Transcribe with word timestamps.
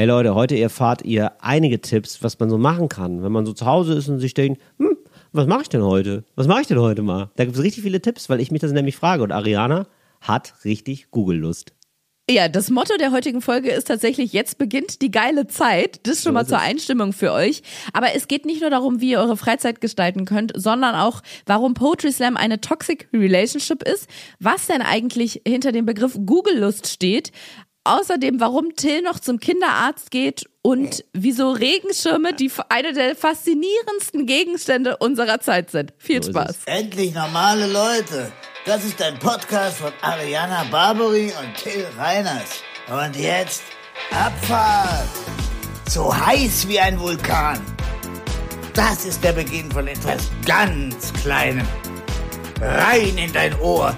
Hey 0.00 0.06
Leute, 0.06 0.34
heute 0.34 0.58
erfahrt 0.58 1.02
ihr 1.04 1.32
einige 1.42 1.78
Tipps, 1.78 2.22
was 2.22 2.38
man 2.38 2.48
so 2.48 2.56
machen 2.56 2.88
kann, 2.88 3.22
wenn 3.22 3.32
man 3.32 3.44
so 3.44 3.52
zu 3.52 3.66
Hause 3.66 3.92
ist 3.92 4.08
und 4.08 4.18
sich 4.18 4.32
denkt, 4.32 4.58
hm, 4.78 4.96
was 5.32 5.46
mache 5.46 5.60
ich 5.60 5.68
denn 5.68 5.82
heute? 5.82 6.24
Was 6.36 6.46
mache 6.46 6.62
ich 6.62 6.66
denn 6.68 6.78
heute 6.78 7.02
mal? 7.02 7.28
Da 7.36 7.44
gibt 7.44 7.54
es 7.54 7.62
richtig 7.62 7.82
viele 7.82 8.00
Tipps, 8.00 8.30
weil 8.30 8.40
ich 8.40 8.50
mich 8.50 8.62
das 8.62 8.72
nämlich 8.72 8.96
frage. 8.96 9.22
Und 9.22 9.30
Ariana 9.30 9.86
hat 10.22 10.54
richtig 10.64 11.10
Google-Lust. 11.10 11.74
Ja, 12.30 12.48
das 12.48 12.70
Motto 12.70 12.96
der 12.96 13.12
heutigen 13.12 13.42
Folge 13.42 13.72
ist 13.72 13.88
tatsächlich, 13.88 14.32
jetzt 14.32 14.56
beginnt 14.56 15.02
die 15.02 15.10
geile 15.10 15.48
Zeit. 15.48 16.00
Das 16.04 16.22
schon 16.22 16.32
mal 16.32 16.46
zur 16.46 16.60
Einstimmung 16.60 17.12
für 17.12 17.32
euch. 17.32 17.62
Aber 17.92 18.14
es 18.14 18.26
geht 18.26 18.46
nicht 18.46 18.62
nur 18.62 18.70
darum, 18.70 19.02
wie 19.02 19.10
ihr 19.10 19.18
eure 19.18 19.36
Freizeit 19.36 19.82
gestalten 19.82 20.24
könnt, 20.24 20.52
sondern 20.54 20.94
auch, 20.94 21.20
warum 21.44 21.74
Poetry 21.74 22.10
Slam 22.10 22.38
eine 22.38 22.60
Toxic 22.60 23.08
Relationship 23.12 23.82
ist, 23.82 24.08
was 24.38 24.66
denn 24.68 24.80
eigentlich 24.80 25.42
hinter 25.46 25.72
dem 25.72 25.84
Begriff 25.84 26.16
Google-Lust 26.24 26.86
steht, 26.86 27.32
Außerdem, 27.84 28.40
warum 28.40 28.76
Till 28.76 29.00
noch 29.00 29.20
zum 29.20 29.40
Kinderarzt 29.40 30.10
geht 30.10 30.44
und 30.60 31.02
wieso 31.14 31.50
Regenschirme 31.50 32.34
die 32.34 32.50
eine 32.68 32.92
der 32.92 33.16
faszinierendsten 33.16 34.26
Gegenstände 34.26 34.98
unserer 34.98 35.40
Zeit 35.40 35.70
sind. 35.70 35.94
Viel 35.96 36.22
so 36.22 36.30
Spaß. 36.30 36.58
Endlich 36.66 37.14
normale 37.14 37.66
Leute. 37.66 38.30
Das 38.66 38.84
ist 38.84 39.00
ein 39.00 39.18
Podcast 39.18 39.78
von 39.78 39.92
Ariana 40.02 40.64
Barbary 40.70 41.32
und 41.40 41.56
Till 41.56 41.86
Reiners. 41.96 42.62
Und 42.88 43.16
jetzt 43.16 43.62
Abfahrt. 44.10 45.08
So 45.88 46.14
heiß 46.14 46.68
wie 46.68 46.78
ein 46.78 47.00
Vulkan. 47.00 47.58
Das 48.74 49.06
ist 49.06 49.24
der 49.24 49.32
Beginn 49.32 49.70
von 49.72 49.88
etwas 49.88 50.30
ganz 50.44 51.12
Kleinem. 51.14 51.66
Rein 52.60 53.16
in 53.16 53.32
dein 53.32 53.58
Ohr. 53.60 53.96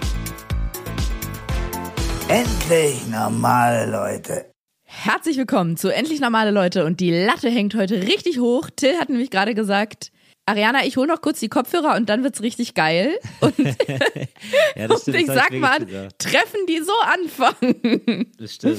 Endlich 2.28 3.06
normale 3.08 3.90
Leute. 3.90 4.46
Herzlich 4.84 5.36
willkommen 5.36 5.76
zu 5.76 5.88
Endlich 5.88 6.20
normale 6.20 6.50
Leute 6.50 6.84
und 6.84 7.00
die 7.00 7.10
Latte 7.10 7.50
hängt 7.50 7.74
heute 7.74 8.02
richtig 8.02 8.38
hoch. 8.38 8.70
Till 8.74 8.96
hat 8.98 9.08
nämlich 9.08 9.30
gerade 9.30 9.54
gesagt, 9.54 10.12
Ariana, 10.46 10.84
ich 10.84 10.96
hole 10.96 11.08
noch 11.08 11.20
kurz 11.20 11.40
die 11.40 11.48
Kopfhörer 11.48 11.96
und 11.96 12.08
dann 12.08 12.22
wird's 12.24 12.42
richtig 12.42 12.74
geil. 12.74 13.18
Und, 13.40 13.58
ja, 14.76 14.88
und 14.88 15.08
ich 15.08 15.26
sag 15.26 15.52
mal, 15.52 15.78
treffen 16.18 16.60
die 16.68 16.80
so 16.80 16.92
anfangen. 17.04 18.32
Das 18.38 18.54
stimmt. 18.54 18.78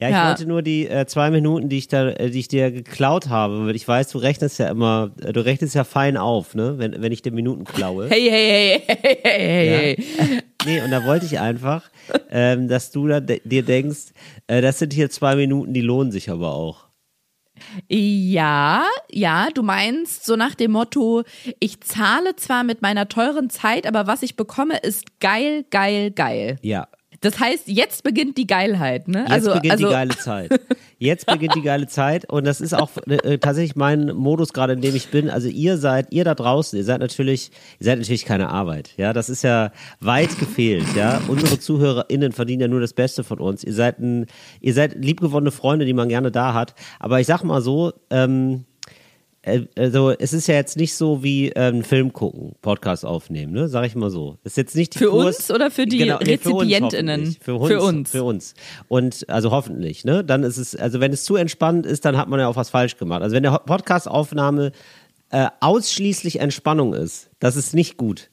Ja, 0.00 0.08
ich 0.08 0.14
ja. 0.14 0.28
wollte 0.28 0.46
nur 0.46 0.62
die 0.62 0.88
äh, 0.88 1.06
zwei 1.06 1.30
Minuten, 1.30 1.68
die 1.68 1.78
ich 1.78 1.88
da, 1.88 2.08
äh, 2.08 2.30
die 2.30 2.40
ich 2.40 2.48
dir 2.48 2.70
geklaut 2.72 3.28
habe, 3.28 3.66
weil 3.66 3.76
ich 3.76 3.86
weiß, 3.86 4.08
du 4.10 4.18
rechnest 4.18 4.58
ja 4.58 4.68
immer, 4.68 5.12
äh, 5.22 5.32
du 5.32 5.44
rechnest 5.44 5.74
ja 5.74 5.84
fein 5.84 6.16
auf, 6.16 6.54
ne, 6.54 6.78
wenn, 6.78 7.00
wenn 7.00 7.12
ich 7.12 7.22
dir 7.22 7.32
Minuten 7.32 7.64
klaue. 7.64 8.08
Hey, 8.08 8.28
hey, 8.28 8.82
hey, 8.86 8.98
hey, 8.98 9.18
hey, 9.22 9.96
hey. 9.96 10.42
Nee, 10.66 10.82
und 10.82 10.90
da 10.90 11.04
wollte 11.04 11.26
ich 11.26 11.38
einfach, 11.38 11.82
ähm, 12.30 12.68
dass 12.68 12.90
du 12.90 13.06
da 13.08 13.20
de 13.20 13.40
dir 13.44 13.62
denkst, 13.62 14.12
äh, 14.46 14.60
das 14.60 14.78
sind 14.78 14.92
hier 14.92 15.10
zwei 15.10 15.36
Minuten, 15.36 15.72
die 15.72 15.80
lohnen 15.80 16.12
sich 16.12 16.30
aber 16.30 16.54
auch. 16.54 16.88
Ja, 17.88 18.86
ja, 19.10 19.48
du 19.54 19.62
meinst 19.62 20.24
so 20.24 20.34
nach 20.34 20.54
dem 20.54 20.72
Motto, 20.72 21.22
ich 21.60 21.80
zahle 21.80 22.34
zwar 22.36 22.64
mit 22.64 22.82
meiner 22.82 23.08
teuren 23.08 23.48
Zeit, 23.48 23.86
aber 23.86 24.06
was 24.06 24.22
ich 24.22 24.34
bekomme, 24.36 24.78
ist 24.78 25.20
geil, 25.20 25.64
geil, 25.70 26.10
geil. 26.10 26.58
Ja, 26.62 26.88
das 27.24 27.40
heißt, 27.40 27.68
jetzt 27.68 28.02
beginnt 28.02 28.36
die 28.36 28.46
Geilheit, 28.46 29.08
ne? 29.08 29.20
Jetzt 29.20 29.30
also, 29.30 29.54
beginnt 29.54 29.72
also, 29.72 29.86
die 29.86 29.92
geile 29.92 30.16
Zeit. 30.16 30.60
Jetzt 30.98 31.26
beginnt 31.26 31.54
die 31.54 31.62
geile 31.62 31.86
Zeit 31.86 32.30
und 32.30 32.46
das 32.46 32.60
ist 32.60 32.72
auch 32.72 32.90
äh, 33.06 33.38
tatsächlich 33.38 33.76
mein 33.76 34.14
Modus 34.14 34.52
gerade, 34.52 34.74
in 34.74 34.80
dem 34.80 34.94
ich 34.94 35.08
bin. 35.08 35.28
Also 35.28 35.48
ihr 35.48 35.76
seid, 35.76 36.06
ihr 36.10 36.24
da 36.24 36.34
draußen, 36.34 36.78
ihr 36.78 36.84
seid 36.84 37.00
natürlich, 37.00 37.50
ihr 37.78 37.84
seid 37.86 37.98
natürlich 37.98 38.24
keine 38.24 38.48
Arbeit, 38.48 38.92
ja? 38.96 39.12
Das 39.12 39.28
ist 39.28 39.42
ja 39.42 39.72
weit 40.00 40.38
gefehlt, 40.38 40.86
ja? 40.96 41.20
Unsere 41.28 41.58
ZuhörerInnen 41.58 42.32
verdienen 42.32 42.62
ja 42.62 42.68
nur 42.68 42.80
das 42.80 42.92
Beste 42.92 43.24
von 43.24 43.38
uns. 43.38 43.64
Ihr 43.64 43.74
seid 43.74 43.98
ein, 43.98 44.26
ihr 44.60 44.72
seid 44.72 44.94
liebgewonnene 45.02 45.50
Freunde, 45.50 45.84
die 45.84 45.94
man 45.94 46.08
gerne 46.08 46.30
da 46.30 46.54
hat. 46.54 46.74
Aber 47.00 47.20
ich 47.20 47.26
sag 47.26 47.42
mal 47.42 47.60
so, 47.60 47.92
ähm, 48.10 48.64
äh, 48.64 48.73
also 49.76 50.10
es 50.10 50.32
ist 50.32 50.46
ja 50.46 50.54
jetzt 50.54 50.76
nicht 50.76 50.94
so 50.94 51.22
wie 51.22 51.50
ähm, 51.50 51.84
Film 51.84 52.12
gucken, 52.12 52.54
Podcast 52.62 53.04
aufnehmen, 53.04 53.52
ne? 53.52 53.68
Sag 53.68 53.86
ich 53.86 53.94
mal 53.94 54.10
so. 54.10 54.38
ist 54.44 54.56
jetzt 54.56 54.74
nicht 54.74 54.94
für 54.94 55.10
Kurs, 55.10 55.36
uns 55.36 55.50
oder 55.50 55.70
für 55.70 55.86
die 55.86 55.98
genau, 55.98 56.18
nee, 56.18 56.32
Rezipientinnen? 56.32 57.36
Für 57.40 57.56
uns, 57.56 57.68
für 57.68 57.80
uns. 57.82 58.10
Für 58.10 58.24
uns. 58.24 58.54
Und 58.88 59.28
also 59.28 59.50
hoffentlich, 59.50 60.04
ne? 60.04 60.24
Dann 60.24 60.42
ist 60.42 60.56
es, 60.56 60.74
also 60.74 61.00
wenn 61.00 61.12
es 61.12 61.24
zu 61.24 61.36
entspannt 61.36 61.86
ist, 61.86 62.04
dann 62.04 62.16
hat 62.16 62.28
man 62.28 62.40
ja 62.40 62.48
auch 62.48 62.56
was 62.56 62.70
falsch 62.70 62.96
gemacht. 62.96 63.22
Also 63.22 63.34
wenn 63.36 63.42
der 63.42 63.52
Podcast-Aufnahme 63.52 64.72
äh, 65.30 65.48
ausschließlich 65.60 66.40
Entspannung 66.40 66.94
ist, 66.94 67.30
das 67.38 67.56
ist 67.56 67.74
nicht 67.74 67.96
gut. 67.96 68.30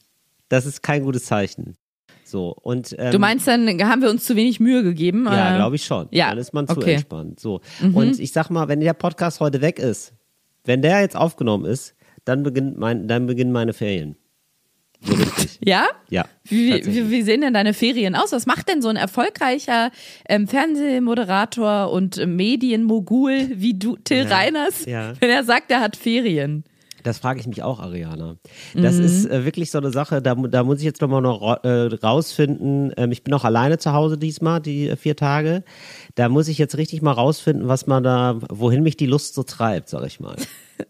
Das 0.48 0.66
ist 0.66 0.82
kein 0.82 1.04
gutes 1.04 1.24
Zeichen. 1.24 1.76
So, 2.24 2.56
und, 2.62 2.96
ähm, 2.98 3.12
du 3.12 3.18
meinst 3.18 3.46
dann, 3.46 3.68
haben 3.82 4.00
wir 4.00 4.08
uns 4.08 4.24
zu 4.24 4.36
wenig 4.36 4.58
Mühe 4.58 4.82
gegeben? 4.82 5.26
Ja, 5.26 5.56
glaube 5.56 5.76
ich 5.76 5.84
schon. 5.84 6.08
Ja. 6.12 6.30
Dann 6.30 6.38
ist 6.38 6.54
man 6.54 6.66
zu 6.66 6.78
okay. 6.78 6.94
entspannt. 6.94 7.40
So. 7.40 7.60
Mhm. 7.80 7.94
Und 7.94 8.20
ich 8.20 8.32
sag 8.32 8.48
mal, 8.48 8.68
wenn 8.68 8.80
der 8.80 8.94
Podcast 8.94 9.40
heute 9.40 9.60
weg 9.60 9.78
ist, 9.78 10.14
wenn 10.64 10.82
der 10.82 11.00
jetzt 11.00 11.16
aufgenommen 11.16 11.64
ist, 11.64 11.94
dann, 12.24 12.42
beginnt 12.42 12.78
mein, 12.78 13.08
dann 13.08 13.26
beginnen 13.26 13.52
meine 13.52 13.72
Ferien. 13.72 14.16
So 15.00 15.14
richtig. 15.14 15.48
Ja? 15.64 15.86
Ja. 16.10 16.24
Wie, 16.42 16.84
wie, 16.84 17.10
wie, 17.10 17.22
sehen 17.22 17.40
denn 17.40 17.54
deine 17.54 17.72
Ferien 17.72 18.16
aus? 18.16 18.32
Was 18.32 18.46
macht 18.46 18.68
denn 18.68 18.82
so 18.82 18.88
ein 18.88 18.96
erfolgreicher 18.96 19.92
ähm, 20.28 20.48
Fernsehmoderator 20.48 21.92
und 21.92 22.16
Medienmogul 22.26 23.48
wie 23.54 23.74
du, 23.74 23.94
Till 23.96 24.24
ja, 24.24 24.36
Reiners, 24.36 24.86
ja. 24.86 25.12
wenn 25.20 25.30
er 25.30 25.44
sagt, 25.44 25.70
er 25.70 25.80
hat 25.80 25.94
Ferien? 25.94 26.64
Das 27.02 27.18
frage 27.18 27.40
ich 27.40 27.46
mich 27.46 27.62
auch, 27.62 27.80
Ariana. 27.80 28.36
Das 28.74 28.96
mhm. 28.96 29.04
ist 29.04 29.26
äh, 29.26 29.44
wirklich 29.44 29.70
so 29.70 29.78
eine 29.78 29.90
Sache, 29.90 30.22
da, 30.22 30.34
da 30.34 30.64
muss 30.64 30.78
ich 30.78 30.84
jetzt 30.84 31.00
nochmal 31.00 31.22
noch 31.22 31.64
äh, 31.64 31.94
rausfinden. 32.02 32.92
Ähm, 32.96 33.12
ich 33.12 33.24
bin 33.24 33.34
auch 33.34 33.44
alleine 33.44 33.78
zu 33.78 33.92
Hause 33.92 34.18
diesmal, 34.18 34.60
die 34.60 34.88
äh, 34.88 34.96
vier 34.96 35.16
Tage. 35.16 35.64
Da 36.14 36.28
muss 36.28 36.48
ich 36.48 36.58
jetzt 36.58 36.76
richtig 36.76 37.02
mal 37.02 37.12
rausfinden, 37.12 37.68
was 37.68 37.86
man 37.86 38.02
da, 38.02 38.38
wohin 38.48 38.82
mich 38.82 38.96
die 38.96 39.06
Lust 39.06 39.34
so 39.34 39.42
treibt, 39.42 39.88
sag 39.88 40.04
ich 40.06 40.20
mal. 40.20 40.36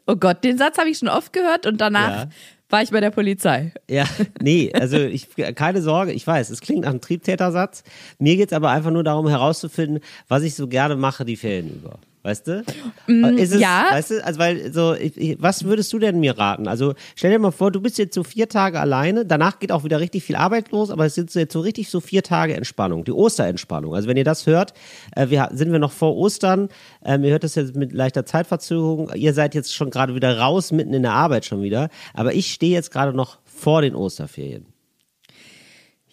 Oh 0.06 0.16
Gott, 0.16 0.42
den 0.42 0.56
Satz 0.56 0.78
habe 0.78 0.88
ich 0.88 0.96
schon 0.96 1.08
oft 1.08 1.34
gehört 1.34 1.66
und 1.66 1.78
danach 1.78 2.24
ja. 2.24 2.28
war 2.70 2.82
ich 2.82 2.90
bei 2.90 3.00
der 3.00 3.10
Polizei. 3.10 3.74
Ja, 3.90 4.06
nee, 4.40 4.72
also 4.72 4.96
ich, 4.96 5.28
keine 5.54 5.82
Sorge, 5.82 6.12
ich 6.12 6.26
weiß, 6.26 6.48
es 6.48 6.62
klingt 6.62 6.82
nach 6.82 6.90
einem 6.90 7.02
Triebtätersatz. 7.02 7.84
Mir 8.18 8.36
geht 8.36 8.52
es 8.52 8.52
aber 8.54 8.70
einfach 8.70 8.90
nur 8.90 9.04
darum 9.04 9.28
herauszufinden, 9.28 10.00
was 10.28 10.44
ich 10.44 10.54
so 10.54 10.66
gerne 10.66 10.96
mache 10.96 11.26
die 11.26 11.36
Ferien 11.36 11.74
über. 11.74 11.98
Weißt 12.24 12.46
du? 12.46 12.62
Mm, 13.08 13.36
es, 13.36 13.52
ja. 13.58 13.86
Weißt 13.90 14.12
du, 14.12 14.24
also 14.24 14.38
weil 14.38 14.72
so, 14.72 14.94
ich, 14.94 15.36
was 15.40 15.64
würdest 15.64 15.92
du 15.92 15.98
denn 15.98 16.20
mir 16.20 16.38
raten? 16.38 16.68
Also 16.68 16.94
stell 17.16 17.32
dir 17.32 17.38
mal 17.40 17.50
vor, 17.50 17.72
du 17.72 17.80
bist 17.80 17.98
jetzt 17.98 18.14
so 18.14 18.22
vier 18.22 18.48
Tage 18.48 18.78
alleine, 18.78 19.26
danach 19.26 19.58
geht 19.58 19.72
auch 19.72 19.82
wieder 19.82 19.98
richtig 19.98 20.22
viel 20.22 20.36
Arbeit 20.36 20.70
los, 20.70 20.90
aber 20.90 21.04
es 21.04 21.16
sind 21.16 21.32
so 21.32 21.40
jetzt 21.40 21.52
so 21.52 21.60
richtig 21.60 21.90
so 21.90 22.00
vier 22.00 22.22
Tage 22.22 22.54
Entspannung, 22.54 23.04
die 23.04 23.12
Osterentspannung. 23.12 23.94
Also 23.94 24.08
wenn 24.08 24.16
ihr 24.16 24.24
das 24.24 24.46
hört, 24.46 24.72
äh, 25.16 25.30
wir, 25.30 25.48
sind 25.52 25.72
wir 25.72 25.80
noch 25.80 25.92
vor 25.92 26.16
Ostern, 26.16 26.68
ähm, 27.04 27.24
ihr 27.24 27.32
hört 27.32 27.42
das 27.42 27.56
jetzt 27.56 27.74
mit 27.74 27.92
leichter 27.92 28.24
Zeitverzögerung, 28.24 29.10
ihr 29.16 29.34
seid 29.34 29.56
jetzt 29.56 29.74
schon 29.74 29.90
gerade 29.90 30.14
wieder 30.14 30.38
raus, 30.38 30.70
mitten 30.70 30.94
in 30.94 31.02
der 31.02 31.12
Arbeit 31.12 31.44
schon 31.44 31.62
wieder, 31.62 31.88
aber 32.14 32.34
ich 32.34 32.52
stehe 32.52 32.72
jetzt 32.72 32.92
gerade 32.92 33.16
noch 33.16 33.38
vor 33.44 33.82
den 33.82 33.96
Osterferien. 33.96 34.71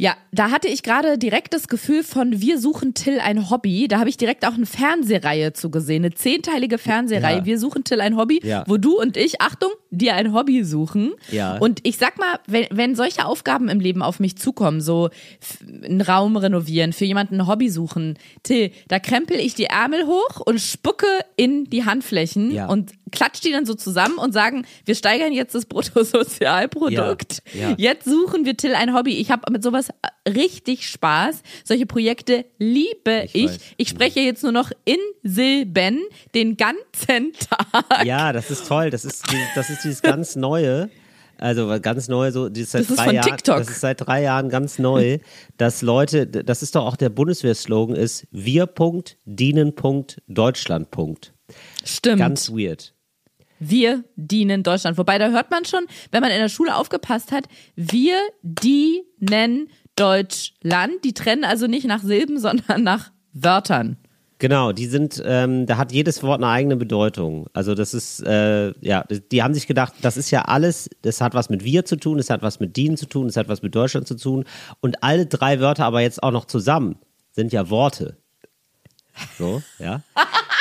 Ja, 0.01 0.15
da 0.31 0.49
hatte 0.49 0.69
ich 0.69 0.81
gerade 0.81 1.17
direkt 1.17 1.53
das 1.53 1.67
Gefühl 1.67 2.03
von 2.03 2.39
Wir 2.39 2.57
suchen 2.57 2.93
Till 2.93 3.19
ein 3.19 3.49
Hobby. 3.49 3.89
Da 3.89 3.99
habe 3.99 4.07
ich 4.07 4.15
direkt 4.15 4.47
auch 4.47 4.53
eine 4.53 4.65
Fernsehreihe 4.65 5.51
zu 5.51 5.69
gesehen, 5.69 6.05
eine 6.05 6.13
zehnteilige 6.13 6.77
Fernsehreihe. 6.77 7.39
Ja. 7.39 7.45
Wir 7.45 7.59
suchen 7.59 7.83
Till 7.83 7.99
ein 7.99 8.15
Hobby, 8.15 8.39
ja. 8.41 8.63
wo 8.65 8.77
du 8.77 8.97
und 8.97 9.17
ich, 9.17 9.41
Achtung, 9.41 9.71
dir 9.91 10.16
ein 10.16 10.33
Hobby 10.33 10.63
suchen. 10.63 11.13
Ja. 11.31 11.57
Und 11.57 11.79
ich 11.83 11.97
sag 11.97 12.17
mal, 12.17 12.39
wenn, 12.47 12.67
wenn 12.72 12.95
solche 12.95 13.25
Aufgaben 13.25 13.69
im 13.69 13.79
Leben 13.79 14.01
auf 14.01 14.19
mich 14.19 14.38
zukommen, 14.38 14.81
so 14.81 15.09
einen 15.83 16.01
Raum 16.01 16.38
renovieren, 16.38 16.94
für 16.94 17.05
jemanden 17.05 17.41
ein 17.41 17.47
Hobby 17.47 17.69
suchen, 17.69 18.17
Till, 18.44 18.72
da 18.88 19.00
krempel 19.00 19.38
ich 19.38 19.55
die 19.55 19.66
Ärmel 19.66 20.05
hoch 20.05 20.41
und 20.45 20.59
spucke 20.59 21.07
in 21.35 21.66
die 21.66 21.85
Handflächen 21.85 22.51
ja. 22.51 22.67
und 22.67 22.91
klatsch 23.11 23.41
die 23.41 23.51
dann 23.51 23.66
so 23.66 23.73
zusammen 23.73 24.17
und 24.17 24.33
sagen, 24.33 24.66
wir 24.85 24.95
steigern 24.95 25.33
jetzt 25.33 25.55
das 25.55 25.66
Bruttosozialprodukt. 25.66 27.41
Ja. 27.53 27.73
Jetzt 27.77 28.06
suchen 28.06 28.45
wir 28.45 28.56
Till 28.56 28.75
ein 28.75 28.94
Hobby. 28.94 29.17
Ich 29.17 29.31
habe 29.31 29.51
mit 29.51 29.63
sowas 29.63 29.89
richtig 30.27 30.88
Spaß. 30.88 31.41
Solche 31.63 31.85
Projekte 31.85 32.45
liebe 32.57 33.27
ich. 33.33 33.35
Ich, 33.35 33.51
ich 33.77 33.89
spreche 33.89 34.19
jetzt 34.19 34.44
nur 34.44 34.51
noch 34.51 34.71
in 34.85 34.97
Silben 35.23 36.01
den 36.35 36.57
ganzen 36.57 37.33
Tag. 37.50 38.06
Ja, 38.06 38.33
das 38.33 38.51
ist 38.51 38.68
toll. 38.68 38.89
Das 38.89 39.06
ist, 39.06 39.24
das 39.56 39.69
ist 39.69 39.78
dieses 39.83 40.01
ganz 40.01 40.35
Neue. 40.35 40.89
Also 41.39 41.79
ganz 41.81 42.09
neu, 42.09 42.31
so 42.31 42.49
das 42.49 42.59
ist 42.59 42.71
seit 42.71 42.89
das 42.89 42.97
drei 42.97 43.13
Jahren. 43.13 43.37
Das 43.45 43.69
ist 43.69 43.79
seit 43.79 44.05
drei 44.05 44.23
Jahren 44.23 44.49
ganz 44.49 44.77
neu, 44.77 45.19
dass 45.55 45.81
Leute, 45.81 46.27
das 46.27 46.61
ist 46.61 46.75
doch 46.75 46.85
auch 46.85 46.97
der 46.97 47.07
Bundeswehr-Slogan 47.09 47.95
ist: 47.95 48.27
Wir 48.31 48.65
Punkt 48.65 49.17
dienen 49.23 49.73
Punkt 49.73 50.21
Deutschland 50.27 50.91
Punkt. 50.91 51.33
Stimmt. 51.85 52.19
Ganz 52.19 52.51
weird. 52.51 52.93
Wir 53.59 54.03
dienen 54.17 54.63
Deutschland. 54.63 54.97
Wobei 54.97 55.17
da 55.17 55.29
hört 55.29 55.49
man 55.49 55.63
schon, 55.63 55.85
wenn 56.11 56.21
man 56.21 56.31
in 56.31 56.39
der 56.39 56.49
Schule 56.49 56.75
aufgepasst 56.75 57.31
hat, 57.31 57.45
wir 57.75 58.17
dienen 58.41 59.69
Deutschland. 59.95 61.05
Die 61.05 61.13
trennen 61.13 61.45
also 61.45 61.67
nicht 61.67 61.87
nach 61.87 62.03
Silben, 62.03 62.37
sondern 62.37 62.83
nach 62.83 63.11
Wörtern. 63.31 63.97
Genau, 64.39 64.71
die 64.71 64.86
sind, 64.86 65.21
ähm, 65.25 65.65
da 65.65 65.75
hat 65.75 65.91
jedes 65.91 66.24
Wort 66.24 66.41
eine 66.41 66.50
eigene 66.51 66.77
Bedeutung. 66.77 67.47
Also 67.51 67.75
das 67.75 67.94
ist, 67.94 68.21
äh, 68.21 68.71
ja, 68.80 69.03
die 69.31 69.44
haben 69.44 69.53
sich 69.53 69.68
gedacht, 69.68 69.94
das 70.01 70.15
ist 70.15 70.31
ja 70.31 70.44
alles, 70.44 70.89
das 71.01 71.19
hat 71.19 71.33
was 71.33 71.50
mit 71.50 71.65
wir 71.65 71.83
zu 71.83 71.97
tun, 71.97 72.19
es 72.19 72.30
hat 72.30 72.41
was 72.41 72.62
mit 72.62 72.77
dienen 72.77 72.95
zu 72.95 73.06
tun, 73.06 73.27
es 73.27 73.36
hat 73.36 73.50
was 73.50 73.62
mit 73.62 73.75
Deutschland 73.75 74.07
zu 74.07 74.15
tun. 74.15 74.45
Und 74.80 75.03
alle 75.03 75.25
drei 75.25 75.59
Wörter 75.59 75.83
aber 75.86 76.00
jetzt 76.00 76.24
auch 76.24 76.31
noch 76.31 76.45
zusammen 76.45 76.97
sind 77.31 77.51
ja 77.51 77.69
Worte. 77.69 78.18
So, 79.38 79.62
ja. 79.80 80.03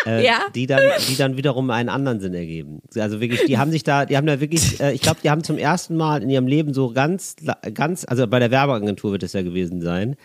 äh, 0.06 0.25
Ja. 0.26 0.40
die, 0.56 0.66
dann, 0.66 0.82
die 1.08 1.14
dann 1.16 1.36
wiederum 1.36 1.70
einen 1.70 1.88
anderen 1.88 2.19
Sinn 2.19 2.34
ergeben. 2.34 2.80
Also 2.96 3.20
wirklich, 3.20 3.44
die 3.44 3.58
haben 3.58 3.70
sich 3.70 3.84
da, 3.84 4.06
die 4.06 4.16
haben 4.16 4.26
da 4.26 4.40
wirklich, 4.40 4.80
äh, 4.80 4.92
ich 4.92 5.02
glaube, 5.02 5.20
die 5.22 5.30
haben 5.30 5.44
zum 5.44 5.56
ersten 5.56 5.96
Mal 5.96 6.25
in 6.25 6.30
ihrem 6.30 6.48
Leben 6.48 6.75
so 6.75 6.92
ganz, 6.92 7.36
ganz, 7.75 8.04
also 8.08 8.26
bei 8.26 8.40
der 8.40 8.50
Werbeagentur 8.50 9.12
wird 9.12 9.22
es 9.22 9.34
ja 9.34 9.42
gewesen 9.42 9.80
sein, 9.82 10.16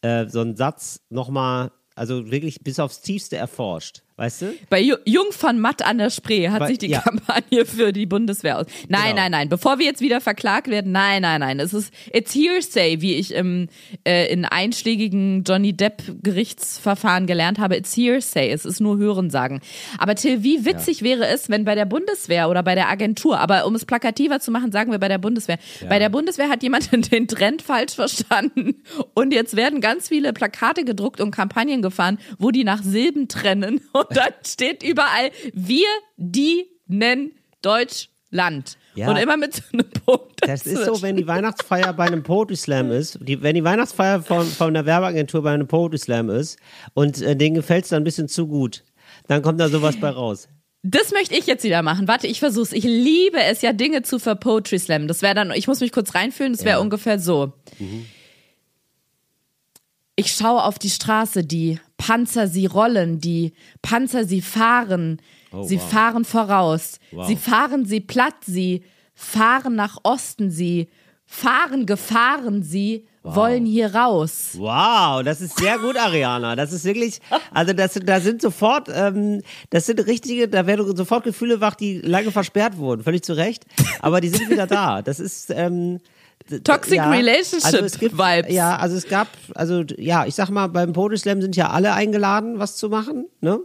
äh, 0.00 0.26
so 0.26 0.40
einen 0.40 0.56
Satz 0.56 1.00
nochmal, 1.10 1.70
also 1.94 2.30
wirklich 2.30 2.60
bis 2.60 2.78
aufs 2.78 3.00
Tiefste 3.00 3.36
erforscht. 3.36 4.03
Weißt 4.16 4.42
du? 4.42 4.54
Bei 4.70 4.80
Ju- 4.80 4.96
Jung 5.04 5.32
von 5.32 5.58
Matt 5.58 5.84
an 5.84 5.98
der 5.98 6.08
Spree 6.08 6.48
hat 6.48 6.60
Bei- 6.60 6.66
sich 6.68 6.78
die 6.78 6.86
ja. 6.86 7.00
Kampagne 7.00 7.66
für 7.66 7.92
die 7.92 8.06
Bundeswehr 8.06 8.58
aus. 8.60 8.66
Nein, 8.88 9.02
Genau. 9.10 9.14
nein, 9.22 9.30
nein. 9.32 9.48
Bevor 9.48 9.80
wir 9.80 9.86
jetzt 9.86 10.00
wieder 10.00 10.20
verklagt 10.20 10.68
werden, 10.68 10.92
nein, 10.92 11.22
nein, 11.22 11.40
nein. 11.40 11.58
Es 11.58 11.74
ist 11.74 11.92
it's 12.12 12.32
hearsay, 12.32 13.00
wie 13.00 13.14
ich 13.14 13.34
im 13.34 13.68
äh, 14.06 14.32
in 14.32 14.44
einschlägigen 14.44 15.42
Johnny 15.42 15.72
Depp 15.72 16.02
Gerichtsverfahren 16.22 17.26
gelernt 17.26 17.58
habe. 17.58 17.76
It's 17.76 17.96
hearsay. 17.96 18.50
Es 18.52 18.64
ist 18.64 18.80
nur 18.80 18.98
Hörensagen. 18.98 19.60
Aber 19.98 20.14
Till, 20.14 20.44
wie 20.44 20.64
witzig 20.64 21.02
wäre 21.02 21.26
es, 21.26 21.48
wenn 21.48 21.64
bei 21.64 21.74
der 21.74 21.84
Bundeswehr 21.86 22.48
oder 22.48 22.62
bei 22.62 22.76
der 22.76 22.88
Agentur, 22.88 23.38
aber 23.40 23.66
um 23.66 23.74
es 23.74 23.84
plakativer 23.84 24.38
zu 24.40 24.50
machen, 24.52 24.70
sagen 24.70 24.92
wir 24.92 24.98
bei 25.00 25.08
der 25.08 25.18
Bundeswehr. 25.18 25.58
Bei 25.88 25.98
der 25.98 26.08
Bundeswehr 26.08 26.48
hat 26.48 26.62
jemand 26.62 26.92
den 27.12 27.26
Trend 27.26 27.62
falsch 27.62 27.94
verstanden 27.94 28.76
und 29.14 29.32
jetzt 29.32 29.56
werden 29.56 29.80
ganz 29.80 30.08
viele 30.08 30.32
Plakate 30.32 30.84
gedruckt 30.84 31.20
und 31.20 31.32
Kampagnen 31.32 31.82
gefahren, 31.82 32.18
wo 32.38 32.52
die 32.52 32.62
nach 32.62 32.82
Silben 32.84 33.26
trennen 33.26 33.80
und 34.08 34.16
dann 34.16 34.32
steht 34.46 34.82
überall, 34.82 35.30
wir 35.52 35.86
dienen 36.16 37.32
Deutschland. 37.62 38.76
Ja. 38.94 39.10
Und 39.10 39.16
immer 39.16 39.36
mit 39.36 39.54
so 39.54 39.62
einem 39.72 39.90
Punkt. 39.90 40.40
Das 40.46 40.66
ist 40.66 40.84
so, 40.84 41.02
wenn 41.02 41.16
die 41.16 41.26
Weihnachtsfeier 41.26 41.92
bei 41.94 42.04
einem 42.04 42.22
Poetry 42.22 42.54
Slam 42.56 42.92
ist, 42.92 43.18
die, 43.22 43.42
wenn 43.42 43.54
die 43.56 43.64
Weihnachtsfeier 43.64 44.22
von, 44.22 44.46
von 44.46 44.72
der 44.74 44.86
Werbeagentur 44.86 45.42
bei 45.42 45.52
einem 45.52 45.66
Poetry 45.66 45.98
Slam 45.98 46.30
ist 46.30 46.58
und 46.94 47.20
äh, 47.20 47.34
denen 47.34 47.56
gefällt 47.56 47.84
es 47.84 47.90
dann 47.90 48.02
ein 48.02 48.04
bisschen 48.04 48.28
zu 48.28 48.46
gut, 48.46 48.84
dann 49.26 49.42
kommt 49.42 49.58
da 49.58 49.68
sowas 49.68 49.96
bei 49.98 50.10
raus. 50.10 50.48
Das 50.86 51.12
möchte 51.12 51.34
ich 51.34 51.46
jetzt 51.46 51.64
wieder 51.64 51.82
machen. 51.82 52.06
Warte, 52.08 52.26
ich 52.26 52.38
versuch's. 52.40 52.72
Ich 52.72 52.84
liebe 52.84 53.42
es 53.42 53.62
ja, 53.62 53.72
Dinge 53.72 54.02
zu 54.02 54.18
ver 54.18 54.34
Poetry 54.36 54.78
Slam. 54.78 55.08
Das 55.08 55.22
wäre 55.22 55.34
dann, 55.34 55.50
ich 55.52 55.66
muss 55.66 55.80
mich 55.80 55.90
kurz 55.92 56.14
reinfühlen, 56.14 56.52
das 56.52 56.64
wäre 56.64 56.76
Ja. 56.76 56.82
ungefähr 56.82 57.18
so. 57.18 57.54
Ich 60.16 60.32
schaue 60.32 60.62
auf 60.62 60.78
die 60.78 60.90
Straße, 60.90 61.42
die 61.44 61.80
Panzer 61.96 62.48
sie 62.48 62.66
rollen, 62.66 63.20
die 63.20 63.52
Panzer 63.82 64.24
sie 64.24 64.40
fahren, 64.42 65.20
Oh, 65.52 65.62
sie 65.62 65.76
wow. 65.78 65.90
fahren 65.90 66.24
voraus, 66.24 66.98
Wow. 67.12 67.26
sie 67.28 67.36
fahren 67.36 67.86
sie 67.86 68.00
platt, 68.00 68.34
sie 68.44 68.82
fahren 69.14 69.76
nach 69.76 69.98
Osten, 70.02 70.50
sie 70.50 70.88
fahren 71.26 71.86
gefahren, 71.86 72.62
sie 72.64 73.06
wollen 73.22 73.64
hier 73.64 73.94
raus. 73.94 74.50
Wow, 74.58 75.22
das 75.22 75.40
ist 75.40 75.56
sehr 75.58 75.78
gut, 75.78 75.96
Ariana. 75.96 76.56
Das 76.56 76.72
ist 76.72 76.84
wirklich, 76.84 77.20
also 77.52 77.72
das, 77.72 77.94
da 77.94 78.20
sind 78.20 78.42
sofort, 78.42 78.88
ähm, 78.92 79.40
das 79.70 79.86
sind 79.86 80.04
richtige, 80.06 80.46
da 80.48 80.66
werden 80.66 80.94
sofort 80.94 81.24
Gefühle 81.24 81.60
wach, 81.62 81.74
die 81.76 82.00
lange 82.00 82.30
versperrt 82.32 82.76
wurden, 82.76 83.02
völlig 83.02 83.22
zu 83.22 83.32
Recht. 83.34 83.64
Aber 84.00 84.20
die 84.20 84.28
sind 84.28 84.50
wieder 84.50 84.66
da. 84.66 85.00
Das 85.00 85.20
ist 85.20 85.50
ähm, 85.50 86.00
Toxic 86.62 87.00
Relationship 87.00 87.64
also 87.64 87.78
es 87.78 87.98
gibt, 87.98 88.18
Vibes. 88.18 88.52
Ja, 88.52 88.76
also 88.76 88.96
es 88.96 89.08
gab, 89.08 89.28
also 89.54 89.82
ja, 89.96 90.26
ich 90.26 90.34
sag 90.34 90.50
mal, 90.50 90.66
beim 90.68 90.92
Poetry 90.92 91.18
Slam 91.18 91.40
sind 91.40 91.56
ja 91.56 91.70
alle 91.70 91.94
eingeladen, 91.94 92.58
was 92.58 92.76
zu 92.76 92.88
machen, 92.88 93.26
ne? 93.40 93.60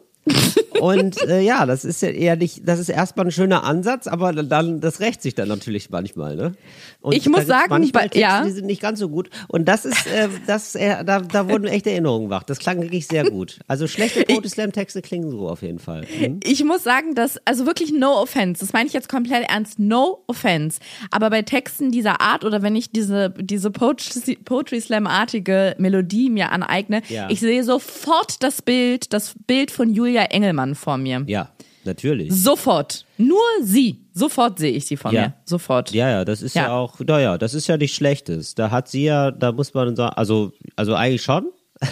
Und 0.79 1.21
äh, 1.27 1.41
ja, 1.41 1.65
das 1.65 1.83
ist 1.83 2.01
ja 2.01 2.09
eher 2.09 2.35
nicht, 2.37 2.61
das 2.65 2.79
ist 2.79 2.89
erstmal 2.89 3.25
ein 3.27 3.31
schöner 3.31 3.63
Ansatz, 3.63 4.07
aber 4.07 4.31
dann, 4.31 4.79
das 4.79 4.99
rächt 5.01 5.21
sich 5.21 5.35
dann 5.35 5.49
natürlich 5.49 5.89
manchmal, 5.89 6.35
ne? 6.35 6.53
Und 7.01 7.13
Ich 7.15 7.27
muss 7.29 7.45
sagen, 7.45 7.67
manchmal 7.69 8.03
Texte, 8.03 8.19
ja. 8.19 8.43
die 8.43 8.51
sind 8.51 8.65
nicht 8.65 8.81
ganz 8.81 8.99
so 8.99 9.07
gut. 9.09 9.29
Und 9.47 9.65
das 9.67 9.85
ist, 9.85 10.05
äh, 10.07 10.27
das, 10.47 10.75
äh, 10.75 11.03
da, 11.05 11.19
da 11.21 11.47
wurden 11.49 11.65
echte 11.65 11.91
Erinnerungen 11.91 12.29
wach. 12.29 12.43
Das 12.43 12.59
klang 12.59 12.81
wirklich 12.81 13.07
sehr 13.07 13.29
gut. 13.29 13.59
Also 13.67 13.87
schlechte 13.87 14.23
Poetry 14.23 14.49
Slam 14.49 14.71
Texte 14.73 15.01
klingen 15.01 15.31
so 15.31 15.47
auf 15.47 15.61
jeden 15.61 15.79
Fall. 15.79 16.01
Mhm. 16.19 16.39
Ich 16.43 16.63
muss 16.65 16.83
sagen, 16.83 17.15
dass, 17.15 17.37
also 17.45 17.65
wirklich 17.65 17.93
no 17.93 18.21
offense, 18.21 18.59
das 18.59 18.73
meine 18.73 18.87
ich 18.87 18.93
jetzt 18.93 19.07
komplett 19.07 19.49
ernst, 19.49 19.79
no 19.79 20.23
offense. 20.27 20.79
Aber 21.11 21.29
bei 21.29 21.41
Texten 21.41 21.91
dieser 21.91 22.19
Art 22.21 22.43
oder 22.43 22.61
wenn 22.61 22.75
ich 22.75 22.91
diese, 22.91 23.33
diese 23.39 23.71
Poetry, 23.71 24.35
Poetry 24.43 24.81
Slam-artige 24.81 25.75
Melodie 25.77 26.29
mir 26.29 26.51
aneigne, 26.51 27.01
Ja. 27.07 27.29
ich 27.29 27.39
sehe 27.39 27.63
sofort 27.63 28.43
das 28.43 28.61
Bild, 28.61 29.13
das 29.13 29.33
Bild 29.47 29.71
von 29.71 29.93
Julia 29.93 30.18
Engelmann 30.25 30.75
vor 30.75 30.97
mir. 30.97 31.23
Ja, 31.27 31.49
natürlich. 31.85 32.31
Sofort. 32.33 33.05
Nur 33.17 33.39
sie. 33.61 34.05
Sofort 34.13 34.59
sehe 34.59 34.71
ich 34.71 34.85
sie 34.85 34.97
vor 34.97 35.11
Ja. 35.13 35.21
mir. 35.21 35.33
Sofort. 35.45 35.91
Ja, 35.91 36.09
ja, 36.09 36.25
das 36.25 36.41
ist 36.41 36.55
ja, 36.55 36.63
Ja. 36.63 36.71
auch, 36.77 36.99
naja, 36.99 37.37
das 37.37 37.53
ist 37.53 37.67
ja 37.67 37.77
nicht 37.77 37.95
Schlechtes. 37.95 38.55
Da 38.55 38.71
hat 38.71 38.87
sie 38.89 39.05
ja, 39.05 39.31
da 39.31 39.51
muss 39.51 39.73
man 39.73 39.95
sagen, 39.95 40.13
also, 40.15 40.51
also 40.75 40.95
eigentlich 40.95 41.21
schon. 41.23 41.47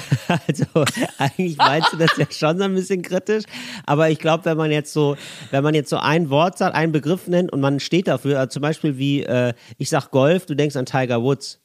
Also 0.48 0.66
eigentlich 1.18 1.58
meinst 1.58 1.94
du 1.94 1.98
das 1.98 2.12
ja 2.18 2.26
schon 2.30 2.58
so 2.58 2.66
ein 2.66 2.76
bisschen 2.76 3.02
kritisch, 3.02 3.46
aber 3.86 4.10
ich 4.10 4.20
glaube, 4.20 4.44
wenn 4.44 4.58
man 4.58 4.70
jetzt 4.72 4.92
so, 4.92 5.16
wenn 5.52 5.64
man 5.64 5.74
jetzt 5.74 5.90
so 5.90 5.96
ein 5.98 6.30
Wort 6.30 6.58
sagt, 6.58 6.76
einen 6.76 6.92
Begriff 6.92 7.28
nennt 7.30 7.54
und 7.54 7.62
man 7.62 7.80
steht 7.80 8.10
dafür, 8.10 8.38
also 8.40 8.50
zum 8.50 8.62
Beispiel 8.62 8.98
wie 8.98 9.24
äh, 9.24 9.54
ich 9.78 9.90
sag 9.90 10.12
Golf, 10.12 10.46
du 10.46 10.56
denkst 10.56 10.76
an 10.76 10.86
Tiger 10.86 11.24
Woods, 11.24 11.62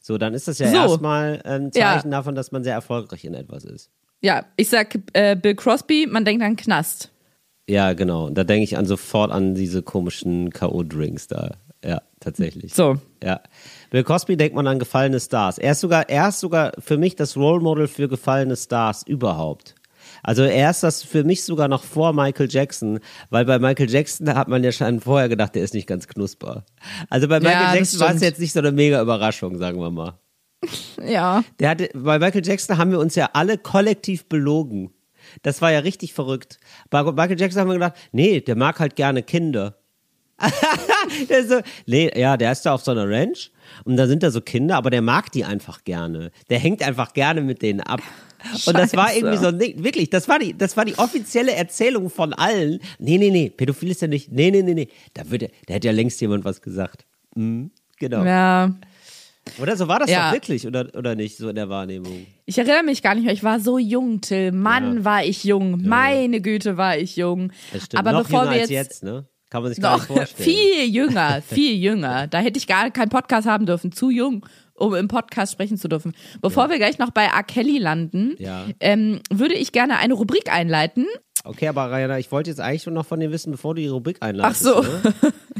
so 0.00 0.16
dann 0.16 0.32
ist 0.32 0.48
das 0.48 0.58
ja 0.58 0.70
So. 0.70 0.76
erstmal 0.76 1.42
ein 1.44 1.70
Ja. 1.74 1.92
Zeichen 1.96 2.10
davon, 2.10 2.34
dass 2.34 2.50
man 2.52 2.64
sehr 2.64 2.72
erfolgreich 2.72 3.24
in 3.26 3.34
etwas 3.34 3.64
ist. 3.64 3.90
Ja, 4.20 4.44
ich 4.56 4.68
sag 4.68 4.98
äh, 5.12 5.36
Bill 5.36 5.54
Crosby, 5.54 6.06
man 6.10 6.24
denkt 6.24 6.42
an 6.42 6.56
Knast. 6.56 7.10
Ja, 7.68 7.92
genau. 7.92 8.30
Da 8.30 8.44
denke 8.44 8.64
ich 8.64 8.76
an 8.76 8.86
sofort 8.86 9.30
an 9.30 9.54
diese 9.54 9.82
komischen 9.82 10.50
K.O.-Drinks 10.50 11.28
da. 11.28 11.56
Ja, 11.84 12.02
tatsächlich. 12.18 12.74
So. 12.74 12.98
Ja. 13.22 13.40
Bill 13.90 14.04
Cosby 14.04 14.36
denkt 14.36 14.56
man 14.56 14.66
an 14.66 14.78
gefallene 14.78 15.20
Stars. 15.20 15.58
Er 15.58 15.72
ist 15.72 15.80
sogar, 15.80 16.08
er 16.08 16.28
ist 16.28 16.40
sogar 16.40 16.72
für 16.78 16.96
mich 16.96 17.14
das 17.14 17.36
Role 17.36 17.60
Model 17.60 17.86
für 17.86 18.08
gefallene 18.08 18.56
Stars 18.56 19.04
überhaupt. 19.06 19.74
Also 20.22 20.42
er 20.42 20.70
ist 20.70 20.82
das 20.82 21.02
für 21.02 21.22
mich 21.24 21.44
sogar 21.44 21.68
noch 21.68 21.84
vor 21.84 22.12
Michael 22.12 22.48
Jackson, 22.50 23.00
weil 23.30 23.44
bei 23.44 23.58
Michael 23.58 23.90
Jackson 23.90 24.34
hat 24.34 24.48
man 24.48 24.64
ja 24.64 24.72
schon 24.72 25.00
vorher 25.00 25.28
gedacht, 25.28 25.54
der 25.54 25.62
ist 25.62 25.74
nicht 25.74 25.86
ganz 25.86 26.08
knusper. 26.08 26.64
Also 27.10 27.28
bei 27.28 27.40
Michael 27.40 27.66
Ja, 27.66 27.74
Jackson 27.74 28.00
war 28.00 28.14
es 28.14 28.22
jetzt 28.22 28.40
nicht 28.40 28.52
so 28.52 28.58
eine 28.60 28.72
mega 28.72 29.00
Überraschung, 29.00 29.58
sagen 29.58 29.78
wir 29.78 29.90
mal. 29.90 30.18
Ja. 31.06 31.44
Der 31.60 31.70
hatte, 31.70 31.90
bei 31.94 32.18
Michael 32.18 32.44
Jackson 32.44 32.76
haben 32.76 32.90
wir 32.90 32.98
uns 32.98 33.14
ja 33.14 33.30
alle 33.32 33.56
kollektiv 33.58 34.28
belogen. 34.28 34.90
Das 35.42 35.62
war 35.62 35.70
ja 35.70 35.80
richtig 35.80 36.12
verrückt. 36.12 36.58
Bei 36.90 37.02
Michael 37.04 37.38
Jackson 37.38 37.60
haben 37.60 37.68
wir 37.68 37.74
gedacht, 37.74 37.94
nee, 38.12 38.40
der 38.40 38.56
mag 38.56 38.80
halt 38.80 38.96
gerne 38.96 39.22
Kinder. 39.22 39.78
der 41.28 41.46
so, 41.46 41.60
nee, 41.86 42.10
ja, 42.14 42.36
der 42.36 42.52
ist 42.52 42.62
da 42.62 42.72
auf 42.72 42.82
so 42.82 42.92
einer 42.92 43.08
Ranch 43.08 43.50
und 43.84 43.96
da 43.96 44.06
sind 44.06 44.22
da 44.22 44.30
so 44.30 44.40
Kinder, 44.40 44.76
aber 44.76 44.90
der 44.90 45.02
mag 45.02 45.32
die 45.32 45.44
einfach 45.44 45.82
gerne. 45.82 46.30
Der 46.48 46.60
hängt 46.60 46.82
einfach 46.82 47.12
gerne 47.12 47.40
mit 47.40 47.60
denen 47.60 47.80
ab. 47.80 48.00
Und 48.66 48.78
das 48.78 48.94
war 48.94 49.08
Scheiße. 49.08 49.18
irgendwie 49.18 49.36
so, 49.36 49.50
nee, 49.50 49.74
wirklich, 49.78 50.10
das 50.10 50.28
war 50.28 50.38
die, 50.38 50.56
das 50.56 50.76
war 50.76 50.84
die 50.84 50.96
offizielle 50.96 51.54
Erzählung 51.54 52.08
von 52.08 52.32
allen. 52.34 52.78
Nee, 53.00 53.18
nee, 53.18 53.30
nee, 53.30 53.50
pädophil 53.50 53.90
ist 53.90 54.02
ja 54.02 54.06
nicht, 54.06 54.30
nee, 54.30 54.52
nee, 54.52 54.62
nee, 54.62 54.74
nee. 54.74 54.88
Da 55.14 55.28
würde, 55.28 55.50
da 55.66 55.74
hätte 55.74 55.88
ja 55.88 55.92
längst 55.92 56.20
jemand 56.20 56.44
was 56.44 56.62
gesagt. 56.62 57.04
Mhm, 57.34 57.72
genau. 57.98 58.24
Ja. 58.24 58.76
Oder 59.60 59.76
so 59.76 59.88
war 59.88 59.98
das 59.98 60.10
Ja. 60.10 60.28
doch 60.28 60.34
wirklich, 60.34 60.66
oder, 60.66 60.86
oder 60.96 61.14
nicht, 61.14 61.36
so 61.36 61.48
in 61.48 61.54
der 61.56 61.68
Wahrnehmung. 61.68 62.26
Ich 62.46 62.58
erinnere 62.58 62.82
mich 62.82 63.02
gar 63.02 63.14
nicht 63.14 63.24
mehr. 63.24 63.32
Ich 63.34 63.44
war 63.44 63.60
so 63.60 63.78
jung, 63.78 64.20
Till. 64.20 64.52
Mann, 64.52 64.98
Ja. 64.98 65.04
war 65.04 65.24
ich 65.24 65.44
jung. 65.44 65.82
Meine 65.86 66.40
Güte, 66.40 66.76
war 66.76 66.96
ich 66.96 67.16
jung. 67.16 67.52
Das 67.72 67.84
stimmt. 67.84 68.00
Aber 68.00 68.12
noch 68.12 68.22
bevor 68.24 68.44
wir 68.44 68.50
als 68.60 68.70
jetzt, 68.70 68.70
jetzt, 68.70 69.02
ne? 69.02 69.26
Kann 69.50 69.62
man 69.62 69.72
sich 69.72 69.80
gar 69.82 69.92
noch 69.96 70.08
nicht 70.08 70.16
vorstellen. 70.18 70.44
viel 70.50 70.84
jünger, 70.94 71.40
viel 71.46 71.74
jünger. 71.76 72.26
Da 72.26 72.38
hätte 72.40 72.58
ich 72.58 72.66
gar 72.66 72.90
keinen 72.90 73.08
Podcast 73.08 73.48
haben 73.48 73.64
dürfen. 73.64 73.92
Zu 73.92 74.10
jung, 74.10 74.44
um 74.74 74.94
im 74.94 75.08
Podcast 75.08 75.52
sprechen 75.52 75.78
zu 75.78 75.88
dürfen. 75.88 76.14
Bevor 76.42 76.68
wir 76.68 76.76
gleich 76.76 76.98
noch 76.98 77.10
bei 77.10 77.24
R. 77.24 77.42
Kelly 77.44 77.78
landen, 77.78 78.34
Ja. 78.38 78.66
ähm, 78.80 79.20
würde 79.30 79.54
ich 79.54 79.72
gerne 79.72 79.98
eine 79.98 80.12
Rubrik 80.14 80.52
einleiten. 80.52 81.06
Okay, 81.44 81.68
aber 81.68 81.90
Rayana, 81.90 82.18
ich 82.18 82.30
wollte 82.30 82.50
jetzt 82.50 82.60
eigentlich 82.60 82.82
schon 82.82 82.92
noch 82.94 83.06
von 83.06 83.20
dir 83.20 83.30
wissen, 83.30 83.52
bevor 83.52 83.74
du 83.74 83.80
die 83.80 83.86
Rubrik 83.88 84.18
einleitest. 84.20 84.66
Ach 84.66 84.74
so. 84.74 84.82
Ne? 84.82 85.14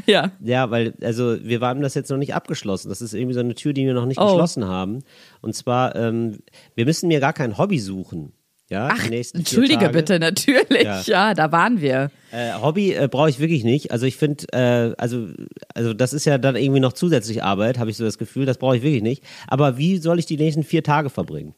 Ja. 0.09 0.31
Ja, 0.43 0.69
weil, 0.71 0.93
also 1.01 1.37
wir 1.43 1.61
haben 1.61 1.81
das 1.81 1.93
jetzt 1.93 2.09
noch 2.09 2.17
nicht 2.17 2.33
abgeschlossen. 2.33 2.89
Das 2.89 3.01
ist 3.01 3.13
irgendwie 3.13 3.33
so 3.33 3.39
eine 3.39 3.55
Tür, 3.55 3.73
die 3.73 3.85
wir 3.85 3.93
noch 3.93 4.05
nicht 4.05 4.19
Oh. 4.19 4.25
geschlossen 4.25 4.65
haben. 4.67 5.03
Und 5.41 5.55
zwar, 5.55 5.95
ähm, 5.95 6.39
wir 6.75 6.85
müssen 6.85 7.07
mir 7.07 7.19
gar 7.19 7.33
kein 7.33 7.57
Hobby 7.57 7.79
suchen. 7.79 8.33
Ja, 8.69 8.89
Ach, 8.91 9.09
entschuldige 9.09 9.89
bitte, 9.89 10.19
natürlich. 10.19 10.83
Ja. 10.83 11.01
Ja, 11.01 11.33
da 11.33 11.51
waren 11.51 11.81
wir. 11.81 12.11
Äh, 12.31 12.53
Hobby 12.61 12.93
äh, 12.93 13.07
brauche 13.09 13.29
ich 13.29 13.39
wirklich 13.39 13.63
nicht. 13.63 13.91
Also 13.91 14.05
ich 14.05 14.15
finde, 14.15 14.45
äh, 14.53 14.93
also, 14.99 15.27
also 15.73 15.95
das 15.95 16.13
ist 16.13 16.25
ja 16.25 16.37
dann 16.37 16.55
irgendwie 16.55 16.79
noch 16.79 16.93
zusätzlich 16.93 17.41
Arbeit, 17.41 17.79
habe 17.79 17.89
ich 17.89 17.97
so 17.97 18.03
das 18.03 18.19
Gefühl. 18.19 18.45
Das 18.45 18.59
brauche 18.59 18.77
ich 18.77 18.83
wirklich 18.83 19.01
nicht. 19.01 19.23
Aber 19.47 19.77
wie 19.79 19.97
soll 19.97 20.19
ich 20.19 20.27
die 20.27 20.37
nächsten 20.37 20.61
vier 20.63 20.83
Tage 20.83 21.09
verbringen? 21.09 21.55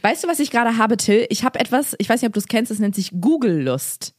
Weißt 0.00 0.24
du, 0.24 0.28
was 0.28 0.40
ich 0.40 0.50
gerade 0.50 0.78
habe, 0.78 0.96
Till? 0.96 1.26
Ich 1.28 1.44
habe 1.44 1.60
etwas, 1.60 1.94
ich 1.98 2.08
weiß 2.08 2.22
nicht, 2.22 2.28
ob 2.28 2.32
du 2.32 2.40
es 2.40 2.48
kennst, 2.48 2.70
es 2.70 2.78
nennt 2.78 2.94
sich 2.94 3.10
Google-Lust. 3.20 4.14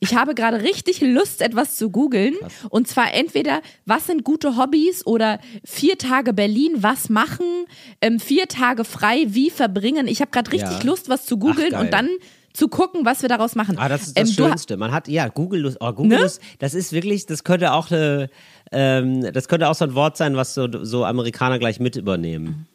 Ich 0.00 0.14
habe 0.14 0.34
gerade 0.34 0.62
richtig 0.62 1.00
Lust, 1.00 1.42
etwas 1.42 1.76
zu 1.76 1.90
googeln. 1.90 2.34
Und 2.70 2.88
zwar 2.88 3.12
entweder, 3.14 3.60
was 3.86 4.06
sind 4.06 4.24
gute 4.24 4.56
Hobbys 4.56 5.06
oder 5.06 5.38
vier 5.64 5.98
Tage 5.98 6.32
Berlin, 6.32 6.74
was 6.76 7.08
machen, 7.08 7.46
ähm, 8.00 8.18
vier 8.20 8.46
Tage 8.48 8.84
frei, 8.84 9.24
wie 9.28 9.50
verbringen. 9.50 10.06
Ich 10.08 10.20
habe 10.20 10.30
gerade 10.30 10.52
richtig 10.52 10.78
Ja. 10.78 10.82
Lust, 10.84 11.08
was 11.08 11.26
zu 11.26 11.38
googeln 11.38 11.74
und 11.74 11.92
dann 11.92 12.08
zu 12.52 12.66
gucken, 12.68 13.04
was 13.04 13.22
wir 13.22 13.28
daraus 13.28 13.54
machen. 13.54 13.76
Ah, 13.78 13.88
das 13.88 14.08
ist 14.08 14.16
das 14.18 14.28
Ähm, 14.30 14.34
Schönste. 14.34 14.76
Man 14.76 14.90
hat, 14.90 15.06
ja, 15.06 15.28
Google-Lust. 15.28 15.76
Oh, 15.80 15.92
Google-Lust, 15.92 16.40
das 16.58 16.74
ist 16.74 16.92
wirklich, 16.92 17.26
das 17.26 17.44
könnte 17.44 17.72
auch 17.72 17.90
eine, 17.92 18.28
ähm, 18.72 19.32
das 19.32 19.46
könnte 19.46 19.68
auch 19.68 19.74
so 19.76 19.84
ein 19.84 19.94
Wort 19.94 20.16
sein, 20.16 20.34
was 20.34 20.54
so, 20.54 20.66
so 20.82 21.04
Amerikaner 21.04 21.58
gleich 21.60 21.78
mit 21.78 21.94
übernehmen. 21.94 22.66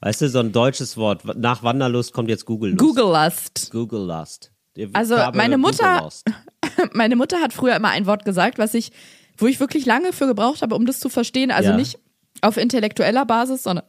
Weißt 0.00 0.20
du, 0.20 0.28
so 0.28 0.38
ein 0.38 0.52
deutsches 0.52 0.96
Wort. 0.96 1.22
Nach 1.36 1.62
Wanderlust 1.64 2.12
kommt 2.12 2.28
jetzt 2.28 2.44
Google-Lust. 2.44 2.78
Google-Lust. 2.78 3.70
Google-Lust. 3.72 4.52
Also 4.92 5.16
meine 5.34 5.58
Mutter, 5.58 6.08
meine 6.92 7.16
Mutter 7.16 7.40
hat 7.40 7.52
früher 7.52 7.76
immer 7.76 7.90
ein 7.90 8.06
Wort 8.06 8.24
gesagt, 8.24 8.58
was 8.58 8.74
ich, 8.74 8.90
wo 9.36 9.46
ich 9.46 9.60
wirklich 9.60 9.86
lange 9.86 10.12
für 10.12 10.26
gebraucht 10.26 10.62
habe, 10.62 10.74
um 10.74 10.86
das 10.86 11.00
zu 11.00 11.08
verstehen. 11.08 11.50
Also 11.50 11.70
ja. 11.70 11.76
nicht 11.76 11.98
auf 12.40 12.56
intellektueller 12.56 13.24
Basis, 13.24 13.62
sondern 13.62 13.84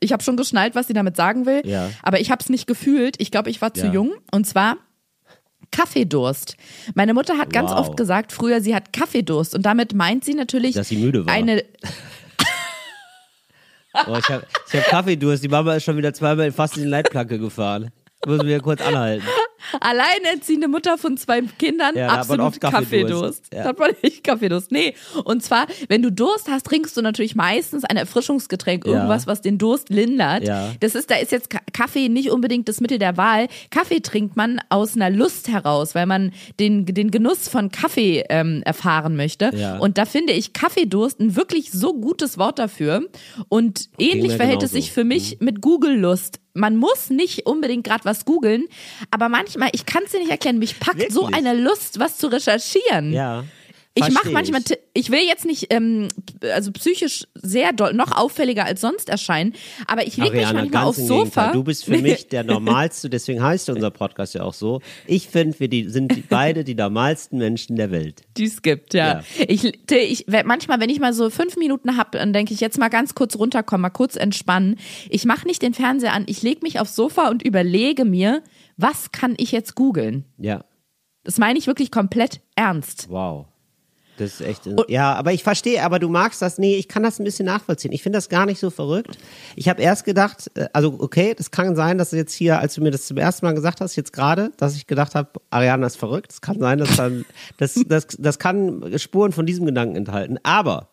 ich 0.00 0.12
habe 0.12 0.22
schon 0.22 0.36
geschnallt, 0.36 0.74
was 0.74 0.86
sie 0.86 0.94
damit 0.94 1.16
sagen 1.16 1.46
will, 1.46 1.62
ja. 1.66 1.90
aber 2.02 2.20
ich 2.20 2.30
habe 2.30 2.42
es 2.42 2.48
nicht 2.48 2.66
gefühlt. 2.66 3.16
Ich 3.20 3.30
glaube, 3.30 3.50
ich 3.50 3.60
war 3.60 3.74
zu 3.74 3.86
jung. 3.88 4.12
Und 4.30 4.46
zwar 4.46 4.78
Kaffeedurst. 5.70 6.56
Meine 6.94 7.14
Mutter 7.14 7.38
hat 7.38 7.52
ganz 7.52 7.70
wow. 7.70 7.80
oft 7.80 7.96
gesagt, 7.96 8.32
früher 8.32 8.60
sie 8.60 8.74
hat 8.74 8.92
Kaffeedurst 8.92 9.54
und 9.54 9.64
damit 9.64 9.94
meint 9.94 10.24
sie 10.24 10.34
natürlich, 10.34 10.74
dass 10.74 10.88
sie 10.88 10.96
müde 10.96 11.26
war. 11.26 11.32
Eine 11.32 11.64
oh, 14.06 14.16
ich 14.18 14.28
habe 14.28 14.46
hab 14.72 14.84
Kaffeedurst. 14.86 15.44
Die 15.44 15.48
Mama 15.48 15.74
ist 15.74 15.84
schon 15.84 15.96
wieder 15.96 16.12
zweimal 16.14 16.50
fast 16.50 16.76
in 16.76 16.84
die 16.84 16.88
Leitplanke 16.88 17.38
gefahren. 17.38 17.90
Müssen 18.26 18.46
wir 18.46 18.60
kurz 18.60 18.82
anhalten. 18.82 19.24
Alleinerziehende 19.80 20.68
Mutter 20.68 20.98
von 20.98 21.16
zwei 21.16 21.42
Kindern, 21.42 21.96
ja, 21.96 22.08
absolut 22.08 22.60
Kaffeedurst. 22.60 23.46
Ja. 23.52 23.64
Hat 23.64 23.78
man 23.78 23.92
nicht 24.02 24.24
Kaffeedurst. 24.24 24.72
Nee. 24.72 24.94
Und 25.24 25.42
zwar, 25.42 25.66
wenn 25.88 26.02
du 26.02 26.10
Durst 26.10 26.48
hast, 26.50 26.66
trinkst 26.66 26.96
du 26.96 27.02
natürlich 27.02 27.34
meistens 27.34 27.84
ein 27.84 27.96
Erfrischungsgetränk, 27.96 28.84
irgendwas, 28.84 29.24
ja. 29.24 29.26
was 29.28 29.40
den 29.40 29.58
Durst 29.58 29.90
lindert. 29.90 30.44
Ja. 30.44 30.72
Das 30.80 30.94
ist, 30.94 31.10
da 31.10 31.16
ist 31.16 31.32
jetzt 31.32 31.50
Kaffee 31.72 32.08
nicht 32.08 32.30
unbedingt 32.30 32.68
das 32.68 32.80
Mittel 32.80 32.98
der 32.98 33.16
Wahl. 33.16 33.48
Kaffee 33.70 34.00
trinkt 34.00 34.36
man 34.36 34.60
aus 34.68 34.96
einer 34.96 35.10
Lust 35.10 35.48
heraus, 35.48 35.94
weil 35.94 36.06
man 36.06 36.32
den, 36.58 36.86
den 36.86 37.10
Genuss 37.10 37.48
von 37.48 37.70
Kaffee 37.70 38.24
ähm, 38.28 38.62
erfahren 38.64 39.16
möchte. 39.16 39.50
Ja. 39.54 39.78
Und 39.78 39.98
da 39.98 40.04
finde 40.04 40.32
ich 40.32 40.52
Kaffeedurst 40.52 41.20
ein 41.20 41.36
wirklich 41.36 41.70
so 41.70 41.94
gutes 41.94 42.38
Wort 42.38 42.58
dafür. 42.58 43.06
Und 43.48 43.88
ähnlich 43.98 44.36
verhält 44.36 44.62
es 44.62 44.72
sich 44.72 44.92
für 44.92 45.04
mich 45.04 45.38
mhm. 45.38 45.44
mit 45.46 45.60
Google-Lust 45.60 46.40
man 46.60 46.76
muss 46.76 47.10
nicht 47.10 47.46
unbedingt 47.46 47.84
gerade 47.84 48.04
was 48.04 48.24
googeln, 48.24 48.68
aber 49.10 49.28
manchmal, 49.28 49.70
ich 49.72 49.86
kann 49.86 50.04
es 50.04 50.12
dir 50.12 50.20
nicht 50.20 50.30
erklären, 50.30 50.58
mich 50.58 50.78
packt 50.78 50.98
Wirklich? 50.98 51.14
so 51.14 51.26
eine 51.26 51.54
Lust, 51.54 51.98
was 51.98 52.18
zu 52.18 52.28
recherchieren. 52.28 53.12
Ja. 53.12 53.44
Ich 53.94 54.08
mache 54.10 54.30
manchmal, 54.30 54.62
ich 54.94 55.10
will 55.10 55.26
jetzt 55.26 55.44
nicht, 55.44 55.66
ähm, 55.74 56.06
also 56.42 56.70
psychisch 56.70 57.26
sehr 57.34 57.72
doll, 57.72 57.92
noch 57.92 58.16
auffälliger 58.16 58.64
als 58.64 58.80
sonst 58.80 59.08
erscheinen, 59.08 59.54
aber 59.88 60.06
ich 60.06 60.16
lege 60.16 60.36
mich 60.36 60.52
manchmal 60.52 60.84
aufs 60.84 61.04
Sofa. 61.04 61.50
Du 61.50 61.64
bist 61.64 61.84
für 61.84 61.98
mich 62.02 62.28
der 62.28 62.44
normalste, 62.44 63.10
deswegen 63.10 63.42
heißt 63.42 63.68
unser 63.68 63.90
Podcast 63.90 64.34
ja 64.34 64.42
auch 64.42 64.54
so. 64.54 64.80
Ich 65.06 65.26
finde, 65.26 65.58
wir 65.58 65.68
die, 65.68 65.88
sind 65.88 66.14
die, 66.14 66.20
beide 66.20 66.62
die 66.62 66.76
normalsten 66.76 67.38
Menschen 67.38 67.74
der 67.74 67.90
Welt. 67.90 68.22
Die 68.36 68.44
es 68.44 68.62
gibt, 68.62 68.94
ja. 68.94 69.22
ja. 69.38 69.44
Ich, 69.48 69.64
ich, 69.90 70.26
manchmal, 70.44 70.78
wenn 70.78 70.90
ich 70.90 71.00
mal 71.00 71.12
so 71.12 71.28
fünf 71.28 71.56
Minuten 71.56 71.96
habe, 71.96 72.16
dann 72.16 72.32
denke 72.32 72.54
ich 72.54 72.60
jetzt 72.60 72.78
mal 72.78 72.90
ganz 72.90 73.16
kurz 73.16 73.36
runterkommen, 73.36 73.82
mal 73.82 73.90
kurz 73.90 74.14
entspannen. 74.14 74.78
Ich 75.08 75.24
mache 75.24 75.48
nicht 75.48 75.62
den 75.62 75.74
Fernseher 75.74 76.12
an, 76.12 76.24
ich 76.28 76.42
lege 76.42 76.60
mich 76.62 76.78
aufs 76.78 76.94
Sofa 76.94 77.28
und 77.28 77.42
überlege 77.42 78.04
mir, 78.04 78.44
was 78.76 79.10
kann 79.10 79.34
ich 79.36 79.50
jetzt 79.50 79.74
googeln? 79.74 80.26
Ja. 80.38 80.64
Das 81.24 81.38
meine 81.38 81.58
ich 81.58 81.66
wirklich 81.66 81.90
komplett 81.90 82.40
ernst. 82.54 83.08
Wow. 83.10 83.49
Das 84.20 84.38
ist 84.38 84.40
echt. 84.42 84.68
ja, 84.88 85.14
aber 85.14 85.32
ich 85.32 85.42
verstehe, 85.42 85.82
aber 85.82 85.98
du 85.98 86.10
magst 86.10 86.42
das. 86.42 86.58
Nee, 86.58 86.76
ich 86.76 86.88
kann 86.88 87.02
das 87.02 87.18
ein 87.18 87.24
bisschen 87.24 87.46
nachvollziehen. 87.46 87.90
Ich 87.92 88.02
finde 88.02 88.18
das 88.18 88.28
gar 88.28 88.44
nicht 88.44 88.60
so 88.60 88.68
verrückt. 88.68 89.16
Ich 89.56 89.66
habe 89.66 89.80
erst 89.80 90.04
gedacht, 90.04 90.50
äh, 90.56 90.68
also 90.74 90.94
okay, 90.98 91.32
das 91.34 91.50
kann 91.50 91.74
sein, 91.74 91.96
dass 91.96 92.10
du 92.10 92.16
jetzt 92.16 92.34
hier, 92.34 92.58
als 92.58 92.74
du 92.74 92.82
mir 92.82 92.90
das 92.90 93.06
zum 93.06 93.16
ersten 93.16 93.46
Mal 93.46 93.54
gesagt 93.54 93.80
hast, 93.80 93.96
jetzt 93.96 94.12
gerade, 94.12 94.52
dass 94.58 94.76
ich 94.76 94.86
gedacht 94.86 95.14
habe, 95.14 95.30
Ariana 95.48 95.86
ist 95.86 95.96
verrückt. 95.96 96.32
Es 96.32 96.42
kann 96.42 96.58
sein, 96.60 96.76
dass 96.76 96.96
dann, 96.96 97.24
das, 97.56 97.80
das, 97.86 98.08
das 98.18 98.38
kann 98.38 98.98
Spuren 98.98 99.32
von 99.32 99.46
diesem 99.46 99.64
Gedanken 99.64 99.96
enthalten. 99.96 100.38
Aber 100.42 100.89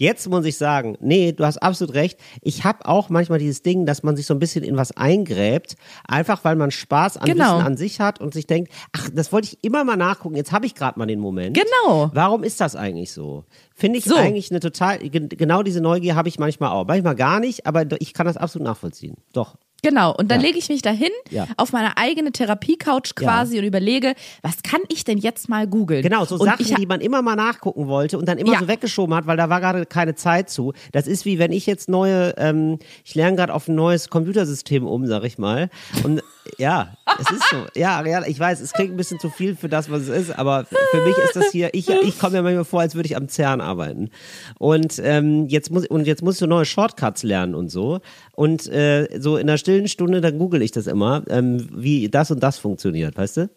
Jetzt 0.00 0.28
muss 0.28 0.44
ich 0.44 0.56
sagen, 0.56 0.96
nee, 1.00 1.32
du 1.32 1.44
hast 1.44 1.58
absolut 1.58 1.94
recht. 1.94 2.20
Ich 2.40 2.62
habe 2.62 2.86
auch 2.86 3.08
manchmal 3.08 3.40
dieses 3.40 3.62
Ding, 3.62 3.84
dass 3.84 4.04
man 4.04 4.16
sich 4.16 4.26
so 4.26 4.34
ein 4.34 4.38
bisschen 4.38 4.62
in 4.62 4.76
was 4.76 4.96
eingräbt, 4.96 5.74
einfach 6.06 6.44
weil 6.44 6.54
man 6.54 6.70
Spaß 6.70 7.16
an 7.16 7.26
genau. 7.26 7.56
Wissen 7.56 7.66
an 7.66 7.76
sich 7.76 7.98
hat 7.98 8.20
und 8.20 8.32
sich 8.32 8.46
denkt, 8.46 8.72
ach, 8.92 9.10
das 9.12 9.32
wollte 9.32 9.48
ich 9.48 9.64
immer 9.64 9.82
mal 9.82 9.96
nachgucken. 9.96 10.36
Jetzt 10.36 10.52
habe 10.52 10.66
ich 10.66 10.76
gerade 10.76 11.00
mal 11.00 11.06
den 11.06 11.18
Moment. 11.18 11.58
Genau. 11.58 12.12
Warum 12.14 12.44
ist 12.44 12.60
das 12.60 12.76
eigentlich 12.76 13.10
so? 13.10 13.44
Finde 13.74 13.98
ich 13.98 14.04
so. 14.04 14.14
eigentlich 14.14 14.52
eine 14.52 14.60
total, 14.60 15.00
genau 15.00 15.64
diese 15.64 15.80
Neugier 15.80 16.14
habe 16.14 16.28
ich 16.28 16.38
manchmal 16.38 16.70
auch. 16.70 16.86
Manchmal 16.86 17.16
gar 17.16 17.40
nicht, 17.40 17.66
aber 17.66 17.84
ich 17.98 18.14
kann 18.14 18.26
das 18.26 18.36
absolut 18.36 18.68
nachvollziehen. 18.68 19.16
Doch. 19.32 19.56
Genau, 19.82 20.12
und 20.12 20.30
dann 20.30 20.40
ja. 20.40 20.48
lege 20.48 20.58
ich 20.58 20.68
mich 20.68 20.82
dahin 20.82 21.10
ja. 21.30 21.46
auf 21.56 21.72
meine 21.72 21.96
eigene 21.96 22.32
Therapiecouch 22.32 23.14
quasi 23.14 23.54
ja. 23.54 23.62
und 23.62 23.66
überlege, 23.68 24.14
was 24.42 24.62
kann 24.62 24.80
ich 24.88 25.04
denn 25.04 25.18
jetzt 25.18 25.48
mal 25.48 25.68
googeln? 25.68 26.02
Genau, 26.02 26.24
so 26.24 26.34
und 26.34 26.46
Sachen, 26.46 26.74
die 26.76 26.86
man 26.86 27.00
immer 27.00 27.22
mal 27.22 27.36
nachgucken 27.36 27.86
wollte 27.86 28.18
und 28.18 28.26
dann 28.26 28.38
immer 28.38 28.58
so 28.58 28.66
weggeschoben 28.66 29.14
hat, 29.14 29.26
weil 29.26 29.36
da 29.36 29.48
war 29.48 29.60
gerade 29.60 29.86
keine 29.86 30.16
Zeit 30.16 30.50
zu. 30.50 30.72
Das 30.90 31.06
ist 31.06 31.24
wie 31.24 31.38
wenn 31.38 31.52
ich 31.52 31.66
jetzt 31.66 31.88
neue, 31.88 32.34
ähm, 32.38 32.78
ich 33.04 33.14
lerne 33.14 33.36
gerade 33.36 33.54
auf 33.54 33.68
ein 33.68 33.76
neues 33.76 34.10
Computersystem 34.10 34.84
um, 34.84 35.06
sag 35.06 35.22
ich 35.22 35.38
mal. 35.38 35.70
Und 36.02 36.22
ja, 36.56 36.96
es 37.20 37.30
ist 37.30 37.48
so. 37.50 37.66
Ja, 37.74 38.02
ich 38.26 38.38
weiß, 38.38 38.60
es 38.60 38.72
klingt 38.72 38.92
ein 38.92 38.96
bisschen 38.96 39.20
zu 39.20 39.30
viel 39.30 39.56
für 39.56 39.68
das, 39.68 39.90
was 39.90 40.02
es 40.02 40.08
ist, 40.08 40.38
aber 40.38 40.64
für 40.64 41.04
mich 41.04 41.16
ist 41.18 41.36
das 41.36 41.50
hier, 41.50 41.70
ich, 41.74 41.88
ich 41.88 42.18
komme 42.18 42.38
mir 42.38 42.42
manchmal 42.42 42.64
vor, 42.64 42.80
als 42.80 42.94
würde 42.94 43.06
ich 43.08 43.16
am 43.16 43.28
CERN 43.28 43.60
arbeiten. 43.60 44.10
Und 44.58 45.00
ähm, 45.02 45.46
jetzt 45.48 45.70
muss 45.70 45.86
und 45.86 46.06
jetzt 46.06 46.22
musst 46.22 46.40
du 46.40 46.46
neue 46.46 46.64
Shortcuts 46.64 47.22
lernen 47.22 47.54
und 47.54 47.68
so. 47.68 48.00
Und 48.32 48.66
äh, 48.68 49.20
so 49.20 49.36
in 49.36 49.48
einer 49.48 49.58
stillen 49.58 49.88
Stunde, 49.88 50.20
dann 50.20 50.38
google 50.38 50.62
ich 50.62 50.70
das 50.70 50.86
immer, 50.86 51.22
ähm, 51.28 51.68
wie 51.72 52.08
das 52.08 52.30
und 52.30 52.42
das 52.42 52.58
funktioniert, 52.58 53.16
weißt 53.16 53.36
du? 53.38 53.50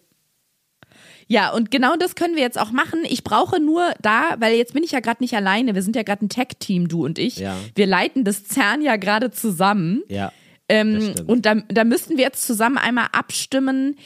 Ja, 1.28 1.50
und 1.52 1.70
genau 1.70 1.96
das 1.96 2.14
können 2.14 2.34
wir 2.34 2.42
jetzt 2.42 2.60
auch 2.60 2.72
machen. 2.72 3.00
Ich 3.08 3.24
brauche 3.24 3.60
nur 3.60 3.94
da, 4.02 4.36
weil 4.38 4.54
jetzt 4.54 4.74
bin 4.74 4.82
ich 4.82 4.90
ja 4.90 5.00
gerade 5.00 5.22
nicht 5.22 5.34
alleine. 5.34 5.74
Wir 5.74 5.82
sind 5.82 5.96
ja 5.96 6.02
gerade 6.02 6.24
ein 6.24 6.28
Tech-Team, 6.28 6.88
du 6.88 7.04
und 7.04 7.18
ich. 7.18 7.36
Ja. 7.38 7.56
Wir 7.74 7.86
leiten 7.86 8.24
das 8.24 8.44
CERN 8.44 8.82
ja 8.82 8.96
gerade 8.96 9.30
zusammen. 9.30 10.02
Ja. 10.08 10.32
Ähm, 10.72 11.14
und 11.26 11.44
da, 11.44 11.56
da 11.68 11.84
müssten 11.84 12.16
wir 12.16 12.24
jetzt 12.24 12.46
zusammen 12.46 12.78
einmal 12.78 13.08
abstimmen, 13.12 13.96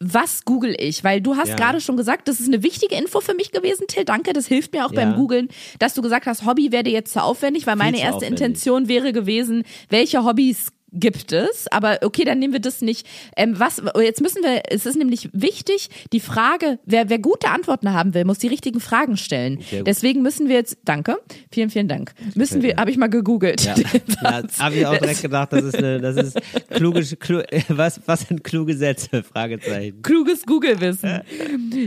was 0.00 0.44
google 0.44 0.76
ich? 0.78 1.02
Weil 1.02 1.22
du 1.22 1.36
hast 1.36 1.48
ja. 1.48 1.56
gerade 1.56 1.80
schon 1.80 1.96
gesagt, 1.96 2.28
das 2.28 2.40
ist 2.40 2.48
eine 2.48 2.62
wichtige 2.62 2.94
Info 2.94 3.20
für 3.20 3.32
mich 3.32 3.52
gewesen, 3.52 3.86
Till. 3.88 4.04
Danke, 4.04 4.34
das 4.34 4.46
hilft 4.46 4.74
mir 4.74 4.84
auch 4.84 4.92
ja. 4.92 5.00
beim 5.02 5.14
Googlen, 5.16 5.48
dass 5.78 5.94
du 5.94 6.02
gesagt 6.02 6.26
hast, 6.26 6.44
Hobby 6.44 6.72
werde 6.72 6.90
jetzt 6.90 7.14
zu 7.14 7.22
aufwendig, 7.22 7.66
weil 7.66 7.76
Viel 7.76 7.84
meine 7.84 8.00
erste. 8.00 8.26
Intention 8.26 8.86
wäre 8.86 9.14
gewesen, 9.14 9.62
welche 9.88 10.24
Hobbys 10.24 10.72
gibt 10.94 11.32
es, 11.32 11.66
aber 11.70 11.98
okay, 12.02 12.24
dann 12.24 12.38
nehmen 12.38 12.52
wir 12.52 12.60
das 12.60 12.80
nicht. 12.80 13.06
Ähm, 13.36 13.58
was, 13.58 13.82
jetzt 14.00 14.20
müssen 14.20 14.42
wir, 14.42 14.62
es 14.68 14.86
ist 14.86 14.96
nämlich 14.96 15.28
wichtig, 15.32 15.90
die 16.12 16.20
Frage, 16.20 16.78
wer, 16.86 17.10
wer 17.10 17.18
gute 17.18 17.48
Antworten 17.48 17.92
haben 17.92 18.14
will, 18.14 18.24
muss 18.24 18.38
die 18.38 18.48
richtigen 18.48 18.80
Fragen 18.80 19.16
stellen. 19.16 19.60
Deswegen 19.86 20.22
müssen 20.22 20.48
wir 20.48 20.56
jetzt, 20.56 20.78
danke, 20.84 21.18
vielen, 21.50 21.70
vielen 21.70 21.88
Dank, 21.88 22.12
müssen 22.34 22.62
wir, 22.62 22.76
habe 22.76 22.90
ich 22.90 22.96
mal 22.96 23.08
gegoogelt. 23.08 23.62
Ja, 23.62 23.74
ja 24.22 24.42
habe 24.58 24.74
ich 24.76 24.86
auch 24.86 24.96
direkt 24.96 25.22
gedacht, 25.22 25.52
das 25.52 25.64
ist 25.64 25.76
eine, 25.76 26.00
das 26.00 26.16
ist 26.16 26.38
kluge, 26.70 27.02
klu, 27.16 27.42
was, 27.68 28.00
was 28.06 28.20
sind 28.20 28.44
kluge 28.44 28.76
Sätze, 28.76 29.22
Fragezeichen. 29.32 30.02
Kluges 30.02 30.46
Google-Wissen. 30.46 31.20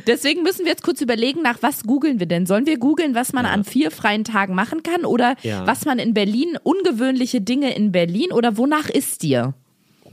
Deswegen 0.05 0.43
müssen 0.43 0.65
wir 0.65 0.71
jetzt 0.71 0.83
kurz 0.83 1.01
überlegen, 1.01 1.41
nach 1.41 1.57
was 1.61 1.83
googeln 1.83 2.19
wir 2.19 2.27
denn? 2.27 2.45
Sollen 2.45 2.65
wir 2.65 2.77
googeln, 2.77 3.15
was 3.15 3.33
man 3.33 3.45
ja. 3.45 3.51
an 3.51 3.63
vier 3.63 3.91
freien 3.91 4.23
Tagen 4.23 4.55
machen 4.55 4.83
kann 4.83 5.05
oder 5.05 5.35
ja. 5.43 5.65
was 5.65 5.85
man 5.85 5.99
in 5.99 6.13
Berlin, 6.13 6.57
ungewöhnliche 6.63 7.41
Dinge 7.41 7.75
in 7.75 7.91
Berlin 7.91 8.31
oder 8.31 8.57
wonach 8.57 8.89
ist 8.97 9.23
dir? 9.23 9.53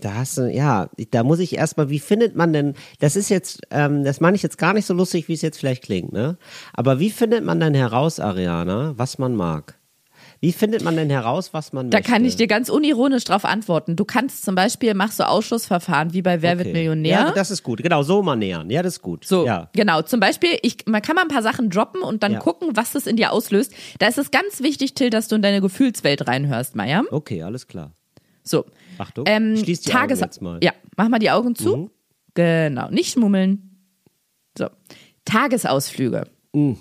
Da 0.00 0.14
hast 0.14 0.36
du, 0.36 0.50
ja, 0.50 0.90
da 1.12 1.22
muss 1.22 1.38
ich 1.38 1.56
erstmal, 1.56 1.88
wie 1.88 1.98
findet 1.98 2.36
man 2.36 2.52
denn, 2.52 2.74
das 2.98 3.16
ist 3.16 3.30
jetzt, 3.30 3.62
ähm, 3.70 4.04
das 4.04 4.20
meine 4.20 4.36
ich 4.36 4.42
jetzt 4.42 4.58
gar 4.58 4.74
nicht 4.74 4.86
so 4.86 4.92
lustig, 4.92 5.28
wie 5.28 5.32
es 5.32 5.42
jetzt 5.42 5.58
vielleicht 5.58 5.84
klingt, 5.84 6.12
ne? 6.12 6.36
Aber 6.74 6.98
wie 6.98 7.10
findet 7.10 7.44
man 7.44 7.60
denn 7.60 7.74
heraus, 7.74 8.20
Ariana, 8.20 8.92
was 8.96 9.18
man 9.18 9.34
mag? 9.34 9.78
Wie 10.40 10.52
findet 10.52 10.82
man 10.82 10.94
denn 10.94 11.08
heraus, 11.08 11.54
was 11.54 11.72
man 11.72 11.88
Da 11.90 11.98
möchte? 11.98 12.10
kann 12.12 12.24
ich 12.26 12.36
dir 12.36 12.46
ganz 12.46 12.68
unironisch 12.68 13.24
drauf 13.24 13.46
antworten. 13.46 13.96
Du 13.96 14.04
kannst 14.04 14.44
zum 14.44 14.54
Beispiel, 14.54 14.92
machst 14.92 15.18
du 15.18 15.26
Ausschussverfahren 15.26 16.12
wie 16.12 16.20
bei 16.20 16.42
Wer 16.42 16.52
okay. 16.52 16.64
wird 16.64 16.74
Millionär. 16.74 17.10
Ja, 17.12 17.32
das 17.32 17.50
ist 17.50 17.62
gut. 17.62 17.82
Genau, 17.82 18.02
so 18.02 18.22
mal 18.22 18.36
nähern. 18.36 18.68
Ja, 18.68 18.82
das 18.82 18.96
ist 18.96 19.02
gut. 19.02 19.24
So, 19.24 19.46
ja. 19.46 19.70
genau. 19.72 20.02
Zum 20.02 20.20
Beispiel, 20.20 20.58
ich, 20.60 20.84
man 20.84 21.00
kann 21.00 21.16
mal 21.16 21.22
ein 21.22 21.28
paar 21.28 21.42
Sachen 21.42 21.70
droppen 21.70 22.02
und 22.02 22.22
dann 22.22 22.32
ja. 22.32 22.38
gucken, 22.40 22.70
was 22.74 22.92
das 22.92 23.06
in 23.06 23.16
dir 23.16 23.32
auslöst. 23.32 23.72
Da 24.00 24.06
ist 24.06 24.18
es 24.18 24.30
ganz 24.30 24.60
wichtig, 24.62 24.92
Till, 24.92 25.08
dass 25.08 25.28
du 25.28 25.36
in 25.36 25.40
deine 25.40 25.62
Gefühlswelt 25.62 26.28
reinhörst, 26.28 26.76
Maya. 26.76 27.04
Okay, 27.10 27.42
alles 27.42 27.66
klar. 27.66 27.92
So. 28.44 28.66
Achtung, 28.98 29.24
ähm, 29.26 29.56
schließ 29.56 29.80
die 29.80 29.90
Tages 29.90 30.20
Augen 30.20 30.26
jetzt 30.26 30.42
mal. 30.42 30.58
Ja, 30.62 30.72
mach 30.96 31.08
mal 31.08 31.18
die 31.18 31.30
Augen 31.30 31.56
zu. 31.56 31.76
Mhm. 31.76 31.90
Genau, 32.34 32.90
nicht 32.90 33.12
schmummeln. 33.12 33.80
So. 34.56 34.68
Tagesausflüge. 35.24 36.26
Mhm. 36.52 36.78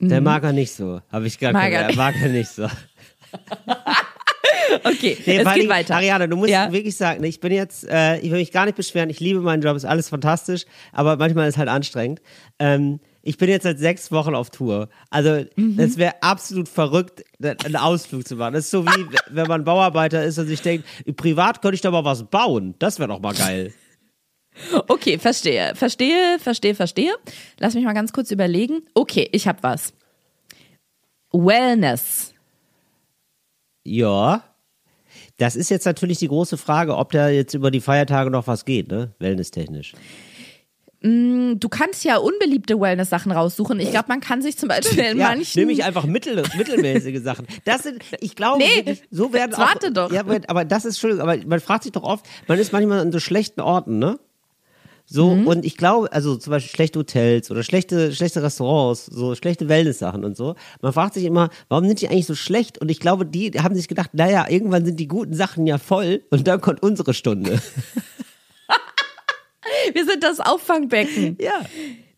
Der 0.00 0.20
mhm. 0.20 0.24
mag 0.24 0.44
er 0.44 0.52
nicht 0.52 0.72
so. 0.72 1.00
Habe 1.10 1.26
ich 1.26 1.38
gar 1.38 1.52
mag 1.52 1.72
er, 1.72 1.94
mag 1.94 2.14
er 2.20 2.28
nicht 2.28 2.50
so. 2.50 2.64
okay, 4.84 5.16
nee, 5.24 5.38
es 5.38 5.54
geht 5.54 5.68
weiter. 5.68 5.96
Ariane, 5.96 6.28
du 6.28 6.36
musst 6.36 6.50
ja. 6.50 6.70
wirklich 6.70 6.96
sagen, 6.96 7.24
ich 7.24 7.40
bin 7.40 7.52
jetzt, 7.52 7.88
äh, 7.88 8.18
ich 8.18 8.30
will 8.30 8.38
mich 8.38 8.52
gar 8.52 8.66
nicht 8.66 8.76
beschweren, 8.76 9.08
ich 9.08 9.20
liebe 9.20 9.40
meinen 9.40 9.62
Job, 9.62 9.74
ist 9.74 9.86
alles 9.86 10.10
fantastisch, 10.10 10.66
aber 10.92 11.16
manchmal 11.16 11.48
ist 11.48 11.54
es 11.54 11.58
halt 11.58 11.70
anstrengend. 11.70 12.20
Ähm, 12.58 13.00
ich 13.26 13.38
bin 13.38 13.48
jetzt 13.48 13.64
seit 13.64 13.78
sechs 13.78 14.12
Wochen 14.12 14.34
auf 14.34 14.50
Tour. 14.50 14.88
Also, 15.10 15.44
mhm. 15.56 15.96
wäre 15.96 16.22
absolut 16.22 16.68
verrückt, 16.68 17.24
einen 17.42 17.76
Ausflug 17.76 18.26
zu 18.26 18.36
machen. 18.36 18.54
Das 18.54 18.66
ist 18.66 18.70
so 18.70 18.86
wie, 18.86 19.06
wenn 19.30 19.48
man 19.48 19.64
Bauarbeiter 19.64 20.24
ist 20.24 20.38
und 20.38 20.46
sich 20.46 20.62
denkt, 20.62 20.86
privat 21.16 21.60
könnte 21.60 21.74
ich 21.74 21.80
da 21.80 21.90
mal 21.90 22.04
was 22.04 22.24
bauen. 22.24 22.74
Das 22.78 22.98
wäre 22.98 23.08
doch 23.08 23.20
mal 23.20 23.34
geil. 23.34 23.72
Okay, 24.88 25.18
verstehe, 25.18 25.74
verstehe, 25.74 26.38
verstehe, 26.38 26.74
verstehe. 26.74 27.14
Lass 27.58 27.74
mich 27.74 27.84
mal 27.84 27.92
ganz 27.92 28.12
kurz 28.12 28.30
überlegen. 28.30 28.82
Okay, 28.94 29.28
ich 29.32 29.46
habe 29.46 29.62
was. 29.62 29.92
Wellness. 31.32 32.32
Ja. 33.84 34.44
Das 35.36 35.56
ist 35.56 35.68
jetzt 35.68 35.84
natürlich 35.84 36.18
die 36.18 36.28
große 36.28 36.56
Frage, 36.56 36.96
ob 36.96 37.12
da 37.12 37.28
jetzt 37.28 37.54
über 37.54 37.70
die 37.70 37.80
Feiertage 37.80 38.30
noch 38.30 38.46
was 38.46 38.64
geht, 38.64 38.88
ne? 38.88 39.12
Wellnesstechnisch. 39.18 39.92
Mm, 39.92 40.25
du 41.02 41.68
kannst 41.68 42.04
ja 42.04 42.16
unbeliebte 42.16 42.80
Wellness-Sachen 42.80 43.30
raussuchen. 43.32 43.78
Ich 43.80 43.90
glaube, 43.90 44.06
man 44.08 44.20
kann 44.20 44.42
sich 44.42 44.56
zum 44.56 44.68
Beispiel 44.68 45.04
in 45.04 45.18
ja, 45.18 45.28
manchen. 45.28 45.60
Nehme 45.60 45.72
ich 45.72 45.84
einfach 45.84 46.04
mittel, 46.04 46.42
mittelmäßige 46.56 47.22
Sachen. 47.22 47.46
Das 47.64 47.82
sind, 47.82 48.02
ich 48.20 48.34
glaube, 48.34 48.58
nee, 48.58 48.98
so 49.10 49.32
werden 49.32 49.54
auch. 49.54 49.58
Warte 49.58 49.92
doch. 49.92 50.10
Ja, 50.10 50.24
aber 50.48 50.64
das 50.64 50.84
ist 50.84 50.98
schön. 50.98 51.20
Aber 51.20 51.36
man 51.46 51.60
fragt 51.60 51.84
sich 51.84 51.92
doch 51.92 52.02
oft, 52.02 52.26
man 52.48 52.58
ist 52.58 52.72
manchmal 52.72 53.00
an 53.00 53.12
so 53.12 53.20
schlechten 53.20 53.60
Orten, 53.60 53.98
ne? 53.98 54.18
So, 55.08 55.36
mhm. 55.36 55.46
und 55.46 55.64
ich 55.64 55.76
glaube, 55.76 56.12
also 56.12 56.36
zum 56.36 56.50
Beispiel 56.50 56.74
schlechte 56.74 56.98
Hotels 56.98 57.52
oder 57.52 57.62
schlechte, 57.62 58.12
schlechte 58.12 58.42
Restaurants, 58.42 59.06
so 59.06 59.36
schlechte 59.36 59.68
Wellness-Sachen 59.68 60.24
und 60.24 60.36
so. 60.36 60.56
Man 60.82 60.92
fragt 60.92 61.14
sich 61.14 61.24
immer, 61.24 61.50
warum 61.68 61.86
sind 61.86 62.00
die 62.00 62.08
eigentlich 62.08 62.26
so 62.26 62.34
schlecht? 62.34 62.78
Und 62.78 62.90
ich 62.90 62.98
glaube, 62.98 63.24
die 63.24 63.52
haben 63.52 63.76
sich 63.76 63.86
gedacht, 63.86 64.10
naja, 64.14 64.46
irgendwann 64.48 64.84
sind 64.84 64.98
die 64.98 65.06
guten 65.06 65.34
Sachen 65.34 65.64
ja 65.68 65.78
voll 65.78 66.24
und 66.30 66.48
dann 66.48 66.60
kommt 66.60 66.82
unsere 66.82 67.14
Stunde. 67.14 67.62
Wir 69.92 70.04
sind 70.04 70.22
das 70.22 70.40
Auffangbecken. 70.40 71.36
Ja. 71.40 71.64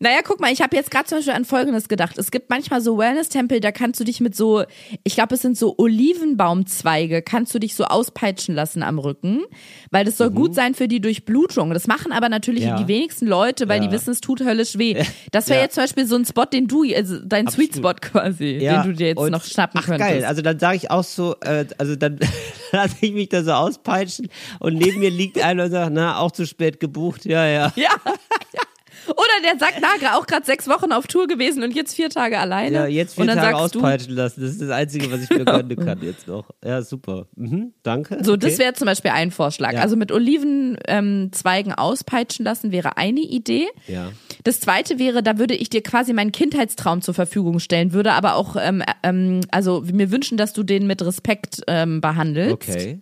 Naja, 0.01 0.19
guck 0.23 0.39
mal, 0.39 0.51
ich 0.51 0.61
habe 0.61 0.75
jetzt 0.77 0.91
gerade 0.91 1.05
zum 1.05 1.17
Beispiel 1.17 1.33
an 1.33 1.43
Folgendes 1.43 1.89
gedacht. 1.89 2.17
Es 2.17 2.31
gibt 2.31 2.49
manchmal 2.49 2.79
so 2.79 2.97
Wellness-Tempel, 2.97 3.59
da 3.59 3.73
kannst 3.73 3.99
du 3.99 4.05
dich 4.05 4.21
mit 4.21 4.33
so, 4.33 4.63
ich 5.03 5.15
glaube, 5.15 5.35
es 5.35 5.41
sind 5.41 5.57
so 5.57 5.75
Olivenbaumzweige, 5.77 7.21
kannst 7.21 7.53
du 7.53 7.59
dich 7.59 7.75
so 7.75 7.83
auspeitschen 7.83 8.55
lassen 8.55 8.81
am 8.81 8.97
Rücken, 8.97 9.43
weil 9.91 10.05
das 10.05 10.15
soll 10.15 10.29
mhm. 10.29 10.35
gut 10.35 10.55
sein 10.55 10.73
für 10.73 10.87
die 10.87 11.01
Durchblutung. 11.01 11.71
Das 11.71 11.87
machen 11.87 12.13
aber 12.13 12.29
natürlich 12.29 12.63
ja. 12.63 12.77
die 12.77 12.87
wenigsten 12.87 13.27
Leute, 13.27 13.67
weil 13.67 13.81
ja. 13.81 13.87
die 13.87 13.93
wissen, 13.93 14.11
es 14.11 14.21
tut 14.21 14.41
höllisch 14.41 14.77
weh. 14.77 15.03
Das 15.31 15.47
wäre 15.47 15.59
ja. 15.59 15.65
jetzt 15.65 15.75
zum 15.75 15.83
Beispiel 15.83 16.05
so 16.07 16.15
ein 16.15 16.25
Spot, 16.25 16.45
den 16.45 16.67
du, 16.67 16.83
also 16.83 17.19
dein 17.23 17.47
Absolut. 17.47 17.73
Sweet 17.73 17.77
Spot 17.77 17.93
quasi, 17.93 18.57
den 18.59 18.83
du 18.83 18.93
dir 18.93 19.07
jetzt 19.09 19.17
Und, 19.17 19.31
noch 19.31 19.43
schnappen 19.43 19.79
ach, 19.81 19.85
könntest. 19.85 20.09
geil, 20.09 20.25
also 20.25 20.41
dann 20.41 20.59
sage 20.59 20.77
ich 20.77 20.89
auch 20.89 21.03
so, 21.03 21.35
äh, 21.41 21.65
also 21.77 21.95
dann 21.95 22.19
lasse 22.71 22.95
ich 23.01 23.11
mich 23.11 23.29
da 23.29 23.43
so 23.43 23.51
auspeitschen 23.51 24.29
und 24.59 24.75
neben 24.75 24.99
mir 24.99 25.11
liegt 25.11 25.43
einer 25.43 25.65
und 25.65 25.71
sagt, 25.71 25.93
na, 25.93 26.17
auch 26.17 26.31
zu 26.31 26.47
spät 26.47 26.79
gebucht, 26.79 27.25
ja, 27.25 27.45
ja. 27.45 27.73
Ja. 27.75 27.89
Oder 29.07 29.43
der 29.43 29.59
sagt, 29.59 29.81
na, 29.81 30.17
auch 30.17 30.27
gerade 30.27 30.45
sechs 30.45 30.67
Wochen 30.67 30.91
auf 30.91 31.07
Tour 31.07 31.27
gewesen 31.27 31.63
und 31.63 31.75
jetzt 31.75 31.95
vier 31.95 32.09
Tage 32.09 32.39
alleine. 32.39 32.75
Ja, 32.75 32.85
jetzt 32.87 33.15
vier 33.15 33.27
Tage 33.27 33.55
auspeitschen 33.55 34.13
lassen. 34.13 34.41
Das 34.41 34.51
ist 34.51 34.61
das 34.61 34.69
Einzige, 34.69 35.11
was 35.11 35.21
ich 35.21 35.29
mir 35.29 35.45
gönnen 35.45 35.75
kann 35.77 35.99
jetzt 36.01 36.27
noch. 36.27 36.49
Ja, 36.63 36.81
super. 36.81 37.27
Mhm, 37.35 37.73
danke. 37.83 38.19
So, 38.23 38.33
okay. 38.33 38.47
das 38.47 38.59
wäre 38.59 38.73
zum 38.73 38.85
Beispiel 38.85 39.11
ein 39.11 39.31
Vorschlag. 39.31 39.73
Ja. 39.73 39.81
Also 39.81 39.95
mit 39.95 40.11
Olivenzweigen 40.11 41.71
ähm, 41.71 41.77
auspeitschen 41.77 42.45
lassen 42.45 42.71
wäre 42.71 42.97
eine 42.97 43.21
Idee. 43.21 43.67
Ja. 43.87 44.11
Das 44.43 44.59
zweite 44.59 44.99
wäre, 44.99 45.23
da 45.23 45.37
würde 45.37 45.55
ich 45.55 45.69
dir 45.69 45.81
quasi 45.83 46.13
meinen 46.13 46.31
Kindheitstraum 46.31 47.01
zur 47.01 47.13
Verfügung 47.13 47.59
stellen, 47.59 47.93
würde 47.93 48.13
aber 48.13 48.35
auch, 48.35 48.55
ähm, 48.59 48.83
ähm, 49.03 49.41
also 49.51 49.83
mir 49.91 50.11
wünschen, 50.11 50.37
dass 50.37 50.53
du 50.53 50.63
den 50.63 50.87
mit 50.87 51.01
Respekt 51.01 51.61
ähm, 51.67 52.01
behandelst. 52.01 52.53
Okay. 52.53 53.01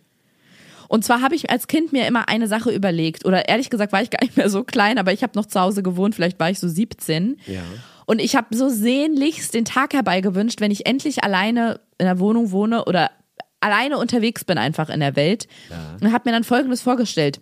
Und 0.87 1.03
zwar 1.03 1.21
habe 1.21 1.35
ich 1.35 1.49
als 1.49 1.67
Kind 1.67 1.91
mir 1.91 2.07
immer 2.07 2.29
eine 2.29 2.47
Sache 2.47 2.71
überlegt. 2.71 3.25
Oder 3.25 3.49
ehrlich 3.49 3.69
gesagt 3.69 3.91
war 3.91 4.01
ich 4.01 4.09
gar 4.09 4.23
nicht 4.23 4.37
mehr 4.37 4.49
so 4.49 4.63
klein, 4.63 4.97
aber 4.97 5.13
ich 5.13 5.23
habe 5.23 5.33
noch 5.35 5.45
zu 5.45 5.59
Hause 5.59 5.83
gewohnt, 5.83 6.15
vielleicht 6.15 6.39
war 6.39 6.49
ich 6.49 6.59
so 6.59 6.67
17. 6.67 7.37
Ja. 7.45 7.61
Und 8.05 8.19
ich 8.19 8.35
habe 8.35 8.55
so 8.55 8.69
sehnlichst 8.69 9.53
den 9.53 9.65
Tag 9.65 9.93
herbeigewünscht, 9.93 10.61
wenn 10.61 10.71
ich 10.71 10.85
endlich 10.85 11.23
alleine 11.23 11.81
in 11.97 12.05
der 12.05 12.19
Wohnung 12.19 12.51
wohne 12.51 12.85
oder 12.85 13.11
alleine 13.59 13.97
unterwegs 13.97 14.45
bin 14.45 14.57
einfach 14.57 14.89
in 14.89 15.01
der 15.01 15.15
Welt. 15.15 15.47
Ja. 15.69 15.97
Und 15.99 16.13
habe 16.13 16.29
mir 16.29 16.33
dann 16.33 16.43
Folgendes 16.43 16.81
vorgestellt. 16.81 17.41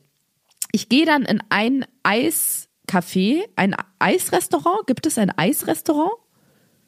Ich 0.72 0.90
gehe 0.90 1.06
dann 1.06 1.24
in 1.24 1.42
ein 1.50 1.86
Eiscafé, 2.04 3.44
ein 3.56 3.76
Eisrestaurant. 4.00 4.88
Gibt 4.88 5.06
es 5.06 5.18
ein 5.18 5.30
Eisrestaurant? 5.38 6.14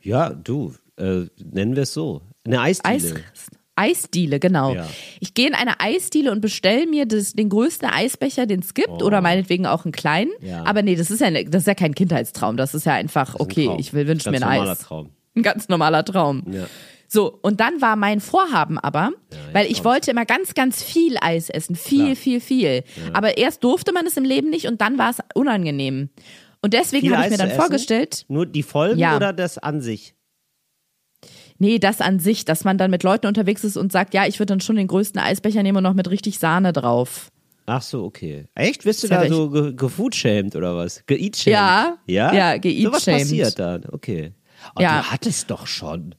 Ja, 0.01 0.31
du, 0.31 0.73
äh, 0.97 1.25
nennen 1.37 1.75
wir 1.75 1.83
es 1.83 1.93
so. 1.93 2.21
Eine 2.45 2.61
Eisdiele. 2.61 2.95
Eisrestaurant. 2.95 3.56
Eisdiele, 3.77 4.39
genau. 4.39 4.73
Ja. 4.73 4.87
Ich 5.19 5.33
gehe 5.33 5.47
in 5.47 5.53
eine 5.53 5.79
Eisdiele 5.79 6.31
und 6.31 6.41
bestelle 6.41 6.87
mir 6.87 7.05
das, 7.05 7.33
den 7.33 7.49
größten 7.49 7.87
Eisbecher, 7.87 8.45
den 8.45 8.59
es 8.61 8.73
gibt, 8.73 8.89
oh. 8.89 9.05
oder 9.05 9.21
meinetwegen 9.21 9.65
auch 9.65 9.85
einen 9.85 9.91
kleinen. 9.91 10.31
Ja. 10.41 10.65
Aber 10.65 10.81
nee, 10.81 10.95
das 10.95 11.11
ist 11.11 11.21
ja, 11.21 11.31
das 11.31 11.61
ist 11.61 11.67
ja 11.67 11.75
kein 11.75 11.95
Kindheitstraum. 11.95 12.57
Das 12.57 12.73
ist 12.73 12.85
ja 12.85 12.93
einfach, 12.93 13.35
ist 13.35 13.39
okay, 13.41 13.69
ich 13.77 13.93
will 13.93 14.07
wünsche 14.07 14.29
mir 14.31 14.37
ein 14.37 14.43
Eis. 14.43 14.69
Ein 14.69 14.85
Traum. 14.85 15.09
Ein 15.35 15.43
ganz 15.43 15.69
normaler 15.69 16.03
Traum. 16.03 16.43
Ja. 16.51 16.65
So, 17.07 17.39
und 17.41 17.61
dann 17.61 17.81
war 17.81 17.95
mein 17.95 18.19
Vorhaben 18.19 18.77
aber, 18.77 19.11
ja, 19.31 19.37
weil 19.53 19.71
ich 19.71 19.85
wollte 19.85 20.11
immer 20.11 20.25
ganz, 20.25 20.53
ganz 20.55 20.83
viel 20.83 21.15
Eis 21.21 21.49
essen. 21.49 21.75
Viel, 21.75 22.03
Klar. 22.03 22.15
viel, 22.15 22.41
viel. 22.41 22.83
Ja. 22.83 23.13
Aber 23.13 23.37
erst 23.37 23.63
durfte 23.63 23.93
man 23.93 24.05
es 24.05 24.17
im 24.17 24.25
Leben 24.25 24.49
nicht 24.49 24.67
und 24.67 24.81
dann 24.81 24.97
war 24.97 25.11
es 25.11 25.17
unangenehm. 25.33 26.09
Und 26.61 26.73
deswegen 26.73 27.15
habe 27.15 27.25
ich 27.25 27.31
mir 27.31 27.37
dann 27.37 27.51
vorgestellt. 27.51 28.25
Nur 28.27 28.45
die 28.45 28.63
Folgen 28.63 28.99
ja. 28.99 29.15
oder 29.15 29.31
das 29.31 29.57
an 29.57 29.79
sich? 29.79 30.15
Nee, 31.59 31.79
das 31.79 32.01
an 32.01 32.19
sich, 32.19 32.45
dass 32.45 32.63
man 32.63 32.77
dann 32.77 32.91
mit 32.91 33.03
Leuten 33.03 33.27
unterwegs 33.27 33.63
ist 33.63 33.77
und 33.77 33.91
sagt, 33.91 34.13
ja, 34.13 34.25
ich 34.27 34.39
würde 34.39 34.53
dann 34.53 34.61
schon 34.61 34.75
den 34.75 34.87
größten 34.87 35.19
Eisbecher 35.19 35.63
nehmen 35.63 35.77
und 35.77 35.83
noch 35.83 35.93
mit 35.93 36.09
richtig 36.09 36.39
Sahne 36.39 36.73
drauf. 36.73 37.29
Ach 37.65 37.81
so, 37.81 38.05
okay. 38.05 38.45
Echt? 38.55 38.85
Wirst 38.85 39.03
du 39.03 39.07
da 39.07 39.27
so 39.27 39.49
gefoodshamed 39.73 40.51
ge 40.53 40.57
oder 40.57 40.77
was? 40.77 41.03
Geeatshamed? 41.05 41.53
Ja. 41.53 41.97
Ja? 42.05 42.33
Ja, 42.33 42.57
geeatshamed. 42.57 42.83
So 42.85 42.91
was 42.91 43.05
passiert 43.05 43.59
dann, 43.59 43.85
okay. 43.91 44.31
Oh, 44.75 44.81
ja. 44.81 45.01
Du 45.01 45.11
hattest 45.11 45.51
doch 45.51 45.67
schon. 45.67 46.15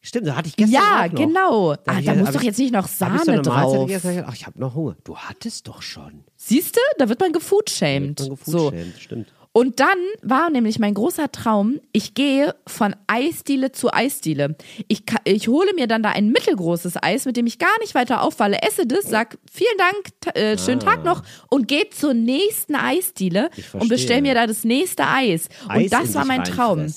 Stimmt, 0.00 0.26
da 0.26 0.36
hatte 0.36 0.48
ich 0.48 0.56
gestern 0.56 0.74
Ja, 0.74 1.06
noch. 1.06 1.14
genau. 1.14 1.74
Da, 1.76 1.92
ah, 1.92 2.00
da 2.02 2.14
muss 2.14 2.32
doch 2.32 2.42
jetzt 2.42 2.58
nicht 2.58 2.72
noch 2.72 2.88
Sahne 2.88 3.40
drauf. 3.40 3.90
Ach, 4.26 4.34
ich 4.34 4.46
habe 4.46 4.58
noch 4.60 4.74
Hunger. 4.74 4.96
Du 5.02 5.16
hattest 5.16 5.66
doch 5.66 5.80
schon. 5.80 6.24
Siehst 6.36 6.76
du? 6.76 6.80
Da 6.98 7.08
wird 7.08 7.20
man 7.20 7.32
gefoodshamed. 7.32 8.18
Gefoodshamed, 8.18 8.94
so. 8.94 9.00
stimmt. 9.00 9.32
Und 9.56 9.78
dann 9.78 9.98
war 10.20 10.50
nämlich 10.50 10.80
mein 10.80 10.94
großer 10.94 11.30
Traum, 11.30 11.80
ich 11.92 12.14
gehe 12.14 12.56
von 12.66 12.96
Eisdiele 13.06 13.70
zu 13.70 13.94
Eisdiele. 13.94 14.56
Ich, 14.88 15.04
ich 15.22 15.46
hole 15.46 15.72
mir 15.74 15.86
dann 15.86 16.02
da 16.02 16.10
ein 16.10 16.30
mittelgroßes 16.30 17.00
Eis, 17.00 17.24
mit 17.24 17.36
dem 17.36 17.46
ich 17.46 17.60
gar 17.60 17.78
nicht 17.78 17.94
weiter 17.94 18.22
auffalle, 18.22 18.58
esse 18.62 18.84
das, 18.84 19.04
sag 19.04 19.38
vielen 19.48 19.78
Dank, 19.78 20.36
äh, 20.36 20.58
schönen 20.58 20.82
ah. 20.82 20.86
Tag 20.86 21.04
noch 21.04 21.22
und 21.50 21.68
gehe 21.68 21.88
zur 21.90 22.14
nächsten 22.14 22.74
Eisdiele 22.74 23.48
und 23.74 23.88
bestell 23.88 24.22
mir 24.22 24.34
da 24.34 24.48
das 24.48 24.64
nächste 24.64 25.06
Eis. 25.06 25.48
Eis 25.68 25.84
und 25.84 25.92
das 25.92 26.14
war 26.16 26.24
mein 26.24 26.42
Traum 26.42 26.88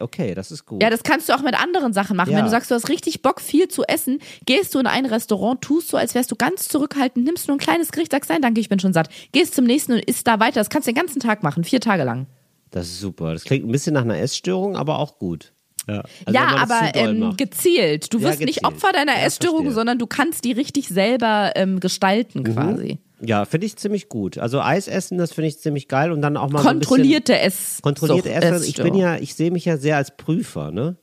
okay, 0.00 0.34
das 0.34 0.50
ist 0.50 0.66
gut. 0.66 0.82
Ja, 0.82 0.90
das 0.90 1.02
kannst 1.02 1.28
du 1.28 1.34
auch 1.34 1.42
mit 1.42 1.54
anderen 1.54 1.92
Sachen 1.92 2.16
machen. 2.16 2.30
Ja. 2.30 2.38
Wenn 2.38 2.44
du 2.44 2.50
sagst, 2.50 2.70
du 2.70 2.74
hast 2.74 2.88
richtig 2.88 3.22
Bock, 3.22 3.40
viel 3.40 3.68
zu 3.68 3.84
essen, 3.84 4.20
gehst 4.46 4.74
du 4.74 4.78
in 4.78 4.86
ein 4.86 5.06
Restaurant, 5.06 5.60
tust 5.60 5.88
so, 5.88 5.96
als 5.96 6.14
wärst 6.14 6.30
du 6.30 6.36
ganz 6.36 6.68
zurückhaltend, 6.68 7.24
nimmst 7.24 7.48
nur 7.48 7.56
ein 7.56 7.60
kleines 7.60 7.92
Gericht, 7.92 8.12
sagst, 8.12 8.30
nein, 8.30 8.42
danke, 8.42 8.60
ich 8.60 8.68
bin 8.68 8.78
schon 8.78 8.92
satt. 8.92 9.08
Gehst 9.32 9.54
zum 9.54 9.64
nächsten 9.64 9.92
und 9.92 10.04
isst 10.04 10.26
da 10.26 10.40
weiter. 10.40 10.60
Das 10.60 10.70
kannst 10.70 10.88
du 10.88 10.92
den 10.92 10.96
ganzen 11.00 11.20
Tag 11.20 11.42
machen, 11.42 11.64
vier 11.64 11.80
Tage 11.80 12.04
lang. 12.04 12.26
Das 12.70 12.86
ist 12.86 13.00
super. 13.00 13.32
Das 13.32 13.44
klingt 13.44 13.66
ein 13.66 13.72
bisschen 13.72 13.94
nach 13.94 14.02
einer 14.02 14.18
Essstörung, 14.18 14.76
aber 14.76 14.98
auch 14.98 15.18
gut. 15.18 15.52
Ja, 15.88 16.02
also 16.26 16.38
ja 16.38 16.56
aber 16.56 16.94
ähm, 16.94 17.36
gezielt. 17.36 18.12
Du 18.12 18.18
wirst 18.18 18.40
ja, 18.40 18.46
gezielt. 18.46 18.48
nicht 18.48 18.64
Opfer 18.66 18.92
deiner 18.92 19.16
ja, 19.16 19.24
Essstörung, 19.24 19.60
verstehe. 19.60 19.74
sondern 19.74 19.98
du 19.98 20.06
kannst 20.06 20.44
die 20.44 20.52
richtig 20.52 20.88
selber 20.88 21.52
ähm, 21.54 21.80
gestalten 21.80 22.40
mhm. 22.40 22.54
quasi. 22.54 22.98
Ja, 23.20 23.44
finde 23.44 23.66
ich 23.66 23.76
ziemlich 23.76 24.08
gut. 24.08 24.38
Also 24.38 24.60
Eis 24.60 24.88
essen, 24.88 25.18
das 25.18 25.32
finde 25.32 25.48
ich 25.48 25.58
ziemlich 25.58 25.88
geil 25.88 26.12
und 26.12 26.22
dann 26.22 26.36
auch 26.36 26.50
mal 26.50 26.62
kontrollierte 26.62 27.32
so 27.32 27.38
Ess. 27.38 27.78
Kontrollierte 27.82 28.30
Essen. 28.30 28.64
Ich 28.66 28.76
bin 28.76 28.94
ja, 28.94 29.16
ich 29.16 29.34
sehe 29.34 29.50
mich 29.50 29.64
ja 29.64 29.76
sehr 29.76 29.96
als 29.96 30.16
Prüfer, 30.16 30.70
ne? 30.70 30.96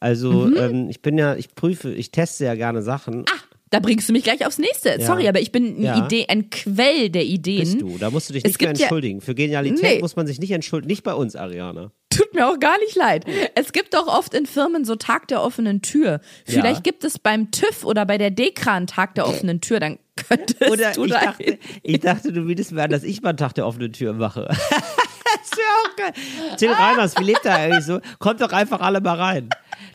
Also 0.00 0.32
mhm. 0.32 0.56
ähm, 0.56 0.88
ich 0.88 1.02
bin 1.02 1.16
ja, 1.16 1.36
ich 1.36 1.54
prüfe, 1.54 1.92
ich 1.92 2.10
teste 2.10 2.44
ja 2.44 2.54
gerne 2.54 2.82
Sachen. 2.82 3.24
Ah, 3.28 3.40
da 3.72 3.80
bringst 3.80 4.08
du 4.08 4.12
mich 4.12 4.24
gleich 4.24 4.44
aufs 4.44 4.58
nächste. 4.58 4.90
Ja. 4.98 5.06
Sorry, 5.06 5.28
aber 5.28 5.40
ich 5.40 5.50
bin 5.50 5.82
ja. 5.82 6.04
Idee, 6.04 6.26
ein 6.28 6.50
Quell 6.50 7.08
der 7.08 7.24
Ideen. 7.24 7.60
Bist 7.60 7.80
du, 7.80 7.96
da 7.98 8.10
musst 8.10 8.28
du 8.28 8.34
dich 8.34 8.44
nicht 8.44 8.60
mehr 8.60 8.70
entschuldigen. 8.70 9.20
Ja, 9.20 9.24
Für 9.24 9.34
Genialität 9.34 9.94
nee. 9.96 10.00
muss 10.00 10.16
man 10.16 10.26
sich 10.26 10.40
nicht 10.40 10.50
entschuldigen. 10.50 10.88
Nicht 10.88 11.04
bei 11.04 11.14
uns, 11.14 11.36
Ariana. 11.36 11.92
Tut 12.10 12.34
mir 12.34 12.48
auch 12.48 12.58
gar 12.58 12.78
nicht 12.80 12.96
leid. 12.96 13.24
Es 13.54 13.72
gibt 13.72 13.94
doch 13.94 14.08
oft 14.08 14.34
in 14.34 14.44
Firmen 14.44 14.84
so 14.84 14.96
Tag 14.96 15.28
der 15.28 15.42
offenen 15.42 15.80
Tür. 15.80 16.20
Vielleicht 16.44 16.84
gibt 16.84 17.04
es 17.04 17.18
beim 17.18 17.50
TÜV 17.50 17.86
oder 17.86 18.04
bei 18.04 18.18
der 18.18 18.30
Dekra 18.30 18.74
einen 18.74 18.86
Tag 18.86 19.14
der 19.14 19.26
offenen 19.28 19.62
Tür, 19.62 19.80
dann 19.80 19.98
könntest 20.16 20.70
oder 20.70 20.92
du 20.92 21.04
ich 21.04 21.12
dachte, 21.12 21.58
ich 21.82 22.00
dachte, 22.00 22.32
du 22.32 22.46
würdest 22.46 22.72
mir 22.72 22.82
an, 22.82 22.90
dass 22.90 23.02
ich 23.02 23.22
mal 23.22 23.30
einen 23.30 23.38
Tag 23.38 23.54
der 23.54 23.66
offenen 23.66 23.92
Tür 23.92 24.12
mache. 24.12 24.48
das 24.48 25.58
wäre 25.58 25.68
auch 25.84 25.96
geil. 25.96 26.12
Till 26.56 26.70
Reiners, 26.70 27.16
wie 27.18 27.24
lebt 27.24 27.44
er 27.44 27.56
eigentlich 27.56 27.84
so? 27.84 28.00
Kommt 28.18 28.40
doch 28.40 28.52
einfach 28.52 28.80
alle 28.80 29.00
mal 29.00 29.16
rein. 29.16 29.48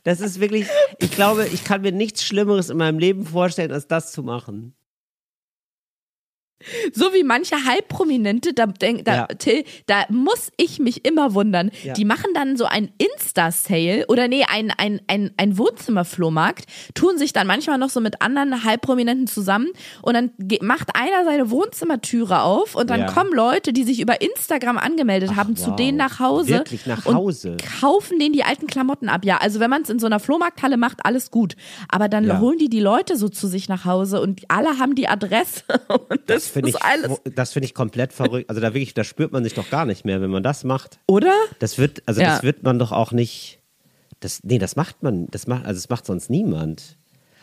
Das 0.03 0.21
ist 0.21 0.39
wirklich, 0.39 0.67
ich 0.99 1.11
glaube, 1.11 1.47
ich 1.47 1.63
kann 1.63 1.81
mir 1.81 1.91
nichts 1.91 2.23
Schlimmeres 2.23 2.69
in 2.69 2.77
meinem 2.77 2.99
Leben 2.99 3.25
vorstellen, 3.25 3.71
als 3.71 3.87
das 3.87 4.11
zu 4.11 4.23
machen. 4.23 4.76
So 6.91 7.13
wie 7.13 7.23
manche 7.23 7.55
Halbprominente, 7.65 8.53
da, 8.53 8.65
denk, 8.65 9.05
da, 9.05 9.15
ja. 9.15 9.25
Till, 9.27 9.63
da 9.85 10.05
muss 10.09 10.51
ich 10.57 10.79
mich 10.79 11.05
immer 11.05 11.33
wundern. 11.33 11.69
Ja. 11.83 11.93
Die 11.93 12.03
machen 12.03 12.31
dann 12.33 12.57
so 12.57 12.65
ein 12.65 12.89
Insta-Sale 12.97 14.05
oder 14.07 14.27
nee, 14.27 14.43
ein, 14.43 14.73
ein, 14.75 14.99
ein, 15.07 15.31
ein 15.37 15.57
Wohnzimmerflohmarkt, 15.57 16.65
tun 16.95 17.17
sich 17.17 17.31
dann 17.31 17.45
manchmal 17.45 17.77
noch 17.77 17.89
so 17.89 18.01
mit 18.01 18.21
anderen 18.21 18.63
Halbprominenten 18.63 19.27
zusammen 19.27 19.67
und 20.01 20.15
dann 20.15 20.31
macht 20.61 20.95
einer 20.95 21.25
seine 21.25 21.51
Wohnzimmertüre 21.51 22.41
auf 22.41 22.75
und 22.75 22.89
dann 22.89 23.01
ja. 23.01 23.11
kommen 23.11 23.33
Leute, 23.33 23.71
die 23.71 23.83
sich 23.83 23.99
über 23.99 24.19
Instagram 24.21 24.77
angemeldet 24.77 25.29
Ach, 25.33 25.37
haben, 25.37 25.57
wow. 25.57 25.65
zu 25.65 25.71
denen 25.71 25.97
nach 25.97 26.19
Hause. 26.19 26.49
Wirklich 26.49 26.85
nach 26.87 27.05
Hause. 27.05 27.51
Und 27.51 27.63
kaufen 27.63 28.19
denen 28.19 28.33
die 28.33 28.43
alten 28.43 28.67
Klamotten 28.67 29.09
ab. 29.09 29.25
Ja, 29.25 29.37
also 29.37 29.59
wenn 29.59 29.69
man 29.69 29.83
es 29.83 29.89
in 29.89 29.99
so 29.99 30.07
einer 30.07 30.19
Flohmarkthalle 30.19 30.77
macht, 30.77 31.05
alles 31.05 31.29
gut. 31.29 31.55
Aber 31.87 32.09
dann 32.09 32.39
holen 32.39 32.57
die 32.57 32.69
die 32.69 32.79
Leute 32.79 33.15
so 33.15 33.29
zu 33.29 33.47
sich 33.47 33.69
nach 33.69 33.85
Hause 33.85 34.21
und 34.21 34.41
alle 34.47 34.79
haben 34.79 34.95
die 34.95 35.07
Adresse. 35.07 35.63
Und 36.09 36.21
das 36.27 36.46
das 36.47 36.53
finde 36.53 36.69
ich, 36.69 37.33
das 37.35 37.53
finde 37.53 37.65
ich 37.65 37.73
komplett 37.73 38.13
verrückt. 38.13 38.49
Also 38.49 38.61
da 38.61 38.73
wirklich, 38.73 38.93
da 38.93 39.03
spürt 39.03 39.31
man 39.31 39.43
sich 39.43 39.53
doch 39.53 39.69
gar 39.69 39.85
nicht 39.85 40.05
mehr, 40.05 40.21
wenn 40.21 40.29
man 40.29 40.43
das 40.43 40.63
macht. 40.63 40.99
Oder? 41.07 41.33
Das 41.59 41.77
wird, 41.77 42.03
also 42.05 42.21
ja. 42.21 42.29
das 42.29 42.43
wird 42.43 42.63
man 42.63 42.79
doch 42.79 42.91
auch 42.91 43.11
nicht. 43.11 43.59
Das, 44.19 44.43
nee, 44.43 44.57
das 44.57 44.75
macht 44.75 45.03
man, 45.03 45.27
das 45.27 45.47
macht, 45.47 45.65
also 45.65 45.79
das 45.79 45.89
macht 45.89 46.05
sonst 46.05 46.29
niemand. 46.29 46.97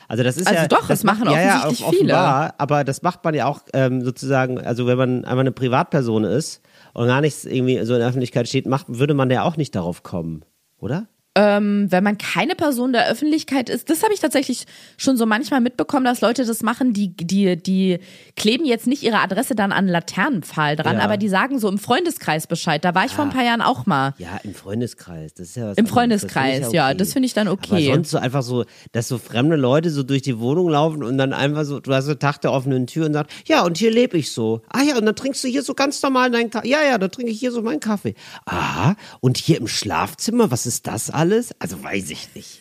Also 0.08 0.22
das 0.22 0.36
ist 0.36 0.46
also 0.46 0.62
ja, 0.62 0.68
doch, 0.68 0.80
das, 0.80 0.88
das 0.88 1.04
machen 1.04 1.24
macht, 1.24 1.34
offensichtlich 1.34 1.80
ja, 1.80 1.86
ja, 1.86 1.92
offenbar, 1.92 2.42
viele. 2.44 2.60
Aber 2.60 2.84
das 2.84 3.02
macht 3.02 3.24
man 3.24 3.34
ja 3.34 3.46
auch 3.46 3.60
ähm, 3.72 4.02
sozusagen, 4.02 4.60
also 4.60 4.86
wenn 4.86 4.98
man 4.98 5.24
einmal 5.24 5.40
eine 5.40 5.52
Privatperson 5.52 6.24
ist 6.24 6.60
und 6.92 7.06
gar 7.06 7.20
nichts 7.20 7.44
irgendwie 7.44 7.82
so 7.84 7.94
in 7.94 8.00
der 8.00 8.08
Öffentlichkeit 8.08 8.48
steht, 8.48 8.66
macht, 8.66 8.86
würde 8.88 9.14
man 9.14 9.30
ja 9.30 9.42
auch 9.42 9.56
nicht 9.56 9.74
darauf 9.74 10.02
kommen, 10.02 10.44
oder? 10.78 11.06
Ähm, 11.36 11.86
wenn 11.90 12.04
man 12.04 12.16
keine 12.16 12.54
Person 12.54 12.92
der 12.92 13.08
Öffentlichkeit 13.08 13.68
ist, 13.68 13.90
das 13.90 14.04
habe 14.04 14.14
ich 14.14 14.20
tatsächlich 14.20 14.66
schon 14.96 15.16
so 15.16 15.26
manchmal 15.26 15.60
mitbekommen, 15.60 16.04
dass 16.04 16.20
Leute 16.20 16.44
das 16.44 16.62
machen, 16.62 16.92
die, 16.92 17.08
die, 17.08 17.56
die 17.56 17.98
kleben 18.36 18.64
jetzt 18.64 18.86
nicht 18.86 19.02
ihre 19.02 19.18
Adresse 19.18 19.56
dann 19.56 19.72
an 19.72 19.88
Laternenpfahl 19.88 20.76
dran, 20.76 20.98
ja. 20.98 21.02
aber 21.02 21.16
die 21.16 21.28
sagen 21.28 21.58
so 21.58 21.68
im 21.68 21.78
Freundeskreis 21.78 22.46
Bescheid. 22.46 22.84
Da 22.84 22.94
war 22.94 23.04
ich 23.04 23.10
ja. 23.10 23.16
vor 23.16 23.24
ein 23.24 23.30
paar 23.30 23.44
Jahren 23.44 23.62
auch 23.62 23.86
mal. 23.86 24.14
Ja, 24.18 24.38
im 24.44 24.54
Freundeskreis. 24.54 25.34
Das 25.34 25.48
ist 25.48 25.56
ja 25.56 25.70
was 25.70 25.76
Im 25.76 25.88
Freundeskreis, 25.88 26.60
ja, 26.60 26.66
okay. 26.68 26.76
ja, 26.76 26.94
das 26.94 27.12
finde 27.12 27.26
ich 27.26 27.34
dann 27.34 27.48
okay. 27.48 27.86
Aber 27.86 27.94
sonst 27.96 28.10
so 28.10 28.18
einfach 28.18 28.42
so, 28.42 28.64
dass 28.92 29.08
so 29.08 29.18
fremde 29.18 29.56
Leute 29.56 29.90
so 29.90 30.04
durch 30.04 30.22
die 30.22 30.38
Wohnung 30.38 30.68
laufen 30.68 31.02
und 31.02 31.18
dann 31.18 31.32
einfach 31.32 31.64
so, 31.64 31.80
du 31.80 31.92
hast 31.92 32.04
so 32.04 32.14
Tag 32.14 32.42
der 32.42 32.52
offenen 32.52 32.86
Tür 32.86 33.06
und 33.06 33.12
sagst, 33.12 33.32
ja, 33.46 33.64
und 33.64 33.76
hier 33.76 33.90
lebe 33.90 34.16
ich 34.16 34.30
so. 34.30 34.62
Ah 34.68 34.82
ja, 34.82 34.96
und 34.96 35.04
dann 35.04 35.16
trinkst 35.16 35.42
du 35.42 35.48
hier 35.48 35.64
so 35.64 35.74
ganz 35.74 36.00
normal 36.00 36.30
deinen 36.30 36.50
Kaffee. 36.50 36.68
Ja, 36.68 36.78
ja, 36.88 36.96
dann 36.96 37.10
trinke 37.10 37.32
ich 37.32 37.40
hier 37.40 37.50
so 37.50 37.60
meinen 37.60 37.80
Kaffee. 37.80 38.14
Aha, 38.44 38.94
und 39.20 39.36
hier 39.36 39.58
im 39.58 39.66
Schlafzimmer, 39.66 40.52
was 40.52 40.66
ist 40.66 40.86
das 40.86 41.10
alles? 41.10 41.23
Also 41.58 41.82
weiß 41.82 42.10
ich 42.10 42.34
nicht. 42.34 42.60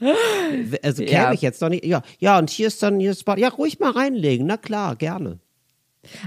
also 0.82 1.02
käme 1.02 1.12
ja. 1.12 1.32
ich 1.32 1.42
jetzt 1.42 1.62
doch 1.62 1.68
nicht. 1.68 1.84
Ja, 1.84 2.02
ja, 2.18 2.38
und 2.38 2.50
hier 2.50 2.66
ist 2.66 2.82
dann, 2.82 3.00
hier 3.00 3.12
ist, 3.12 3.24
ja, 3.36 3.48
ruhig 3.48 3.78
mal 3.80 3.92
reinlegen. 3.92 4.46
Na 4.46 4.56
klar, 4.56 4.96
gerne. 4.96 5.38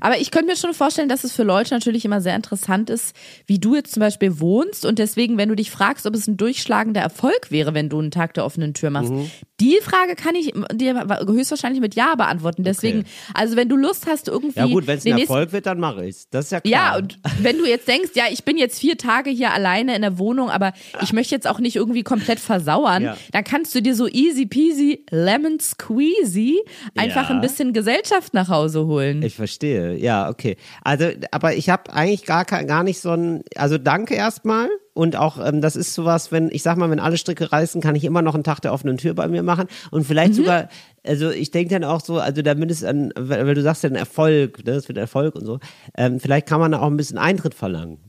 Aber 0.01 0.17
ich 0.17 0.31
könnte 0.31 0.47
mir 0.47 0.55
schon 0.55 0.73
vorstellen, 0.73 1.09
dass 1.09 1.23
es 1.23 1.33
für 1.33 1.43
Leute 1.43 1.73
natürlich 1.73 2.05
immer 2.05 2.21
sehr 2.21 2.35
interessant 2.35 2.89
ist, 2.89 3.15
wie 3.45 3.59
du 3.59 3.75
jetzt 3.75 3.93
zum 3.93 4.01
Beispiel 4.01 4.39
wohnst. 4.39 4.85
Und 4.85 4.99
deswegen, 4.99 5.37
wenn 5.37 5.49
du 5.49 5.55
dich 5.55 5.71
fragst, 5.71 6.05
ob 6.05 6.15
es 6.15 6.27
ein 6.27 6.37
durchschlagender 6.37 7.01
Erfolg 7.01 7.51
wäre, 7.51 7.73
wenn 7.73 7.89
du 7.89 7.99
einen 7.99 8.11
Tag 8.11 8.33
der 8.33 8.45
offenen 8.45 8.73
Tür 8.73 8.89
machst, 8.89 9.11
mhm. 9.11 9.29
die 9.59 9.77
Frage 9.81 10.15
kann 10.15 10.35
ich 10.35 10.53
dir 10.73 11.07
höchstwahrscheinlich 11.25 11.81
mit 11.81 11.95
Ja 11.95 12.15
beantworten. 12.15 12.63
Deswegen, 12.63 12.99
okay. 12.99 13.09
also 13.33 13.55
wenn 13.55 13.69
du 13.69 13.75
Lust 13.75 14.05
hast, 14.07 14.27
irgendwie. 14.27 14.59
Ja, 14.59 14.65
gut, 14.67 14.87
wenn 14.87 14.97
es 14.97 15.05
ein 15.05 15.17
Erfolg 15.17 15.51
wird, 15.51 15.65
dann 15.65 15.79
mache 15.79 16.05
ich 16.05 16.15
es. 16.15 16.29
Das 16.29 16.45
ist 16.45 16.51
ja 16.51 16.61
klar. 16.61 16.71
Ja, 16.71 16.97
und 16.97 17.19
wenn 17.41 17.57
du 17.57 17.65
jetzt 17.65 17.87
denkst, 17.87 18.11
ja, 18.15 18.25
ich 18.31 18.43
bin 18.43 18.57
jetzt 18.57 18.79
vier 18.79 18.97
Tage 18.97 19.29
hier 19.29 19.53
alleine 19.53 19.95
in 19.95 20.01
der 20.01 20.17
Wohnung, 20.17 20.49
aber 20.49 20.73
ich 21.01 21.13
möchte 21.13 21.35
jetzt 21.35 21.47
auch 21.47 21.59
nicht 21.59 21.75
irgendwie 21.75 22.03
komplett 22.03 22.39
versauern, 22.39 23.03
ja. 23.03 23.17
dann 23.31 23.43
kannst 23.43 23.73
du 23.75 23.81
dir 23.81 23.95
so 23.95 24.07
easy 24.07 24.45
peasy, 24.45 25.05
lemon 25.09 25.59
squeezy 25.59 26.59
einfach 26.95 27.29
ja. 27.29 27.35
ein 27.35 27.41
bisschen 27.41 27.73
Gesellschaft 27.73 28.33
nach 28.33 28.49
Hause 28.49 28.85
holen. 28.85 29.21
Ich 29.21 29.35
verstehe 29.35 29.66
verstehe. 29.67 29.97
Ja, 29.97 30.29
okay. 30.29 30.57
Also, 30.83 31.09
aber 31.31 31.55
ich 31.55 31.69
habe 31.69 31.91
eigentlich 31.93 32.25
gar, 32.25 32.45
gar 32.45 32.83
nicht 32.83 32.99
so 32.99 33.11
ein, 33.11 33.43
also 33.55 33.77
danke 33.77 34.15
erstmal. 34.15 34.69
Und 34.93 35.15
auch, 35.15 35.37
ähm, 35.45 35.61
das 35.61 35.75
ist 35.75 35.93
sowas, 35.93 36.31
wenn, 36.31 36.49
ich 36.51 36.63
sag 36.63 36.77
mal, 36.77 36.89
wenn 36.89 36.99
alle 36.99 37.17
Stricke 37.17 37.51
reißen, 37.51 37.81
kann 37.81 37.95
ich 37.95 38.03
immer 38.03 38.21
noch 38.21 38.33
einen 38.33 38.43
Tag 38.43 38.61
der 38.61 38.73
offenen 38.73 38.97
Tür 38.97 39.13
bei 39.13 39.27
mir 39.27 39.43
machen. 39.43 39.67
Und 39.91 40.05
vielleicht 40.05 40.31
mhm. 40.31 40.37
sogar, 40.37 40.69
also 41.05 41.29
ich 41.29 41.51
denke 41.51 41.73
dann 41.73 41.83
auch 41.83 42.01
so, 42.01 42.19
also 42.19 42.41
da 42.41 42.55
mindestens 42.55 42.87
an, 42.87 43.13
weil 43.15 43.53
du 43.53 43.61
sagst 43.61 43.83
ja 43.83 43.89
ein 43.89 43.95
Erfolg, 43.95 44.65
ne, 44.65 44.73
das 44.73 44.87
wird 44.87 44.97
Erfolg 44.97 45.35
und 45.35 45.45
so, 45.45 45.59
ähm, 45.95 46.19
vielleicht 46.19 46.47
kann 46.47 46.59
man 46.59 46.71
da 46.71 46.79
auch 46.79 46.87
ein 46.87 46.97
bisschen 46.97 47.17
Eintritt 47.17 47.53
verlangen. 47.53 47.99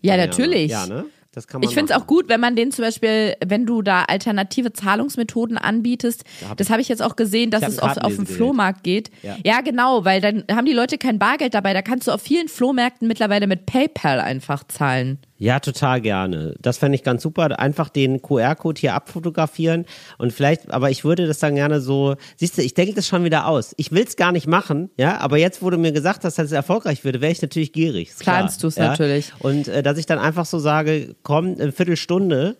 Ja, 0.00 0.16
natürlich. 0.16 0.70
Ja, 0.70 0.86
ne? 0.86 1.06
Das 1.34 1.46
kann 1.48 1.60
man 1.60 1.68
ich 1.68 1.74
finde 1.74 1.92
es 1.92 1.98
auch 1.98 2.06
gut, 2.06 2.28
wenn 2.28 2.40
man 2.40 2.56
den 2.56 2.70
zum 2.70 2.84
Beispiel, 2.84 3.34
wenn 3.44 3.66
du 3.66 3.82
da 3.82 4.04
alternative 4.04 4.72
Zahlungsmethoden 4.72 5.58
anbietest, 5.58 6.24
hab 6.48 6.56
das 6.56 6.70
habe 6.70 6.80
ich 6.80 6.88
jetzt 6.88 7.02
auch 7.02 7.16
gesehen, 7.16 7.50
dass 7.50 7.66
es 7.66 7.78
auf, 7.78 7.96
auf 7.96 8.14
dem 8.16 8.26
Flohmarkt 8.26 8.84
geht. 8.84 9.10
Ja. 9.22 9.36
ja. 9.44 9.60
genau, 9.60 10.04
weil 10.04 10.20
dann 10.20 10.44
haben 10.50 10.66
die 10.66 10.72
Leute 10.72 10.98
kein 10.98 11.18
Bargeld 11.18 11.54
dabei. 11.54 11.72
Da 11.72 11.82
kannst 11.82 12.06
du 12.06 12.12
auf 12.12 12.22
vielen 12.22 12.48
Flohmärkten 12.48 13.08
mittlerweile 13.08 13.46
mit 13.46 13.66
PayPal 13.66 14.20
einfach 14.20 14.64
zahlen. 14.64 15.18
Ja, 15.36 15.58
total 15.58 16.00
gerne. 16.00 16.54
Das 16.60 16.78
fände 16.78 16.96
ich 16.96 17.02
ganz 17.02 17.22
super. 17.22 17.58
Einfach 17.58 17.88
den 17.88 18.22
QR-Code 18.22 18.80
hier 18.80 18.94
abfotografieren 18.94 19.84
und 20.16 20.32
vielleicht, 20.32 20.70
aber 20.72 20.90
ich 20.90 21.04
würde 21.04 21.26
das 21.26 21.38
dann 21.40 21.56
gerne 21.56 21.80
so, 21.80 22.14
siehst 22.36 22.56
du, 22.56 22.62
ich 22.62 22.74
denke 22.74 22.94
das 22.94 23.08
schon 23.08 23.24
wieder 23.24 23.46
aus. 23.48 23.74
Ich 23.76 23.90
will 23.90 24.04
es 24.04 24.16
gar 24.16 24.30
nicht 24.30 24.46
machen, 24.46 24.90
ja, 24.96 25.18
aber 25.18 25.36
jetzt, 25.36 25.62
wo 25.62 25.70
du 25.70 25.76
mir 25.76 25.92
gesagt 25.92 26.24
hast, 26.24 26.38
dass 26.38 26.46
es 26.46 26.52
erfolgreich 26.52 27.04
würde, 27.04 27.20
wäre 27.20 27.32
ich 27.32 27.42
natürlich 27.42 27.72
gierig. 27.72 28.12
Planst 28.18 28.62
du 28.62 28.68
es 28.68 28.76
ja? 28.76 28.88
natürlich. 28.88 29.32
Und 29.40 29.66
äh, 29.66 29.82
dass 29.82 29.98
ich 29.98 30.06
dann 30.06 30.18
einfach 30.18 30.46
so 30.46 30.58
sage, 30.58 31.16
komm, 31.22 31.56
eine 31.58 31.72
Viertelstunde, 31.72 32.56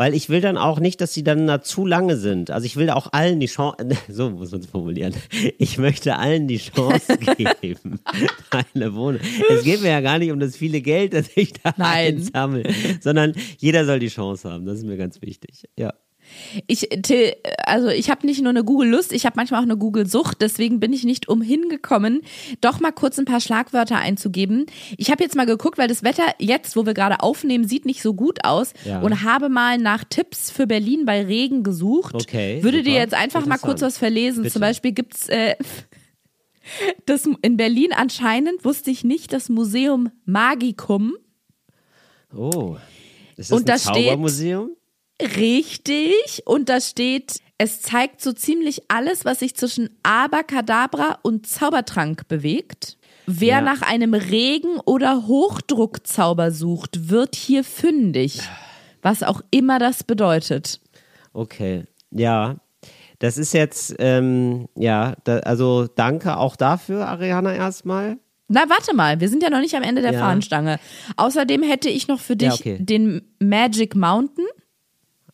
weil 0.00 0.14
ich 0.14 0.30
will 0.30 0.40
dann 0.40 0.56
auch 0.56 0.80
nicht, 0.80 1.02
dass 1.02 1.12
sie 1.12 1.22
dann 1.22 1.46
da 1.46 1.60
zu 1.60 1.84
lange 1.84 2.16
sind. 2.16 2.50
Also 2.50 2.64
ich 2.64 2.76
will 2.76 2.88
auch 2.88 3.12
allen 3.12 3.38
die 3.38 3.48
Chance, 3.48 3.76
so 4.08 4.30
muss 4.30 4.50
man 4.50 4.62
es 4.62 4.66
formulieren, 4.66 5.12
ich 5.58 5.76
möchte 5.76 6.16
allen 6.16 6.48
die 6.48 6.56
Chance 6.56 7.18
geben, 7.60 8.00
eine 8.72 8.94
Wohnung. 8.94 9.20
Es 9.50 9.62
geht 9.62 9.82
mir 9.82 9.90
ja 9.90 10.00
gar 10.00 10.18
nicht 10.18 10.32
um 10.32 10.40
das 10.40 10.56
viele 10.56 10.80
Geld, 10.80 11.12
das 11.12 11.28
ich 11.34 11.52
da 11.52 11.74
einsammle, 11.76 12.72
sondern 13.02 13.34
jeder 13.58 13.84
soll 13.84 13.98
die 13.98 14.08
Chance 14.08 14.50
haben. 14.50 14.64
Das 14.64 14.78
ist 14.78 14.86
mir 14.86 14.96
ganz 14.96 15.20
wichtig. 15.20 15.68
Ja. 15.78 15.92
Ich, 16.66 16.88
Till, 17.02 17.34
also 17.64 17.88
ich 17.88 18.10
habe 18.10 18.26
nicht 18.26 18.40
nur 18.40 18.50
eine 18.50 18.64
Google-Lust, 18.64 19.12
ich 19.12 19.26
habe 19.26 19.34
manchmal 19.36 19.60
auch 19.60 19.64
eine 19.64 19.76
Google-Sucht, 19.76 20.40
deswegen 20.40 20.80
bin 20.80 20.92
ich 20.92 21.04
nicht 21.04 21.28
umhin 21.28 21.68
gekommen, 21.68 22.22
doch 22.60 22.80
mal 22.80 22.92
kurz 22.92 23.18
ein 23.18 23.24
paar 23.24 23.40
Schlagwörter 23.40 23.96
einzugeben. 23.96 24.66
Ich 24.96 25.10
habe 25.10 25.22
jetzt 25.22 25.36
mal 25.36 25.46
geguckt, 25.46 25.78
weil 25.78 25.88
das 25.88 26.02
Wetter 26.02 26.24
jetzt, 26.38 26.76
wo 26.76 26.86
wir 26.86 26.94
gerade 26.94 27.20
aufnehmen, 27.20 27.66
sieht 27.66 27.86
nicht 27.86 28.02
so 28.02 28.14
gut 28.14 28.44
aus 28.44 28.72
ja. 28.84 29.00
und 29.00 29.22
habe 29.22 29.48
mal 29.48 29.78
nach 29.78 30.04
Tipps 30.04 30.50
für 30.50 30.66
Berlin 30.66 31.04
bei 31.04 31.24
Regen 31.24 31.62
gesucht. 31.62 32.14
Okay. 32.14 32.62
Würde 32.62 32.78
super. 32.78 32.90
dir 32.90 32.98
jetzt 32.98 33.14
einfach 33.14 33.46
mal 33.46 33.58
kurz 33.58 33.82
was 33.82 33.98
verlesen. 33.98 34.42
Bitte. 34.42 34.52
Zum 34.52 34.60
Beispiel 34.60 34.92
gibt's 34.92 35.28
äh, 35.28 35.56
das 37.06 37.28
in 37.42 37.56
Berlin 37.56 37.92
anscheinend 37.92 38.64
wusste 38.64 38.90
ich 38.90 39.04
nicht 39.04 39.32
das 39.32 39.48
Museum 39.48 40.10
Magicum. 40.24 41.14
Oh. 42.34 42.76
Ist 43.36 43.50
das 43.50 43.58
und 43.58 43.70
ein 43.70 43.78
Zaubermuseum? 43.78 44.66
Steht, 44.66 44.79
Richtig. 45.36 46.42
Und 46.44 46.68
da 46.68 46.80
steht, 46.80 47.40
es 47.58 47.82
zeigt 47.82 48.20
so 48.20 48.32
ziemlich 48.32 48.82
alles, 48.88 49.24
was 49.24 49.40
sich 49.40 49.54
zwischen 49.54 49.90
Abracadabra 50.02 51.18
und 51.22 51.46
Zaubertrank 51.46 52.28
bewegt. 52.28 52.96
Wer 53.26 53.56
ja. 53.56 53.60
nach 53.60 53.82
einem 53.82 54.14
Regen- 54.14 54.80
oder 54.84 55.26
Hochdruckzauber 55.26 56.50
sucht, 56.50 57.10
wird 57.10 57.36
hier 57.36 57.64
fündig. 57.64 58.40
Was 59.02 59.22
auch 59.22 59.40
immer 59.50 59.78
das 59.78 60.04
bedeutet. 60.04 60.80
Okay. 61.32 61.84
Ja. 62.10 62.56
Das 63.18 63.36
ist 63.36 63.52
jetzt, 63.52 63.94
ähm, 63.98 64.68
ja, 64.74 65.14
da, 65.24 65.40
also 65.40 65.86
danke 65.86 66.38
auch 66.38 66.56
dafür, 66.56 67.06
Ariana, 67.06 67.54
erstmal. 67.54 68.16
Na, 68.48 68.62
warte 68.68 68.96
mal, 68.96 69.20
wir 69.20 69.28
sind 69.28 69.42
ja 69.42 69.50
noch 69.50 69.60
nicht 69.60 69.76
am 69.76 69.82
Ende 69.82 70.02
der 70.02 70.14
ja. 70.14 70.18
Fahnenstange. 70.18 70.80
Außerdem 71.16 71.62
hätte 71.62 71.88
ich 71.88 72.08
noch 72.08 72.18
für 72.18 72.34
dich 72.34 72.48
ja, 72.48 72.54
okay. 72.54 72.78
den 72.80 73.22
Magic 73.38 73.94
Mountain. 73.94 74.46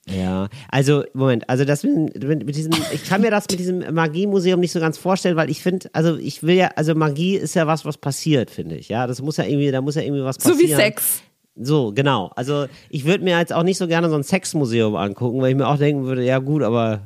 Ja, 0.08 0.48
also 0.68 1.04
Moment, 1.14 1.48
also 1.50 1.64
das 1.64 1.82
mit, 1.82 2.22
mit 2.22 2.54
diesem, 2.54 2.72
ich 2.92 3.04
kann 3.04 3.22
mir 3.22 3.30
das 3.32 3.46
mit 3.50 3.58
diesem 3.58 3.92
Magiemuseum 3.92 4.60
nicht 4.60 4.70
so 4.70 4.78
ganz 4.78 4.98
vorstellen, 4.98 5.36
weil 5.36 5.50
ich 5.50 5.62
finde, 5.62 5.88
also 5.92 6.16
ich 6.16 6.44
will 6.44 6.54
ja, 6.54 6.70
also 6.76 6.94
Magie 6.94 7.34
ist 7.34 7.54
ja 7.54 7.66
was, 7.66 7.84
was 7.84 7.98
passiert, 7.98 8.50
finde 8.50 8.76
ich. 8.76 8.88
Ja, 8.88 9.08
das 9.08 9.20
muss 9.20 9.36
ja 9.36 9.44
irgendwie, 9.44 9.70
da 9.72 9.80
muss 9.80 9.96
ja 9.96 10.02
irgendwie 10.02 10.22
was 10.22 10.38
passieren. 10.38 10.58
So 10.58 10.64
wie 10.64 10.72
Sex. 10.72 11.22
So, 11.56 11.92
genau. 11.92 12.30
Also 12.36 12.66
ich 12.88 13.04
würde 13.04 13.24
mir 13.24 13.36
jetzt 13.38 13.52
auch 13.52 13.64
nicht 13.64 13.78
so 13.78 13.88
gerne 13.88 14.08
so 14.08 14.14
ein 14.14 14.22
Sexmuseum 14.22 14.94
angucken, 14.94 15.40
weil 15.40 15.50
ich 15.50 15.56
mir 15.56 15.66
auch 15.66 15.78
denken 15.78 16.04
würde, 16.04 16.24
ja 16.24 16.38
gut, 16.38 16.62
aber 16.62 17.00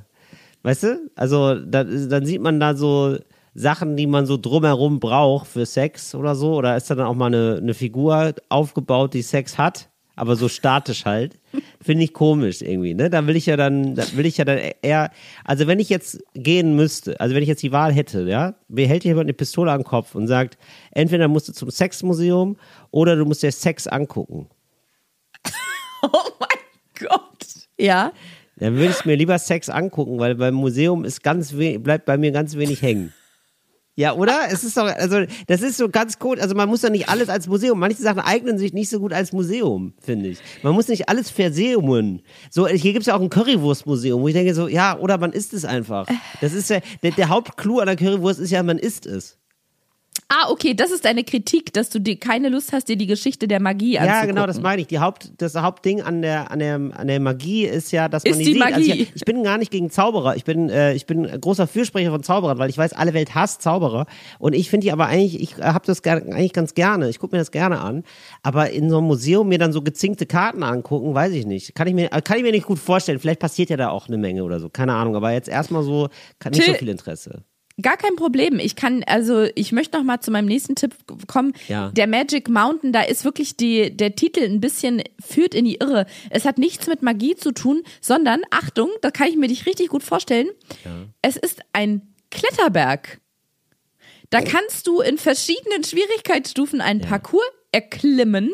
weißt 0.63 0.83
du, 0.83 1.11
also 1.15 1.55
da, 1.55 1.85
dann 1.85 2.27
sieht 2.27 2.43
man 2.43 2.61
da 2.61 2.75
so 2.75 3.17
Sachen, 3.55 3.97
die 3.97 4.07
man 4.07 4.27
so 4.27 4.37
drumherum 4.37 5.01
braucht 5.01 5.47
für 5.47 5.65
Sex 5.65 6.15
oder 6.15 6.35
so, 6.35 6.55
oder 6.55 6.77
ist 6.77 6.91
da 6.91 6.97
dann 6.97 7.07
auch 7.07 7.15
mal 7.15 7.27
eine, 7.27 7.59
eine 7.63 7.75
Figur 7.75 8.35
aufgebaut, 8.51 9.15
die 9.15 9.23
Sex 9.23 9.57
hat? 9.57 9.91
aber 10.21 10.37
so 10.37 10.49
statisch 10.49 11.07
halt. 11.07 11.39
Finde 11.83 12.05
ich 12.05 12.13
komisch 12.13 12.61
irgendwie, 12.61 12.93
ne? 12.93 13.09
Da 13.09 13.27
will 13.27 13.37
ich 13.37 13.47
ja 13.47 13.57
dann, 13.57 13.95
da 13.95 14.05
will 14.15 14.27
ich 14.27 14.37
ja 14.37 14.45
dann 14.45 14.59
eher, 14.83 15.11
also 15.45 15.67
wenn 15.67 15.79
ich 15.81 15.89
jetzt 15.89 16.23
gehen 16.35 16.77
müsste, 16.77 17.19
also 17.21 17.35
wenn 17.35 17.43
ich 17.43 17.49
jetzt 17.49 17.63
die 17.63 17.73
Wahl 17.73 17.93
hätte, 17.93 18.23
ja, 18.29 18.55
mir 18.69 18.87
hält 18.87 19.05
jemand 19.05 19.25
eine 19.25 19.33
Pistole 19.33 19.73
am 19.73 19.83
Kopf 19.83 20.15
und 20.15 20.27
sagt, 20.27 20.59
entweder 20.91 21.27
musst 21.29 21.49
du 21.49 21.53
zum 21.53 21.71
Sexmuseum 21.71 22.59
oder 22.91 23.17
du 23.17 23.25
musst 23.25 23.43
dir 23.43 23.53
Sex 23.53 23.87
angucken. 23.87 24.49
Oh 26.03 26.31
mein 26.39 27.09
Gott. 27.09 27.47
Ja. 27.79 28.13
Dann 28.57 28.77
würde 28.77 28.95
ich 28.99 29.05
mir 29.05 29.17
lieber 29.17 29.39
Sex 29.39 29.69
angucken, 29.69 30.19
weil 30.19 30.35
beim 30.35 30.55
Museum 30.55 31.05
ist 31.05 31.23
ganz 31.23 31.53
bleibt 31.53 32.07
bei 32.07 32.17
mir 32.17 32.31
ganz 32.31 32.57
wenig 32.57 32.81
hängen. 32.81 33.13
Ja, 34.01 34.15
oder? 34.15 34.49
Es 34.51 34.65
ist 34.65 34.79
doch, 34.79 34.87
also, 34.87 35.27
das 35.47 35.61
ist 35.61 35.77
so 35.77 35.91
ganz 35.91 36.17
cool. 36.25 36.41
Also, 36.41 36.55
man 36.55 36.71
muss 36.71 36.81
ja 36.81 36.89
nicht 36.89 37.11
alles 37.11 37.29
als 37.29 37.47
Museum. 37.47 37.79
Manche 37.79 38.01
Sachen 38.01 38.21
eignen 38.21 38.57
sich 38.57 38.73
nicht 38.73 38.89
so 38.89 38.99
gut 38.99 39.13
als 39.13 39.31
Museum, 39.33 39.93
finde 40.01 40.31
ich. 40.31 40.39
Man 40.63 40.73
muss 40.73 40.89
nicht 40.89 41.11
alles 41.11 41.29
verseumen. 41.29 42.23
So, 42.49 42.67
hier 42.67 42.95
gibt 42.95 43.03
es 43.03 43.09
ja 43.09 43.15
auch 43.15 43.21
ein 43.21 43.29
Currywurstmuseum, 43.29 44.23
wo 44.23 44.29
ich 44.29 44.33
denke 44.33 44.55
so, 44.55 44.69
ja, 44.69 44.99
oder 44.99 45.19
man 45.19 45.35
isst 45.35 45.53
es 45.53 45.67
einfach. 45.67 46.07
Das 46.41 46.55
ist 46.55 46.71
ja, 46.71 46.81
der, 47.03 47.11
der 47.11 47.29
Hauptclou 47.29 47.81
an 47.81 47.89
der 47.89 47.97
Currywurst 47.97 48.41
ist 48.41 48.51
ja, 48.51 48.63
man 48.63 48.79
isst 48.79 49.05
es. 49.05 49.37
Ah, 50.33 50.49
okay, 50.49 50.75
das 50.75 50.93
ist 50.93 51.05
deine 51.05 51.25
Kritik, 51.25 51.73
dass 51.73 51.91
du 51.91 51.99
dir 51.99 52.17
keine 52.17 52.51
Lust 52.51 52.73
hast, 52.73 52.89
dir 52.89 52.97
die 52.97 53.09
Geschichte 53.09 53.49
der 53.49 53.59
Magie 53.59 53.99
anzugucken. 53.99 54.29
Ja, 54.29 54.33
genau, 54.33 54.47
das 54.47 54.61
meine 54.61 54.81
ich. 54.81 54.87
Die 54.87 55.01
Haupt, 55.01 55.33
das 55.39 55.57
Hauptding 55.57 56.03
an 56.03 56.23
der, 56.23 56.53
an 56.53 56.61
der, 56.61 56.77
an 56.77 57.09
der 57.09 57.19
Magie 57.19 57.65
ist 57.65 57.91
ja, 57.91 58.09
dass 58.09 58.23
man 58.23 58.35
ist 58.35 58.39
die, 58.39 58.45
sieht. 58.45 58.59
Magie. 58.61 58.75
Also 58.75 58.93
ich, 58.93 59.13
ich, 59.17 59.25
bin 59.25 59.43
gar 59.43 59.59
nicht 59.59 59.73
gegen 59.73 59.91
Zauberer. 59.91 60.37
Ich 60.37 60.45
bin, 60.45 60.71
äh, 60.71 60.95
ich 60.95 61.07
bin 61.07 61.25
großer 61.25 61.67
Fürsprecher 61.67 62.13
von 62.13 62.23
Zauberern, 62.23 62.59
weil 62.59 62.71
ich 62.71 62.79
weiß, 62.79 62.93
alle 62.93 63.13
Welt 63.13 63.35
hasst 63.35 63.63
Zauberer. 63.63 64.07
Und 64.39 64.53
ich 64.53 64.71
finde 64.71 64.85
die 64.85 64.93
aber 64.93 65.07
eigentlich, 65.07 65.41
ich 65.41 65.57
habe 65.57 65.85
das 65.85 66.05
eigentlich 66.05 66.53
ganz 66.53 66.75
gerne. 66.75 67.09
Ich 67.09 67.19
gucke 67.19 67.35
mir 67.35 67.41
das 67.41 67.51
gerne 67.51 67.81
an. 67.81 68.05
Aber 68.45 68.71
in 68.71 68.89
so 68.89 68.99
einem 68.99 69.09
Museum 69.09 69.49
mir 69.49 69.59
dann 69.59 69.73
so 69.73 69.83
gezinkte 69.83 70.27
Karten 70.27 70.63
angucken, 70.63 71.13
weiß 71.13 71.33
ich 71.33 71.45
nicht. 71.45 71.75
Kann 71.75 71.89
ich 71.89 71.95
mir, 71.95 72.09
kann 72.09 72.37
ich 72.37 72.45
mir 72.45 72.53
nicht 72.53 72.67
gut 72.67 72.79
vorstellen. 72.79 73.19
Vielleicht 73.19 73.41
passiert 73.41 73.69
ja 73.69 73.77
da 73.77 73.89
auch 73.89 74.07
eine 74.07 74.17
Menge 74.17 74.45
oder 74.45 74.61
so. 74.61 74.69
Keine 74.69 74.95
Ahnung. 74.95 75.17
Aber 75.17 75.33
jetzt 75.33 75.49
erstmal 75.49 75.83
so, 75.83 76.09
nicht 76.53 76.65
so 76.65 76.75
viel 76.75 76.89
Interesse. 76.89 77.43
Gar 77.83 77.97
kein 77.97 78.17
Problem. 78.17 78.59
Ich 78.59 78.77
kann, 78.77 79.03
also 79.07 79.47
ich 79.55 79.73
möchte 79.73 79.97
noch 79.99 80.05
mal 80.05 80.21
zu 80.21 80.31
meinem 80.31 80.47
nächsten 80.47 80.75
Tipp 80.75 80.95
kommen. 81.27 81.53
Ja. 81.69 81.91
Der 81.91 82.07
Magic 82.07 82.49
Mountain, 82.49 82.93
da 82.93 83.03
ist 83.03 83.25
wirklich 83.25 83.57
die, 83.57 83.97
der 83.97 84.15
Titel 84.17 84.41
ein 84.45 84.61
bisschen 84.61 85.03
führt 85.25 85.55
in 85.55 85.65
die 85.65 85.77
Irre. 85.77 86.07
Es 86.31 86.45
hat 86.45 86.59
nichts 86.59 86.87
mit 86.87 87.03
Magie 87.03 87.37
zu 87.37 87.53
tun, 87.53 87.83
sondern, 88.01 88.43
Achtung, 88.51 88.91
da 89.03 89.11
kann 89.11 89.29
ich 89.29 89.37
mir 89.37 89.49
dich 89.49 89.67
richtig 89.67 89.89
gut 89.89 90.03
vorstellen. 90.03 90.49
Ja. 90.85 90.91
Es 91.23 91.37
ist 91.37 91.61
ein 91.73 92.03
Kletterberg. 92.31 93.21
Da 94.31 94.41
kannst 94.43 94.87
du 94.87 95.01
in 95.01 95.19
verschiedenen 95.19 95.83
Schwierigkeitsstufen 95.83 96.81
einen 96.81 97.01
Ja. 97.01 97.07
Parcours 97.07 97.43
erklimmen 97.73 98.51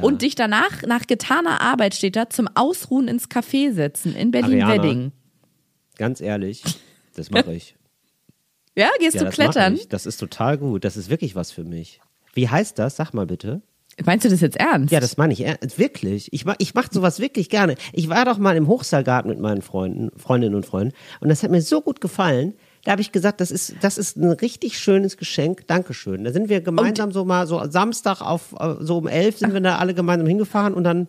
und 0.00 0.22
dich 0.22 0.34
danach, 0.34 0.82
nach 0.82 1.06
getaner 1.06 1.60
Arbeit 1.60 1.94
steht 1.94 2.16
da, 2.16 2.28
zum 2.30 2.48
Ausruhen 2.54 3.08
ins 3.08 3.28
Café 3.28 3.72
setzen 3.72 4.14
in 4.14 4.30
Berlin-Wedding. 4.30 5.12
Ganz 5.96 6.20
ehrlich, 6.20 6.62
das 7.14 7.30
mache 7.30 7.54
ich. 7.54 7.74
Ja, 8.76 8.88
gehst 8.98 9.16
Ja, 9.16 9.24
du 9.24 9.30
klettern? 9.30 9.78
Das 9.90 10.06
ist 10.06 10.16
total 10.18 10.58
gut. 10.58 10.84
Das 10.84 10.96
ist 10.96 11.10
wirklich 11.10 11.34
was 11.34 11.50
für 11.50 11.64
mich. 11.64 12.00
Wie 12.34 12.48
heißt 12.48 12.78
das? 12.78 12.96
Sag 12.96 13.12
mal 13.12 13.26
bitte. 13.26 13.60
Meinst 14.06 14.24
du 14.24 14.30
das 14.30 14.40
jetzt 14.40 14.56
ernst? 14.56 14.90
Ja, 14.90 15.00
das 15.00 15.18
meine 15.18 15.34
ich 15.34 15.40
er- 15.44 15.58
wirklich. 15.76 16.32
Ich, 16.32 16.46
ma- 16.46 16.54
ich 16.56 16.72
mache 16.72 16.88
sowas 16.90 17.20
wirklich 17.20 17.50
gerne. 17.50 17.74
Ich 17.92 18.08
war 18.08 18.24
doch 18.24 18.38
mal 18.38 18.56
im 18.56 18.66
Hochseilgarten 18.66 19.30
mit 19.30 19.38
meinen 19.38 19.60
Freunden, 19.60 20.10
Freundinnen 20.18 20.54
und 20.54 20.64
Freunden 20.64 20.94
und 21.20 21.28
das 21.28 21.42
hat 21.42 21.50
mir 21.50 21.60
so 21.60 21.82
gut 21.82 22.00
gefallen. 22.00 22.54
Da 22.84 22.92
habe 22.92 23.02
ich 23.02 23.12
gesagt, 23.12 23.42
das 23.42 23.50
ist, 23.50 23.74
das 23.82 23.98
ist 23.98 24.16
ein 24.16 24.32
richtig 24.32 24.78
schönes 24.78 25.18
Geschenk. 25.18 25.66
Dankeschön. 25.66 26.24
Da 26.24 26.32
sind 26.32 26.48
wir 26.48 26.62
gemeinsam 26.62 27.12
so 27.12 27.26
mal 27.26 27.46
so 27.46 27.62
Samstag 27.70 28.22
auf 28.22 28.54
äh, 28.58 28.76
so 28.80 28.96
um 28.96 29.06
elf 29.06 29.36
sind 29.38 29.52
wir 29.52 29.60
da 29.60 29.76
alle 29.76 29.92
gemeinsam 29.92 30.26
hingefahren 30.26 30.72
und 30.72 30.84
dann 30.84 31.08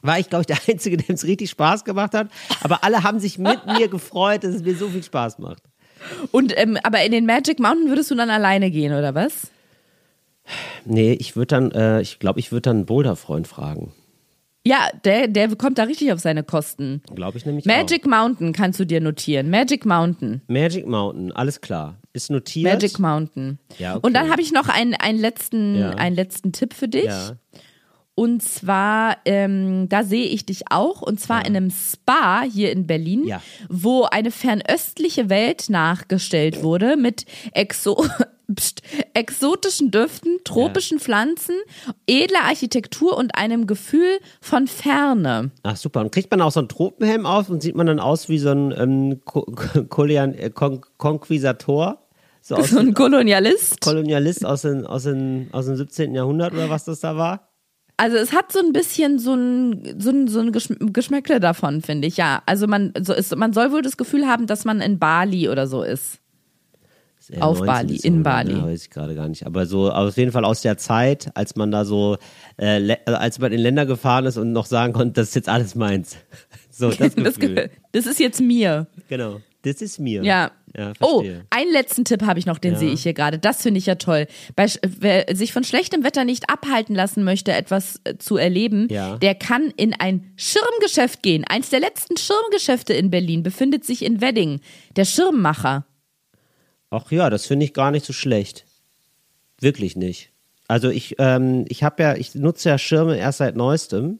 war 0.00 0.20
ich, 0.20 0.30
glaube 0.30 0.42
ich, 0.42 0.46
der 0.46 0.58
Einzige, 0.72 0.96
dem 0.98 1.16
es 1.16 1.24
richtig 1.24 1.50
Spaß 1.50 1.84
gemacht 1.84 2.14
hat. 2.14 2.28
Aber 2.62 2.84
alle 2.84 3.02
haben 3.02 3.18
sich 3.18 3.36
mit 3.38 3.66
mir 3.66 3.88
gefreut, 3.88 4.44
dass 4.44 4.54
es 4.54 4.62
mir 4.62 4.76
so 4.76 4.88
viel 4.88 5.02
Spaß 5.02 5.40
macht. 5.40 5.64
Und 6.30 6.52
ähm, 6.56 6.78
aber 6.82 7.02
in 7.04 7.12
den 7.12 7.26
Magic 7.26 7.58
Mountain 7.58 7.88
würdest 7.88 8.10
du 8.10 8.14
dann 8.14 8.30
alleine 8.30 8.70
gehen 8.70 8.92
oder 8.92 9.14
was? 9.14 9.50
Nee, 10.84 11.12
ich 11.14 11.34
würde 11.36 11.46
dann, 11.48 11.70
äh, 11.72 12.00
ich 12.00 12.18
glaube, 12.18 12.38
ich 12.38 12.52
würde 12.52 12.62
dann 12.62 12.76
einen 12.76 12.86
Boulder-Freund 12.86 13.48
fragen. 13.48 13.92
Ja, 14.64 14.88
der 15.04 15.28
der 15.28 15.54
kommt 15.56 15.78
da 15.78 15.84
richtig 15.84 16.12
auf 16.12 16.18
seine 16.18 16.42
Kosten. 16.42 17.00
Glaube 17.14 17.38
ich 17.38 17.46
nämlich 17.46 17.66
Magic 17.66 18.04
Mountain 18.06 18.52
kannst 18.52 18.80
du 18.80 18.84
dir 18.84 19.00
notieren. 19.00 19.48
Magic 19.48 19.84
Mountain. 19.86 20.42
auch. 20.44 20.52
Magic 20.52 20.86
Mountain, 20.86 21.30
alles 21.32 21.60
klar. 21.60 21.98
Ist 22.12 22.30
notiert. 22.30 22.72
Magic 22.72 22.98
Mountain. 22.98 23.58
Ja, 23.78 23.92
okay. 23.96 24.06
Und 24.06 24.14
dann 24.14 24.28
habe 24.30 24.42
ich 24.42 24.52
noch 24.52 24.68
einen, 24.68 24.94
einen, 24.94 25.20
letzten, 25.20 25.76
Ja. 25.78 25.90
einen 25.90 26.16
letzten 26.16 26.50
Tipp 26.52 26.74
für 26.74 26.88
dich. 26.88 27.04
Ja. 27.04 27.36
Und 28.16 28.42
zwar, 28.42 29.18
ähm, 29.26 29.88
da 29.90 30.02
sehe 30.02 30.24
ich 30.24 30.46
dich 30.46 30.62
auch, 30.70 31.02
und 31.02 31.20
zwar 31.20 31.44
in 31.44 31.54
einem 31.54 31.70
Spa 31.70 32.42
hier 32.42 32.72
in 32.72 32.86
Berlin, 32.86 33.24
Ja. 33.26 33.42
wo 33.68 34.04
eine 34.04 34.30
fernöstliche 34.30 35.28
Welt 35.28 35.66
nachgestellt 35.68 36.62
wurde 36.62 36.96
mit 36.96 37.26
Exo 37.52 38.04
Psst, 38.54 38.80
exotischen 39.12 39.90
Düften, 39.90 40.38
tropischen 40.44 41.00
Pflanzen, 41.00 41.56
edler 42.06 42.44
Architektur 42.44 43.16
und 43.18 43.34
einem 43.36 43.66
Gefühl 43.66 44.20
von 44.40 44.68
Ferne. 44.68 45.50
Ach 45.64 45.76
super. 45.76 46.00
Und 46.00 46.12
kriegt 46.12 46.30
man 46.30 46.40
auch 46.40 46.52
so 46.52 46.60
einen 46.60 46.68
Tropenhelm 46.68 47.26
auf 47.26 47.50
und 47.50 47.60
sieht 47.60 47.74
man 47.74 47.88
dann 47.88 47.98
aus 47.98 48.28
wie 48.28 48.38
so 48.38 48.50
ein 48.50 48.72
ähm, 48.78 49.20
Ko 49.24 49.44
äh, 50.06 50.50
Kon 50.50 50.80
Konquisator? 50.96 52.06
So 52.40 52.54
aus 52.54 52.70
So 52.70 52.78
ein 52.78 52.94
Kolonialist. 52.94 53.80
Kolonialist 53.80 54.46
aus, 54.46 54.62
den, 54.62 54.86
aus, 54.86 55.02
den, 55.02 55.48
aus 55.50 55.66
dem 55.66 55.74
17. 55.76 56.14
Jahrhundert 56.14 56.52
oder 56.54 56.70
was 56.70 56.84
das 56.84 57.00
da 57.00 57.16
war? 57.16 57.48
Also 57.98 58.16
es 58.16 58.32
hat 58.32 58.52
so 58.52 58.58
ein 58.58 58.72
bisschen 58.72 59.18
so 59.18 59.34
ein, 59.34 59.96
so 60.00 60.10
ein, 60.10 60.28
so 60.28 60.40
ein 60.40 60.52
Geschm- 60.52 60.92
Geschmäckle 60.92 61.40
davon, 61.40 61.80
finde 61.80 62.06
ich, 62.08 62.16
ja. 62.18 62.42
Also 62.46 62.66
man, 62.66 62.92
so 63.00 63.14
ist, 63.14 63.34
man 63.36 63.52
soll 63.54 63.72
wohl 63.72 63.82
das 63.82 63.96
Gefühl 63.96 64.26
haben, 64.26 64.46
dass 64.46 64.64
man 64.66 64.80
in 64.80 64.98
Bali 64.98 65.48
oder 65.48 65.66
so 65.66 65.82
ist. 65.82 66.18
Auf 67.40 67.58
19. 67.58 67.66
Bali, 67.66 67.96
in 67.96 68.02
Jahrhundert, 68.22 68.24
Bali. 68.24 68.54
Ne, 68.54 68.62
weiß 68.72 68.82
ich 68.82 68.90
gerade 68.90 69.14
gar 69.16 69.28
nicht. 69.28 69.46
Aber 69.46 69.66
so 69.66 69.90
auf 69.90 70.16
jeden 70.16 70.30
Fall 70.30 70.44
aus 70.44 70.60
der 70.62 70.76
Zeit, 70.78 71.30
als 71.34 71.56
man 71.56 71.72
da 71.72 71.84
so, 71.84 72.18
äh, 72.56 72.96
also 73.04 73.18
als 73.18 73.38
man 73.40 73.50
in 73.52 73.58
Länder 73.58 73.84
gefahren 73.84 74.26
ist 74.26 74.36
und 74.36 74.52
noch 74.52 74.66
sagen 74.66 74.92
konnte, 74.92 75.14
das 75.20 75.30
ist 75.30 75.34
jetzt 75.34 75.48
alles 75.48 75.74
meins. 75.74 76.16
So, 76.70 76.90
das 76.90 76.98
Das, 77.14 77.36
Gefühl. 77.38 77.54
Ge- 77.54 77.70
das 77.92 78.04
ist 78.04 78.20
jetzt 78.20 78.38
mir. 78.42 78.86
genau. 79.08 79.40
Das 79.62 79.80
ist 79.80 79.98
mir. 79.98 80.22
Ja. 80.22 80.50
Ja, 80.78 80.92
oh, 81.00 81.24
einen 81.50 81.72
letzten 81.72 82.04
Tipp 82.04 82.22
habe 82.22 82.38
ich 82.38 82.44
noch, 82.44 82.58
den 82.58 82.74
Ja. 82.74 82.78
sehe 82.78 82.90
ich 82.92 83.02
hier 83.02 83.14
gerade. 83.14 83.38
Das 83.38 83.62
finde 83.62 83.78
ich 83.78 83.86
ja 83.86 83.94
toll. 83.94 84.26
Bei, 84.56 84.66
wer 84.86 85.24
sich 85.34 85.52
von 85.52 85.64
schlechtem 85.64 86.04
Wetter 86.04 86.24
nicht 86.24 86.50
abhalten 86.50 86.94
lassen 86.94 87.24
möchte, 87.24 87.52
etwas 87.52 88.00
äh, 88.04 88.18
zu 88.18 88.36
erleben, 88.36 88.86
Ja. 88.90 89.16
der 89.16 89.34
kann 89.34 89.72
in 89.76 89.94
ein 89.94 90.32
Schirmgeschäft 90.36 91.22
gehen. 91.22 91.44
Eins 91.48 91.70
der 91.70 91.80
letzten 91.80 92.16
Schirmgeschäfte 92.18 92.92
in 92.92 93.10
Berlin 93.10 93.42
befindet 93.42 93.84
sich 93.86 94.04
in 94.04 94.20
Wedding. 94.20 94.60
Der 94.96 95.06
Schirmmacher. 95.06 95.86
Ach 96.90 97.10
ja, 97.10 97.30
das 97.30 97.46
finde 97.46 97.64
ich 97.64 97.72
gar 97.72 97.90
nicht 97.90 98.04
so 98.04 98.12
schlecht. 98.12 98.64
Wirklich 99.60 99.96
nicht. 99.96 100.30
Also 100.68 100.90
ich, 100.90 101.14
ähm, 101.18 101.64
ich 101.68 101.84
habe 101.84 102.02
ja, 102.02 102.14
ich 102.16 102.34
nutze 102.34 102.68
ja 102.68 102.76
Schirme 102.78 103.16
erst 103.16 103.38
seit 103.38 103.56
neuestem. 103.56 104.18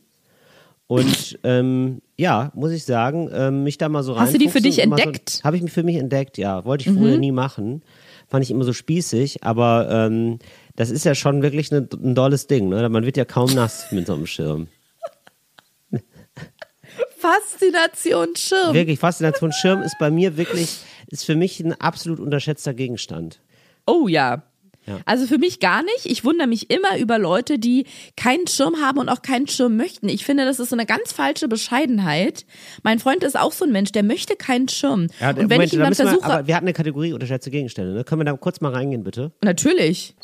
Und 0.87 1.39
ähm, 1.45 2.01
ja, 2.19 2.51
muss 2.55 2.73
ich 2.73 2.85
sagen, 2.85 3.29
ähm, 3.33 3.63
mich 3.63 3.77
da 3.79 3.89
mal 3.89 4.03
so 4.03 4.15
rein. 4.15 4.23
Hast 4.23 4.35
du 4.35 4.39
die 4.39 4.49
für 4.49 4.61
dich 4.61 4.79
entdeckt? 4.79 5.31
So, 5.31 5.45
habe 5.45 5.59
ich 5.59 5.71
für 5.71 5.83
mich 5.83 5.97
entdeckt, 5.97 6.39
ja. 6.39 6.65
Wollte 6.65 6.89
ich 6.89 6.97
früher 6.97 7.19
nie 7.19 7.33
machen. 7.33 7.83
Fand 8.29 8.43
ich 8.43 8.51
immer 8.51 8.65
so 8.65 8.73
spießig, 8.73 9.45
aber 9.45 9.89
ähm, 9.91 10.39
das 10.75 10.91
ist 10.91 11.05
ja 11.05 11.15
schon 11.15 11.43
wirklich 11.43 11.71
ne, 11.71 11.87
ein 11.93 12.15
dolles 12.15 12.47
Ding. 12.47 12.69
Ne? 12.71 12.89
Man 12.89 13.05
wird 13.05 13.17
ja 13.17 13.25
kaum 13.25 13.55
nass 13.55 13.93
mit 13.93 14.07
so 14.07 14.15
einem 14.15 14.27
Schirm. 14.27 14.69
Faszination 17.19 18.35
Schirm. 18.35 18.75
Wirklich, 18.75 18.99
Faszination 18.99 19.53
Schirm 19.53 19.83
ist 19.83 19.99
bei 19.99 20.11
mir 20.11 20.37
wirklich, 20.37 20.79
ist 21.09 21.25
für 21.25 21.37
mich 21.37 21.61
ein 21.61 21.75
absolut 21.75 22.19
unterschätzter 22.19 22.73
Gegenstand. 22.73 23.41
Oh 23.87 24.09
ja. 24.09 24.43
Ja. 24.87 24.99
Also 25.05 25.27
für 25.27 25.39
mich 25.39 25.61
gar 25.61 25.83
nicht. 25.83 26.07
Ich 26.07 26.25
wundere 26.25 26.47
mich 26.47 26.71
immer 26.71 26.99
über 26.99 27.19
Leute, 27.19 27.59
die 27.59 27.87
keinen 28.17 28.47
Schirm 28.47 28.77
haben 28.77 28.99
und 28.99 29.09
auch 29.09 29.23
keinen 29.23 29.49
Schirm 29.49 29.77
möchten. 29.77 30.09
Ich 30.09 30.25
finde, 30.25 30.45
das 30.45 30.61
ist 30.61 30.71
so 30.71 30.77
eine 30.77 30.87
ganz 30.87 31.13
falsche 31.13 31.49
Bescheidenheit. 31.49 32.47
Mein 32.83 32.99
Freund 32.99 33.25
ist 33.25 33.39
auch 33.39 33.53
so 33.53 33.65
ein 33.65 33.73
Mensch, 33.73 33.93
der 33.93 34.03
möchte 34.03 34.37
keinen 34.37 34.69
Schirm. 34.69 35.09
Ja, 35.21 35.31
und 35.31 35.37
wenn 35.37 35.49
Moment, 35.49 35.73
ich 35.73 35.79
da 35.79 35.85
dann 35.85 35.95
versuche, 35.95 36.21
wir, 36.21 36.25
aber 36.25 36.47
wir 36.47 36.55
hatten 36.55 36.67
eine 36.67 36.73
Kategorie 36.73 37.13
unterschätzte 37.13 37.51
Gegenstände. 37.51 37.93
Ne? 37.93 38.05
Können 38.05 38.21
wir 38.21 38.25
da 38.25 38.33
kurz 38.35 38.61
mal 38.61 38.73
reingehen, 38.73 39.03
bitte? 39.03 39.33
natürlich. 39.43 40.15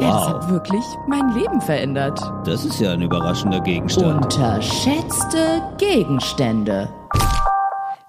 Ja, 0.00 0.12
das 0.12 0.28
hat 0.28 0.50
wirklich 0.50 0.84
mein 1.08 1.34
Leben 1.34 1.60
verändert. 1.60 2.20
Das 2.44 2.64
ist 2.64 2.80
ja 2.80 2.92
ein 2.92 3.02
überraschender 3.02 3.60
Gegenstand. 3.60 4.24
Unterschätzte 4.24 5.60
Gegenstände. 5.76 6.88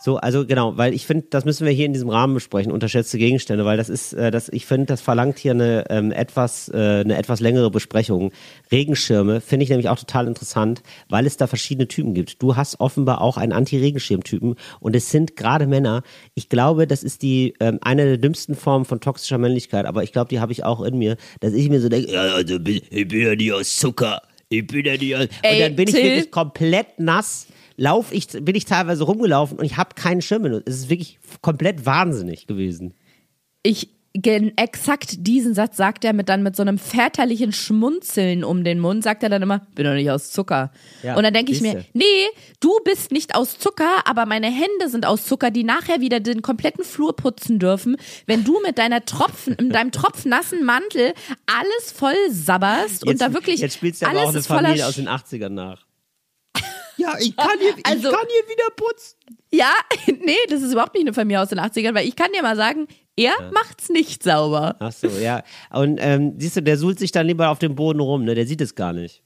So, 0.02 0.16
also 0.16 0.46
genau, 0.46 0.78
weil 0.78 0.94
ich 0.94 1.06
finde, 1.06 1.28
das 1.30 1.44
müssen 1.44 1.66
wir 1.66 1.74
hier 1.74 1.86
in 1.86 1.92
diesem 1.92 2.08
Rahmen 2.08 2.34
besprechen, 2.34 2.72
unterschätzte 2.72 3.18
Gegenstände, 3.18 3.66
weil 3.66 3.76
das 3.76 3.90
ist, 3.90 4.14
äh, 4.14 4.32
das, 4.32 4.48
ich 4.48 4.66
finde, 4.66 4.86
das 4.86 5.02
verlangt 5.02 5.38
hier 5.38 5.52
eine 5.52 5.86
ähm, 5.90 6.14
etwas, 6.14 6.70
äh, 6.70 7.02
eine 7.02 7.18
etwas 7.18 7.42
längere 7.42 7.70
Besprechung. 7.70 8.32
Regenschirme 8.72 9.42
finde 9.42 9.66
ich 9.66 9.70
nämlich 9.70 9.90
auch 9.90 10.00
total 10.00 10.28
interessant, 10.28 10.84
weil 11.10 11.26
es 11.26 11.36
da 11.36 11.48
verschiedene 11.48 11.90
Typen 11.90 12.14
gibt. 12.14 12.42
Du 12.42 12.56
hast 12.56 12.80
offenbar 12.80 13.20
auch 13.20 13.36
einen 13.36 13.52
Anti-Regenschirm-Typen 13.52 14.56
und 14.80 14.96
es 14.96 15.12
sind 15.12 15.36
gerade 15.36 15.68
Männer. 15.68 16.04
Ich 16.34 16.48
glaube, 16.48 16.88
das 16.88 17.04
ist 17.04 17.22
die 17.22 17.56
ähm, 17.60 17.80
eine 17.82 18.06
der 18.06 18.18
dümmsten 18.18 18.56
Formen 18.56 18.86
von 18.86 19.02
toxischer 19.02 19.38
Männlichkeit, 19.38 19.86
aber 19.86 20.04
ich 20.04 20.14
glaube, 20.14 20.30
die 20.30 20.40
habe 20.40 20.54
ich 20.54 20.64
auch 20.64 20.82
in 20.82 20.98
mir, 20.98 21.18
dass 21.42 21.52
ich 21.52 21.70
mir 21.70 21.82
so 21.82 21.90
denke, 21.90 22.10
ja, 22.10 22.22
also 22.22 22.56
ich 22.56 23.08
bin 23.08 23.22
ja 23.22 23.36
nicht 23.36 23.52
aus 23.52 23.76
Zucker. 23.76 24.22
Ich 24.48 24.66
bin 24.66 24.86
ja 24.86 24.94
nicht 24.94 25.16
aus. 25.16 25.28
Ey, 25.42 25.56
und 25.56 25.62
dann 25.62 25.76
bin 25.76 25.90
ich 25.90 25.96
Till. 25.96 26.04
wirklich 26.06 26.32
komplett 26.32 27.00
nass 27.00 27.48
lauf 27.80 28.12
ich, 28.12 28.28
bin 28.28 28.56
ich 28.56 28.66
teilweise 28.66 29.04
rumgelaufen 29.04 29.58
und 29.58 29.66
ich 29.66 29.78
habe 29.78 29.96
keinen 29.96 30.22
Schirm 30.22 30.44
benutzt. 30.44 30.68
Es 30.68 30.76
ist 30.78 30.90
wirklich 30.90 31.20
komplett 31.42 31.86
wahnsinnig 31.86 32.46
gewesen. 32.46 32.94
Ich 33.64 33.90
exakt 34.14 35.28
diesen 35.28 35.54
Satz 35.54 35.78
sagt 35.78 36.04
er 36.04 36.14
mit 36.14 36.30
dann 36.30 36.42
mit 36.42 36.56
so 36.56 36.64
einem 36.64 36.80
väterlichen 36.80 37.54
Schmunzeln 37.54 38.44
um 38.44 38.64
den 38.64 38.80
Mund, 38.80 39.04
sagt 39.04 39.22
er 39.22 39.30
dann 39.30 39.44
immer, 39.44 39.68
bin 39.76 39.86
doch 39.86 39.94
nicht 39.94 40.10
aus 40.10 40.32
Zucker. 40.32 40.72
Ja, 41.04 41.16
und 41.16 41.24
dann 41.24 41.34
denke 41.34 41.52
ich 41.52 41.62
mir, 41.62 41.86
nee, 41.94 42.04
du 42.60 42.72
bist 42.84 43.12
nicht 43.12 43.36
aus 43.36 43.60
Zucker, 43.60 44.06
aber 44.06 44.26
meine 44.26 44.48
Hände 44.48 44.90
sind 44.90 45.06
aus 45.06 45.26
Zucker, 45.26 45.52
die 45.52 45.64
nachher 45.64 46.02
wieder 46.02 46.20
den 46.20 46.42
kompletten 46.42 46.84
Flur 46.84 47.16
putzen 47.16 47.60
dürfen, 47.60 47.98
wenn 48.26 48.44
du 48.44 48.60
mit 48.66 48.80
deiner 48.80 49.06
Tropfen, 49.06 49.54
in 49.54 49.70
deinem 49.70 49.92
tropfnassen 49.92 50.66
Mantel 50.66 51.14
alles 51.46 51.92
voll 51.92 52.16
sabberst 52.32 53.06
und 53.06 53.22
da 53.22 53.32
wirklich 53.32 53.60
jetzt 53.62 53.76
spielst 53.76 54.02
du 54.02 54.08
aber 54.08 54.20
alles 54.22 54.50
auch 54.50 54.56
eine 54.56 54.66
Familie 54.66 54.88
aus 54.88 54.96
den 54.96 55.08
80ern 55.08 55.50
nach. 55.50 55.86
Ja, 57.00 57.16
ich 57.20 57.36
kann 57.36 57.58
hier, 57.60 57.74
Also- 57.84 58.10
ich 58.10 58.16
kann 58.16 58.28
hier 58.28 58.56
wieder 58.56 58.70
putzen. 58.76 59.16
Ja, 59.52 59.72
nee, 60.08 60.36
das 60.50 60.62
ist 60.62 60.72
überhaupt 60.74 60.94
nicht 60.94 61.04
eine 61.08 61.14
Familie 61.14 61.42
aus 61.42 61.50
den 61.50 61.60
80ern, 61.60 61.96
weil 61.96 62.08
ich 62.08 62.16
kann 62.16 62.32
dir 62.34 62.42
mal 62.44 62.56
sagen, 62.56 62.88
er 63.16 63.34
macht's 63.52 63.90
nicht 63.90 64.22
sauber. 64.24 64.76
Ach 64.80 64.92
so, 64.92 65.08
ja. 65.08 65.44
Und 65.72 65.98
ähm, 66.02 66.36
siehst 66.38 66.58
du, 66.58 66.62
der 66.62 66.78
suhlt 66.78 67.00
sich 67.00 67.12
dann 67.12 67.26
lieber 67.28 67.50
auf 67.50 67.60
dem 67.60 67.76
Boden 67.76 68.00
rum, 68.00 68.24
ne? 68.26 68.36
Der 68.36 68.46
sieht 68.46 68.62
es 68.62 68.76
gar 68.76 68.94
nicht. 68.94 69.24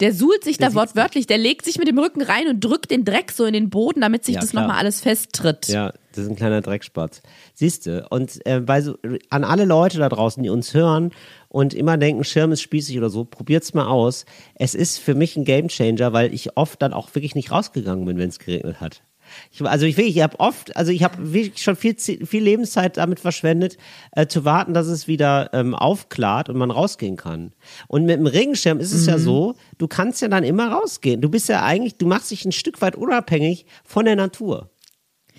Der 0.00 0.12
suhlt 0.12 0.42
sich 0.42 0.58
da 0.58 0.66
sieht's 0.66 0.74
wortwörtlich, 0.76 1.26
der 1.26 1.38
legt 1.38 1.64
sich 1.64 1.78
mit 1.78 1.86
dem 1.86 1.98
Rücken 1.98 2.22
rein 2.22 2.48
und 2.48 2.60
drückt 2.60 2.90
den 2.90 3.04
Dreck 3.04 3.30
so 3.30 3.44
in 3.44 3.52
den 3.52 3.70
Boden, 3.70 4.00
damit 4.00 4.24
sich 4.24 4.34
Ja, 4.34 4.40
das 4.40 4.52
nochmal 4.52 4.78
alles 4.78 5.00
festtritt. 5.00 5.68
Ja, 5.68 5.92
das 6.20 6.26
ist 6.26 6.32
ein 6.32 6.36
kleiner 6.36 6.60
Dreckspatz. 6.60 7.22
Siehst 7.54 7.86
du, 7.86 8.06
und 8.10 8.44
äh, 8.46 8.60
bei 8.60 8.82
so, 8.82 8.96
an 9.30 9.44
alle 9.44 9.64
Leute 9.64 9.98
da 9.98 10.08
draußen, 10.08 10.42
die 10.42 10.50
uns 10.50 10.74
hören 10.74 11.12
und 11.48 11.74
immer 11.74 11.96
denken, 11.96 12.24
Schirm 12.24 12.52
ist 12.52 12.60
spießig 12.60 12.98
oder 12.98 13.10
so, 13.10 13.24
probiert's 13.24 13.74
mal 13.74 13.86
aus. 13.86 14.24
Es 14.54 14.74
ist 14.74 14.98
für 14.98 15.14
mich 15.14 15.36
ein 15.36 15.44
Gamechanger, 15.44 16.12
weil 16.12 16.32
ich 16.34 16.56
oft 16.56 16.80
dann 16.82 16.92
auch 16.92 17.14
wirklich 17.14 17.34
nicht 17.34 17.50
rausgegangen 17.50 18.04
bin, 18.04 18.18
wenn 18.18 18.28
es 18.28 18.38
geregnet 18.38 18.80
hat. 18.80 19.02
Ich, 19.50 19.62
also 19.62 19.86
ich 19.86 19.96
wirklich, 19.96 20.16
ich 20.16 20.22
habe 20.22 20.38
oft, 20.40 20.76
also 20.76 20.92
ich 20.92 21.02
habe 21.02 21.32
wirklich 21.32 21.62
schon 21.62 21.76
viel, 21.76 21.96
viel 21.96 22.42
Lebenszeit 22.42 22.96
damit 22.96 23.20
verschwendet, 23.20 23.76
äh, 24.12 24.26
zu 24.26 24.44
warten, 24.44 24.74
dass 24.74 24.86
es 24.86 25.08
wieder 25.08 25.50
ähm, 25.52 25.74
aufklart 25.74 26.48
und 26.48 26.56
man 26.56 26.70
rausgehen 26.70 27.16
kann. 27.16 27.52
Und 27.88 28.06
mit 28.06 28.18
dem 28.18 28.26
Regenschirm 28.26 28.80
ist 28.80 28.92
es 28.92 29.02
mhm. 29.02 29.08
ja 29.08 29.18
so, 29.18 29.54
du 29.78 29.88
kannst 29.88 30.22
ja 30.22 30.28
dann 30.28 30.44
immer 30.44 30.72
rausgehen. 30.72 31.20
Du 31.20 31.28
bist 31.28 31.48
ja 31.48 31.62
eigentlich, 31.62 31.96
du 31.96 32.06
machst 32.06 32.30
dich 32.30 32.44
ein 32.44 32.52
Stück 32.52 32.80
weit 32.82 32.96
unabhängig 32.96 33.66
von 33.84 34.04
der 34.04 34.16
Natur. 34.16 34.70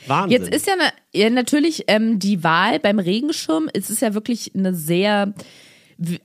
Wahnsinn. 0.08 0.42
Jetzt 0.42 0.54
ist 0.54 0.68
ja, 0.68 0.76
ne, 0.76 0.92
ja 1.14 1.30
natürlich 1.30 1.86
ähm, 1.88 2.20
die 2.20 2.44
Wahl 2.44 2.80
beim 2.80 3.00
Regenschirm, 3.00 3.70
es 3.74 3.90
ist 3.90 4.02
ja 4.02 4.14
wirklich 4.14 4.52
eine 4.56 4.74
sehr 4.74 5.34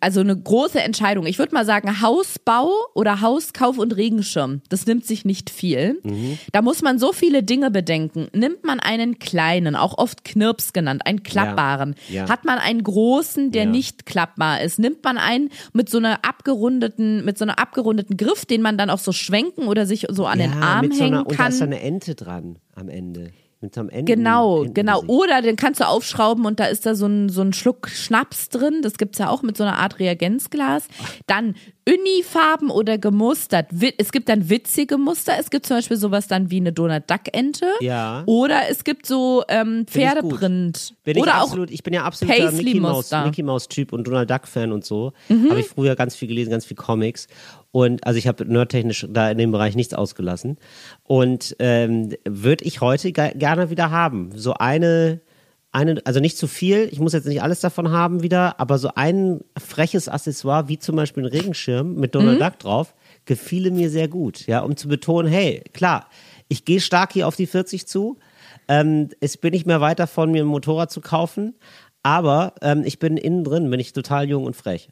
also 0.01 0.21
eine 0.21 0.37
große 0.37 0.81
Entscheidung. 0.81 1.27
Ich 1.27 1.39
würde 1.39 1.55
mal 1.55 1.65
sagen, 1.65 2.01
Hausbau 2.01 2.71
oder 2.95 3.21
Hauskauf 3.21 3.79
und 3.79 3.97
Regenschirm. 3.97 4.63
Das 4.69 4.87
nimmt 4.87 5.05
sich 5.05 5.25
nicht 5.25 5.51
viel. 5.51 6.01
Mhm. 6.03 6.39
Da 6.53 6.63
muss 6.63 6.83
man 6.83 6.99
so 6.99 7.13
viele 7.13 7.43
Dinge 7.43 7.71
bedenken. 7.71 8.29
Nimmt 8.33 8.65
man 8.65 8.81
einen 8.81 9.19
kleinen, 9.19 9.77
auch 9.77 9.99
oft 9.99 10.25
Knirps 10.25 10.73
genannt, 10.73 11.03
einen 11.05 11.23
klappbaren. 11.23 11.95
Ja. 12.09 12.25
Ja. 12.25 12.29
Hat 12.29 12.45
man 12.45 12.59
einen 12.59 12.83
großen, 12.83 13.51
der 13.53 13.65
ja. 13.65 13.71
nicht 13.71 14.07
klappbar 14.07 14.63
ist? 14.63 14.79
Nimmt 14.79 15.05
man 15.05 15.19
einen 15.19 15.51
mit 15.73 15.91
so 15.91 15.99
einer 15.99 16.25
abgerundeten, 16.25 17.25
mit 17.25 17.37
so 17.37 17.45
einer 17.45 17.59
abgerundeten 17.59 18.17
Griff, 18.17 18.47
den 18.47 18.63
man 18.63 18.79
dann 18.79 18.91
auch 18.91 18.99
so 18.99 19.13
schwenken 19.13 19.67
oder 19.67 19.87
sich 19.87 20.07
so 20.09 20.27
an 20.27 20.39
den 20.39 20.53
Arm 20.55 20.91
hängen 20.91 20.95
so 20.97 21.05
einer, 21.05 21.17
kann? 21.25 21.27
Und 21.27 21.39
da 21.39 21.47
ist 21.49 21.63
eine 21.63 21.81
Ente 21.81 22.15
dran 22.15 22.59
am 22.75 22.89
Ende. 22.89 23.33
Mit 23.67 23.79
am 23.79 23.89
Ende. 23.89 24.15
Genau, 24.15 24.63
Enden 24.63 24.75
genau. 24.75 25.03
Oder 25.09 25.43
den 25.43 25.57
kannst 25.57 25.81
du 25.81 25.89
aufschrauben 25.89 26.45
und 26.47 26.61
da 26.61 26.67
ist 26.67 26.87
da 26.87 26.95
so 26.95 27.07
ein, 27.07 27.29
so 27.29 27.43
ein 27.43 27.53
Schluck 27.53 27.89
Schnaps 27.89 28.49
drin. 28.49 28.81
Das 28.83 28.97
gibt's 28.97 29.19
ja 29.19 29.29
auch 29.29 29.43
mit 29.43 29.57
so 29.57 29.65
einer 29.65 29.79
Art 29.79 29.99
Reagenzglas. 29.99 30.87
Dann 31.27 31.57
Unifarben 31.89 32.71
oder 32.71 32.99
gemustert. 32.99 33.69
Es 33.99 34.11
gibt 34.11 34.29
dann 34.29 34.49
witzige 34.51 34.99
Muster. 34.99 35.35
Es 35.39 35.51
gibt 35.51 35.67
zum 35.67 35.77
Beispiel 35.77 35.97
sowas 35.97 36.27
dann 36.27 36.51
wie 36.51 36.57
eine 36.57 36.73
Donald 36.73 37.09
Duck 37.09 37.23
Ente. 37.33 37.67
Ja. 37.81 38.25
Oder 38.27 38.63
es 38.71 38.83
gibt 38.83 39.07
so 39.07 39.45
ähm, 39.49 39.87
Pferdeprint. 39.87 40.95
Bin 41.05 41.19
oder 41.19 41.35
absolut, 41.35 41.69
auch 41.69 41.73
ich 41.73 41.85
bin 41.85 41.95
ja 41.95 42.05
absoluter 42.05 42.51
Mickey 42.53 42.81
Mouse, 42.81 43.13
Mickey 43.25 43.43
Mouse 43.45 43.69
Typ 43.69 43.93
und 43.93 44.05
Donald 44.07 44.29
Duck 44.29 44.49
Fan 44.49 44.73
und 44.73 44.85
so. 44.85 45.13
Mhm. 45.29 45.51
Habe 45.51 45.61
ich 45.61 45.67
früher 45.67 45.95
ganz 45.95 46.17
viel 46.17 46.27
gelesen, 46.29 46.51
ganz 46.51 46.65
viel 46.65 46.77
Comics. 46.77 47.29
Und 47.73 48.07
also 48.07 48.19
ich 48.19 48.27
habe 48.27 48.45
nerdtechnisch 48.45 49.07
da 49.11 49.31
in 49.31 49.39
dem 49.39 49.53
Bereich 49.53 49.77
nichts 49.77 49.95
ausgelassen. 49.95 50.57
Und 51.03 51.57
ähm, 51.59 52.15
würde 52.27 52.65
ich 52.65 52.81
heute 52.81 53.13
gerne 53.13 53.71
wieder 53.71 53.91
haben. 53.91 54.31
So 54.35 54.55
eine 54.55 55.21
eine, 55.77 56.01
also 56.07 56.21
nicht 56.21 56.39
zu 56.39 56.47
viel, 56.47 56.89
ich 56.91 57.01
muss 57.01 57.13
jetzt 57.13 57.27
nicht 57.27 57.43
alles 57.43 57.61
davon 57.61 57.91
haben 57.91 58.23
wieder, 58.23 58.59
aber 58.59 58.79
so 58.79 58.93
ein 58.95 59.41
freches 59.59 60.09
Accessoire, 60.09 60.69
wie 60.69 60.79
zum 60.79 60.97
Beispiel 60.97 61.25
ein 61.25 61.29
Regenschirm 61.29 61.97
mit 61.97 62.15
Donald 62.15 62.41
mhm. 62.41 62.45
Duck 62.45 62.59
drauf, 62.59 62.95
gefiele 63.27 63.71
mir 63.71 63.91
sehr 63.91 64.09
gut, 64.09 64.47
ja, 64.47 64.61
um 64.61 64.75
zu 64.77 64.89
betonen, 64.89 65.31
hey, 65.31 65.63
klar, 65.75 66.09
ich 66.49 66.65
gehe 66.65 66.81
stark 66.81 67.13
hier 67.13 67.29
auf 67.29 67.37
die 67.37 67.47
40 67.47 67.87
zu, 67.87 68.19
ähm, 68.69 69.11
es 69.21 69.37
bin 69.37 69.53
nicht 69.53 69.67
mehr 69.67 69.83
weit 69.83 69.99
davon, 69.99 70.33
mir 70.33 70.45
ein 70.45 70.49
Motorrad 70.49 70.91
zu 70.91 71.03
kaufen, 71.03 71.57
aber 72.03 72.55
ähm, 72.63 72.83
ich 72.87 72.99
bin 72.99 73.19
innen 73.19 73.45
drin, 73.45 73.69
bin 73.69 73.79
ich 73.79 73.93
total 73.93 74.29
jung 74.31 74.45
und 74.45 74.57
frech. 74.57 74.89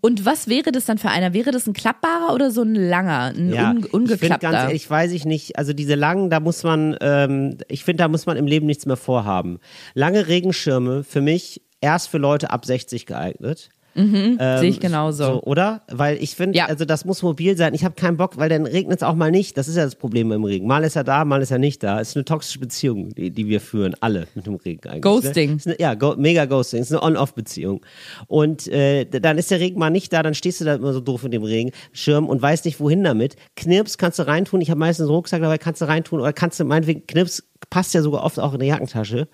Und 0.00 0.24
was 0.24 0.48
wäre 0.48 0.72
das 0.72 0.84
dann 0.84 0.98
für 0.98 1.08
einer? 1.08 1.32
Wäre 1.32 1.50
das 1.50 1.66
ein 1.66 1.72
klappbarer 1.72 2.34
oder 2.34 2.50
so 2.50 2.62
ein 2.62 2.74
langer, 2.74 3.32
ein 3.36 3.52
ja, 3.52 3.70
un 3.70 3.84
ungeklappter? 3.84 4.34
Ich 4.34 4.40
ganz 4.40 4.56
ehrlich, 4.68 4.90
weiß 4.90 5.12
ich 5.12 5.24
nicht. 5.24 5.58
Also 5.58 5.72
diese 5.72 5.94
langen, 5.94 6.30
da 6.30 6.40
muss 6.40 6.62
man, 6.62 6.96
ähm, 7.00 7.58
ich 7.68 7.84
finde, 7.84 8.02
da 8.02 8.08
muss 8.08 8.26
man 8.26 8.36
im 8.36 8.46
Leben 8.46 8.66
nichts 8.66 8.86
mehr 8.86 8.96
vorhaben. 8.96 9.58
Lange 9.94 10.28
Regenschirme 10.28 11.04
für 11.04 11.20
mich 11.20 11.62
erst 11.80 12.08
für 12.08 12.18
Leute 12.18 12.50
ab 12.50 12.64
60 12.64 13.06
geeignet. 13.06 13.70
Mhm, 13.96 14.36
ähm, 14.38 14.58
Sehe 14.58 14.68
ich 14.68 14.80
genauso. 14.80 15.24
So, 15.24 15.42
oder? 15.42 15.80
Weil 15.90 16.22
ich 16.22 16.36
finde, 16.36 16.58
ja. 16.58 16.66
also 16.66 16.84
das 16.84 17.06
muss 17.06 17.22
mobil 17.22 17.56
sein. 17.56 17.72
Ich 17.72 17.84
habe 17.84 17.94
keinen 17.94 18.18
Bock, 18.18 18.36
weil 18.36 18.50
dann 18.50 18.66
regnet 18.66 18.98
es 18.98 19.02
auch 19.02 19.14
mal 19.14 19.30
nicht. 19.30 19.56
Das 19.56 19.68
ist 19.68 19.76
ja 19.76 19.84
das 19.84 19.94
Problem 19.94 20.30
im 20.32 20.44
Regen. 20.44 20.66
Mal 20.66 20.84
ist 20.84 20.96
er 20.96 21.04
da, 21.04 21.24
mal 21.24 21.40
ist 21.40 21.50
er 21.50 21.58
nicht 21.58 21.82
da. 21.82 22.00
Es 22.00 22.10
ist 22.10 22.16
eine 22.16 22.26
toxische 22.26 22.58
Beziehung, 22.58 23.14
die, 23.14 23.30
die 23.30 23.46
wir 23.48 23.60
führen, 23.60 23.94
alle 24.00 24.26
mit 24.34 24.46
dem 24.46 24.56
Regen 24.56 24.86
eigentlich. 24.88 24.94
Ne? 24.96 25.00
Ghosting. 25.00 25.50
Ne? 25.56 25.60
Eine, 25.64 25.80
ja, 25.80 25.94
go, 25.94 26.14
mega 26.16 26.44
Ghosting. 26.44 26.80
Es 26.80 26.90
ist 26.90 26.96
eine 26.96 27.02
On-Off-Beziehung. 27.02 27.84
Und 28.26 28.68
äh, 28.68 29.06
dann 29.06 29.38
ist 29.38 29.50
der 29.50 29.60
Regen 29.60 29.78
mal 29.78 29.90
nicht 29.90 30.12
da, 30.12 30.22
dann 30.22 30.34
stehst 30.34 30.60
du 30.60 30.66
da 30.66 30.74
immer 30.74 30.92
so 30.92 31.00
doof 31.00 31.24
in 31.24 31.30
dem 31.30 31.42
Regenschirm 31.42 32.28
und 32.28 32.42
weißt 32.42 32.66
nicht, 32.66 32.80
wohin 32.80 33.02
damit. 33.02 33.36
Knirps 33.56 33.96
kannst 33.96 34.18
du 34.18 34.26
reintun. 34.26 34.60
Ich 34.60 34.70
habe 34.70 34.78
meistens 34.78 35.04
einen 35.04 35.14
Rucksack 35.14 35.40
dabei, 35.40 35.56
kannst 35.56 35.80
du 35.80 35.86
reintun. 35.86 36.20
Oder 36.20 36.34
kannst 36.34 36.60
du 36.60 36.64
meinetwegen, 36.64 37.06
Knirps 37.06 37.42
passt 37.70 37.94
ja 37.94 38.02
sogar 38.02 38.24
oft 38.24 38.38
auch 38.38 38.52
in 38.52 38.58
der 38.58 38.68
Jackentasche. 38.68 39.28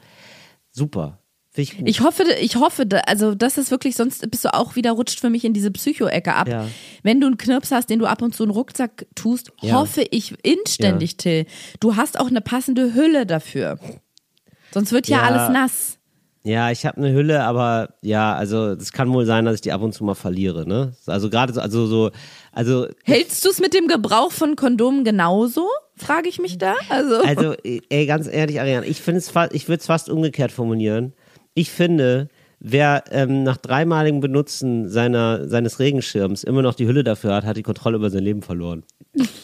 Super. 0.70 1.22
Ich, 1.55 1.79
ich, 1.85 2.01
hoffe, 2.01 2.25
ich 2.41 2.57
hoffe, 2.57 2.87
also 3.07 3.35
das 3.35 3.59
ist 3.59 3.71
wirklich, 3.71 3.95
sonst 3.95 4.29
bist 4.31 4.45
du 4.45 4.55
auch 4.55 4.75
wieder 4.75 4.93
rutscht 4.93 5.21
für 5.21 5.29
mich 5.29 5.45
in 5.45 5.53
diese 5.53 5.71
Psycho-Ecke 5.71 6.35
ab. 6.35 6.49
Ja. 6.49 6.67
Wenn 7.03 7.21
du 7.21 7.27
einen 7.27 7.37
Knirps 7.37 7.71
hast, 7.71 7.91
den 7.91 7.99
du 7.99 8.07
ab 8.07 8.23
und 8.23 8.35
zu 8.35 8.45
in 8.45 8.49
den 8.49 8.55
Rucksack 8.55 9.07
tust, 9.15 9.53
ja. 9.61 9.75
hoffe 9.75 10.03
ich 10.11 10.35
inständig, 10.43 11.12
ja. 11.12 11.17
Till, 11.19 11.47
du 11.81 11.97
hast 11.97 12.19
auch 12.19 12.29
eine 12.29 12.41
passende 12.41 12.95
Hülle 12.95 13.27
dafür. 13.27 13.79
Sonst 14.73 14.93
wird 14.93 15.09
ja, 15.09 15.21
alles 15.21 15.51
nass. 15.51 15.99
Ja, 16.43 16.71
ich 16.71 16.87
habe 16.87 16.97
eine 16.97 17.12
Hülle, 17.12 17.45
aber 17.45 17.91
ja, 18.01 18.35
also 18.35 18.69
es 18.71 18.93
kann 18.93 19.12
wohl 19.12 19.27
sein, 19.27 19.45
dass 19.45 19.57
ich 19.57 19.61
die 19.61 19.73
ab 19.73 19.83
und 19.83 19.93
zu 19.93 20.05
mal 20.05 20.15
verliere, 20.15 20.67
ne? 20.67 20.95
Also 21.07 21.29
gerade 21.29 21.53
so, 21.53 21.61
also 21.61 21.87
so, 21.87 22.11
also. 22.51 22.87
Hältst 23.05 23.45
du 23.45 23.51
es 23.51 23.61
mit 23.61 23.75
dem 23.75 23.88
Gebrauch 23.88 24.33
von 24.33 24.57
Kondomen 24.57 25.05
genauso? 25.05 25.69
Frage 25.97 26.31
ich 26.31 26.41
mich 26.41 26.57
da. 26.57 26.75
Also, 26.88 27.21
also 27.21 27.55
ey, 27.62 28.07
ganz 28.07 28.27
ehrlich, 28.27 28.59
Ariane, 28.59 28.87
ich 28.87 29.03
finde 29.03 29.19
es 29.19 29.31
ich 29.53 29.69
würde 29.69 29.81
es 29.81 29.87
fast 29.87 30.09
umgekehrt 30.09 30.51
formulieren 30.51 31.12
ich 31.55 31.71
finde, 31.71 32.29
wer 32.61 33.05
ähm, 33.11 33.43
nach 33.43 33.57
dreimaligem 33.57 34.21
Benutzen 34.21 34.88
seiner, 34.88 35.49
seines 35.49 35.79
Regenschirms 35.79 36.45
immer 36.45 36.62
noch 36.62 36.75
die 36.75 36.87
Hülle 36.87 37.05
dafür 37.05 37.35
hat, 37.35 37.45
hat 37.45 37.57
die 37.57 37.62
Kontrolle 37.62 37.97
über 37.97 38.11
sein 38.11 38.23
Leben 38.23 38.43
verloren. 38.43 38.85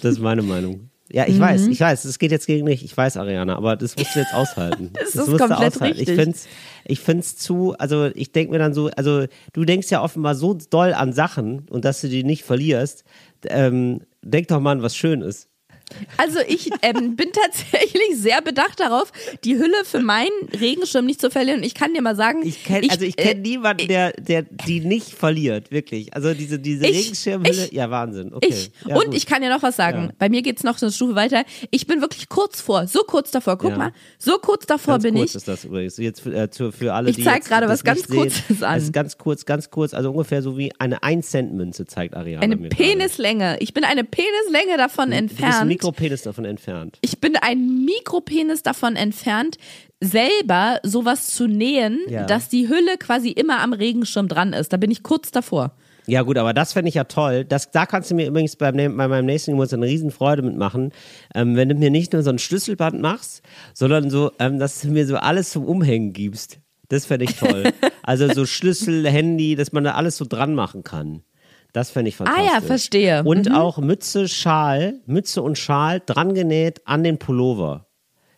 Das 0.02 0.12
ist 0.12 0.20
meine 0.20 0.42
Meinung. 0.42 0.90
Ja, 1.10 1.26
ich 1.26 1.36
mhm. 1.36 1.40
weiß, 1.40 1.66
ich 1.68 1.80
weiß, 1.80 2.04
es 2.04 2.18
geht 2.18 2.30
jetzt 2.32 2.46
gegen 2.46 2.64
mich, 2.64 2.84
ich 2.84 2.94
weiß, 2.94 3.16
Ariana, 3.16 3.56
aber 3.56 3.76
das 3.76 3.96
musst 3.96 4.14
du 4.14 4.20
jetzt 4.20 4.34
aushalten. 4.34 4.90
das, 4.94 5.12
das 5.12 5.28
ist 5.28 5.38
komplett 5.38 5.74
aushalten. 5.74 5.84
richtig. 5.84 6.08
Ich 6.08 6.14
finde 6.14 6.30
es 6.30 6.48
ich 6.84 7.00
find's 7.00 7.36
zu, 7.36 7.74
also 7.78 8.10
ich 8.14 8.32
denke 8.32 8.52
mir 8.52 8.58
dann 8.58 8.74
so, 8.74 8.88
also 8.96 9.24
du 9.52 9.64
denkst 9.64 9.90
ja 9.90 10.02
offenbar 10.02 10.34
so 10.34 10.54
doll 10.54 10.92
an 10.92 11.12
Sachen 11.12 11.66
und 11.70 11.84
dass 11.84 12.02
du 12.02 12.08
die 12.08 12.24
nicht 12.24 12.44
verlierst, 12.44 13.04
ähm, 13.46 14.00
denk 14.22 14.48
doch 14.48 14.60
mal 14.60 14.72
an 14.72 14.82
was 14.82 14.96
Schönes. 14.96 15.47
Also 16.16 16.40
ich 16.46 16.70
ähm, 16.82 17.16
bin 17.16 17.30
tatsächlich 17.32 18.16
sehr 18.16 18.42
bedacht 18.42 18.80
darauf, 18.80 19.12
die 19.44 19.56
Hülle 19.56 19.84
für 19.84 20.00
meinen 20.00 20.28
Regenschirm 20.58 21.06
nicht 21.06 21.20
zu 21.20 21.30
verlieren. 21.30 21.62
Ich 21.62 21.74
kann 21.74 21.94
dir 21.94 22.02
mal 22.02 22.16
sagen, 22.16 22.40
ich 22.44 22.64
kenn, 22.64 22.88
also 22.90 23.04
ich 23.04 23.16
kenne 23.16 23.40
äh, 23.40 23.42
niemanden, 23.42 23.88
der, 23.88 24.12
der 24.12 24.42
die 24.42 24.80
nicht 24.80 25.10
verliert, 25.10 25.70
wirklich. 25.70 26.14
Also 26.14 26.34
diese 26.34 26.58
diese 26.58 26.86
ich, 26.86 26.98
Regenschirmhülle, 26.98 27.66
ich, 27.66 27.72
ja 27.72 27.90
Wahnsinn. 27.90 28.32
Okay. 28.34 28.48
Ich, 28.48 28.70
ja, 28.86 28.96
und 28.96 29.06
gut. 29.06 29.14
ich 29.14 29.26
kann 29.26 29.42
dir 29.42 29.50
noch 29.50 29.62
was 29.62 29.76
sagen. 29.76 30.06
Ja. 30.06 30.12
Bei 30.18 30.28
mir 30.28 30.42
geht's 30.42 30.62
noch 30.62 30.78
so 30.78 30.86
eine 30.86 30.92
Stufe 30.92 31.14
weiter. 31.14 31.44
Ich 31.70 31.86
bin 31.86 32.00
wirklich 32.00 32.28
kurz 32.28 32.60
vor, 32.60 32.86
so 32.86 33.00
kurz 33.00 33.30
davor. 33.30 33.58
Guck 33.58 33.70
ja. 33.70 33.78
mal, 33.78 33.92
so 34.18 34.38
kurz 34.38 34.66
davor 34.66 34.94
ganz 34.94 35.02
bin 35.04 35.14
kurz 35.14 35.30
ich. 35.30 35.36
ist 35.36 35.48
das 35.48 35.64
übrigens 35.64 35.96
jetzt 35.96 36.20
für, 36.20 36.34
äh, 36.34 36.48
für 36.72 36.94
alle, 36.94 37.10
ich 37.10 37.22
zeig 37.22 37.44
gerade 37.44 37.68
was 37.68 37.84
ganz 37.84 38.06
kurzes 38.06 38.62
an. 38.62 38.78
ist 38.78 38.92
ganz 38.92 39.18
kurz, 39.18 39.44
ganz 39.44 39.70
kurz, 39.70 39.94
also 39.94 40.10
ungefähr 40.10 40.42
so 40.42 40.56
wie 40.58 40.72
eine 40.78 41.02
1 41.02 41.30
Cent 41.30 41.54
Münze 41.54 41.86
zeigt 41.86 42.14
Ariana 42.14 42.42
Eine 42.42 42.56
Penislänge. 42.56 43.56
Ich 43.60 43.74
bin 43.74 43.84
eine 43.84 44.04
Penislänge 44.04 44.76
davon 44.76 45.12
entfernt. 45.12 45.77
Mikropenis 45.78 46.22
davon 46.22 46.44
entfernt. 46.44 46.98
Ich 47.00 47.20
bin 47.20 47.36
ein 47.36 47.84
Mikropenis 47.84 48.62
davon 48.62 48.96
entfernt, 48.96 49.56
selber 50.00 50.80
sowas 50.82 51.28
zu 51.28 51.46
nähen, 51.46 52.00
ja. 52.08 52.24
dass 52.26 52.48
die 52.48 52.68
Hülle 52.68 52.98
quasi 52.98 53.30
immer 53.30 53.60
am 53.60 53.72
Regenschirm 53.72 54.28
dran 54.28 54.52
ist. 54.52 54.72
Da 54.72 54.76
bin 54.76 54.90
ich 54.90 55.02
kurz 55.02 55.30
davor. 55.30 55.72
Ja 56.06 56.22
gut, 56.22 56.38
aber 56.38 56.54
das 56.54 56.72
fände 56.72 56.88
ich 56.88 56.94
ja 56.94 57.04
toll. 57.04 57.44
Das, 57.44 57.70
da 57.70 57.84
kannst 57.84 58.10
du 58.10 58.14
mir 58.14 58.26
übrigens 58.26 58.56
beim, 58.56 58.76
bei 58.76 59.08
meinem 59.08 59.26
nächsten 59.26 59.52
Geburtstag 59.52 59.78
eine 59.78 59.86
Riesenfreude 59.86 60.40
mitmachen, 60.40 60.92
ähm, 61.34 61.54
wenn 61.54 61.68
du 61.68 61.74
mir 61.74 61.90
nicht 61.90 62.14
nur 62.14 62.22
so 62.22 62.30
ein 62.30 62.38
Schlüsselband 62.38 63.00
machst, 63.02 63.42
sondern 63.74 64.08
so, 64.08 64.32
ähm, 64.38 64.58
dass 64.58 64.80
du 64.80 64.88
mir 64.88 65.06
so 65.06 65.16
alles 65.16 65.50
zum 65.50 65.66
Umhängen 65.66 66.14
gibst. 66.14 66.60
Das 66.88 67.04
fände 67.04 67.26
ich 67.26 67.36
toll. 67.36 67.64
also 68.02 68.32
so 68.32 68.46
Schlüssel, 68.46 69.06
Handy, 69.06 69.54
dass 69.54 69.72
man 69.72 69.84
da 69.84 69.92
alles 69.92 70.16
so 70.16 70.24
dran 70.26 70.54
machen 70.54 70.82
kann. 70.82 71.22
Das 71.72 71.90
fände 71.90 72.08
ich 72.08 72.16
fantastisch. 72.16 72.50
Ah 72.50 72.54
ja, 72.54 72.60
verstehe. 72.60 73.24
Und 73.24 73.48
mhm. 73.48 73.54
auch 73.54 73.78
Mütze, 73.78 74.28
Schal, 74.28 75.00
Mütze 75.06 75.42
und 75.42 75.58
Schal 75.58 76.00
dran 76.04 76.34
genäht 76.34 76.86
an 76.86 77.04
den 77.04 77.18
Pullover. 77.18 77.88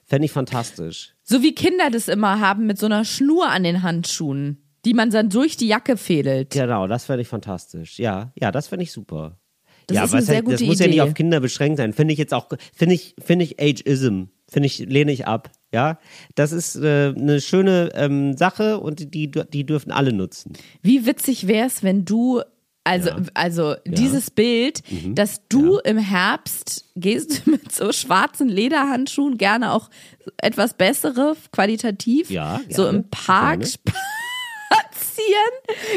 Fände 0.05 0.25
ich 0.25 0.33
fantastisch. 0.33 1.15
So 1.23 1.43
wie 1.43 1.55
Kinder 1.55 1.91
das 1.91 2.09
immer 2.09 2.41
haben 2.41 2.67
mit 2.67 2.79
so 2.79 2.87
einer 2.87 3.05
Schnur 3.05 3.49
an 3.49 3.63
den 3.63 3.83
Handschuhen, 3.83 4.65
die 4.85 4.95
man 4.95 5.11
dann 5.11 5.31
durch 5.31 5.57
die 5.57 5.69
Jacke 5.69 5.97
fädelt. 5.97 6.51
Genau, 6.51 6.89
das 6.89 7.05
fände 7.05 7.23
ich 7.23 7.29
fantastisch. 7.29 7.99
Ja, 7.99 8.33
ja, 8.35 8.51
das 8.51 8.67
fände 8.67 8.83
ich 8.83 8.91
super. 8.91 9.39
Das 9.87 9.97
ja, 9.97 10.05
ist 10.05 10.15
eine 10.15 10.23
sehr 10.23 10.35
halt, 10.37 10.45
gute 10.45 10.57
das 10.59 10.67
muss 10.67 10.77
Idee. 10.77 10.85
ja 10.85 10.91
nicht 10.91 11.01
auf 11.03 11.15
Kinder 11.15 11.41
beschränkt 11.41 11.79
sein. 11.79 11.93
Finde 11.93 12.13
ich 12.13 12.19
jetzt 12.19 12.35
auch, 12.35 12.49
finde 12.75 12.95
ich, 12.95 13.15
finde 13.25 13.45
ich 13.45 13.61
Ageism. 13.61 14.25
Finde 14.49 14.67
ich, 14.67 14.79
lehne 14.81 15.13
ich 15.13 15.29
ab. 15.29 15.53
Ja, 15.73 16.01
das 16.35 16.51
ist 16.51 16.75
äh, 16.75 17.15
eine 17.17 17.41
schöne 17.41 17.91
ähm, 17.95 18.37
Sache 18.37 18.81
und 18.81 19.15
die, 19.15 19.31
die 19.31 19.65
dürfen 19.65 19.93
alle 19.93 20.13
nutzen. 20.13 20.55
Wie 20.83 21.07
witzig 21.07 21.47
wäre 21.47 21.69
es, 21.69 21.85
wenn 21.85 22.05
du 22.05 22.43
also, 22.85 23.11
ja. 23.11 23.17
also 23.35 23.75
dieses 23.85 24.31
Bild, 24.31 24.83
mhm. 24.91 25.15
dass 25.15 25.47
du 25.49 25.75
ja. 25.77 25.81
im 25.85 25.99
Herbst 25.99 26.87
gehst 26.97 27.47
mit 27.47 27.73
so 27.73 27.93
schwarzen 27.93 28.49
Lederhandschuhen, 28.49 29.39
gerne 29.39 29.73
auch 29.73 29.91
etwas 30.39 30.75
bessere, 30.75 31.37
qualitativ, 31.53 32.31
ja, 32.31 32.61
so 32.69 32.87
im 32.89 33.09
Park 33.11 33.65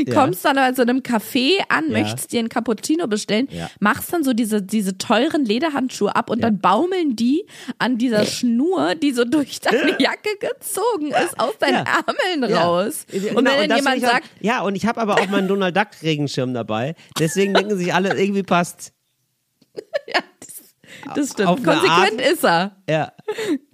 ja. 0.05 0.13
kommst 0.13 0.45
dann 0.45 0.57
an 0.57 0.75
so 0.75 0.81
einem 0.81 0.99
Café 0.99 1.59
an, 1.69 1.91
möchtest 1.91 2.31
dir 2.31 2.39
einen 2.39 2.49
Cappuccino 2.49 3.07
bestellen, 3.07 3.47
machst 3.79 4.11
dann 4.13 4.23
so 4.23 4.33
diese, 4.33 4.61
diese 4.61 4.97
teuren 4.97 5.45
Lederhandschuhe 5.45 6.15
ab 6.15 6.29
und 6.29 6.41
dann 6.41 6.59
baumeln 6.59 7.15
die 7.15 7.45
an 7.79 7.97
dieser 7.97 8.25
Schnur, 8.25 8.95
die 8.95 9.11
so 9.11 9.25
durch 9.25 9.59
deine 9.59 9.91
Jacke 9.99 10.29
gezogen 10.39 11.07
ist, 11.07 11.39
aus 11.39 11.57
deinen 11.59 11.85
Ärmeln 11.85 12.53
raus. 12.53 13.05
Und 13.11 13.21
genau, 13.21 13.51
wenn 13.57 13.69
dann 13.69 13.77
jemand 13.77 14.01
sagt, 14.01 14.29
ja, 14.39 14.61
und 14.61 14.75
ich 14.75 14.85
habe 14.85 14.99
aber 15.01 15.15
auch 15.15 15.27
meinen 15.29 15.47
Donald 15.47 15.75
Duck 15.75 15.87
Regenschirm 16.01 16.53
dabei, 16.53 16.95
deswegen 17.19 17.53
denken 17.53 17.77
sich 17.77 17.93
alle, 17.93 18.17
irgendwie 18.19 18.43
passt. 18.43 18.93
ja, 20.07 20.19
das, 20.39 21.15
das 21.15 21.31
stimmt. 21.31 21.63
Konsequent 21.63 22.21
ist 22.21 22.43
er. 22.43 22.75
Ja. 22.89 23.11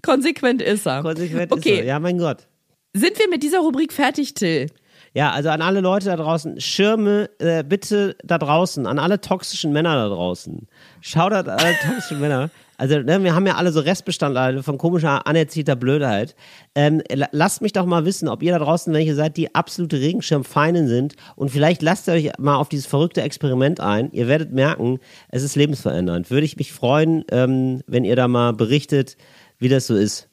Konsequent 0.02 0.62
ist 0.62 0.86
er. 0.86 1.02
Konsequent 1.02 1.52
okay. 1.52 1.74
ist 1.74 1.80
er. 1.80 1.86
Ja, 1.86 2.00
mein 2.00 2.18
Gott. 2.18 2.48
Sind 2.94 3.20
wir 3.20 3.30
mit 3.30 3.44
dieser 3.44 3.60
Rubrik 3.60 3.94
fertig, 3.94 4.34
Till? 4.34 4.68
Ja, 5.14 5.32
also 5.32 5.50
an 5.50 5.62
alle 5.62 5.82
Leute 5.82 6.06
da 6.06 6.16
draußen, 6.16 6.60
Schirme 6.62 7.30
äh, 7.40 7.64
bitte 7.64 8.16
da 8.24 8.38
draußen, 8.38 8.86
an 8.86 9.00
alle 9.00 9.22
toxischen 9.22 9.74
Männer 9.74 9.96
da 9.96 10.10
draußen. 10.10 10.68
Schaut 11.02 11.34
an 11.34 11.50
alle 11.50 11.76
toxischen 11.86 12.20
Männer. 12.20 12.50
Also 12.78 12.98
ne, 13.00 13.22
wir 13.24 13.36
haben 13.36 13.46
ja 13.46 13.56
alle 13.56 13.74
so 13.74 13.82
Restbestandteile 13.82 14.64
von 14.64 14.78
komischer, 14.78 15.28
anerzieher 15.28 15.76
Blödheit. 15.76 16.34
Ähm, 16.76 17.02
lasst 17.32 17.62
mich 17.62 17.74
doch 17.74 17.86
mal 17.86 18.06
wissen, 18.06 18.30
ob 18.30 18.42
ihr 18.42 18.54
da 18.54 18.60
draußen 18.60 18.94
welche 18.94 19.16
seid, 19.16 19.36
die 19.36 19.54
absolute 19.54 20.00
Regenschirmfeinen 20.00 20.88
sind. 20.88 21.16
Und 21.36 21.50
vielleicht 21.50 21.82
lasst 21.82 22.08
ihr 22.08 22.14
euch 22.14 22.32
mal 22.38 22.56
auf 22.56 22.70
dieses 22.70 22.86
verrückte 22.86 23.22
Experiment 23.22 23.82
ein. 23.82 24.12
Ihr 24.12 24.30
werdet 24.30 24.54
merken, 24.54 25.00
es 25.28 25.44
ist 25.44 25.58
lebensverändernd. 25.58 26.32
Würde 26.32 26.46
ich 26.46 26.56
mich 26.56 26.72
freuen, 26.72 27.26
ähm, 27.32 27.82
wenn 27.86 28.06
ihr 28.06 28.16
da 28.16 28.30
mal 28.30 28.54
berichtet, 28.54 29.18
wie 29.58 29.68
das 29.68 29.88
so 29.88 29.96
ist 29.96 30.30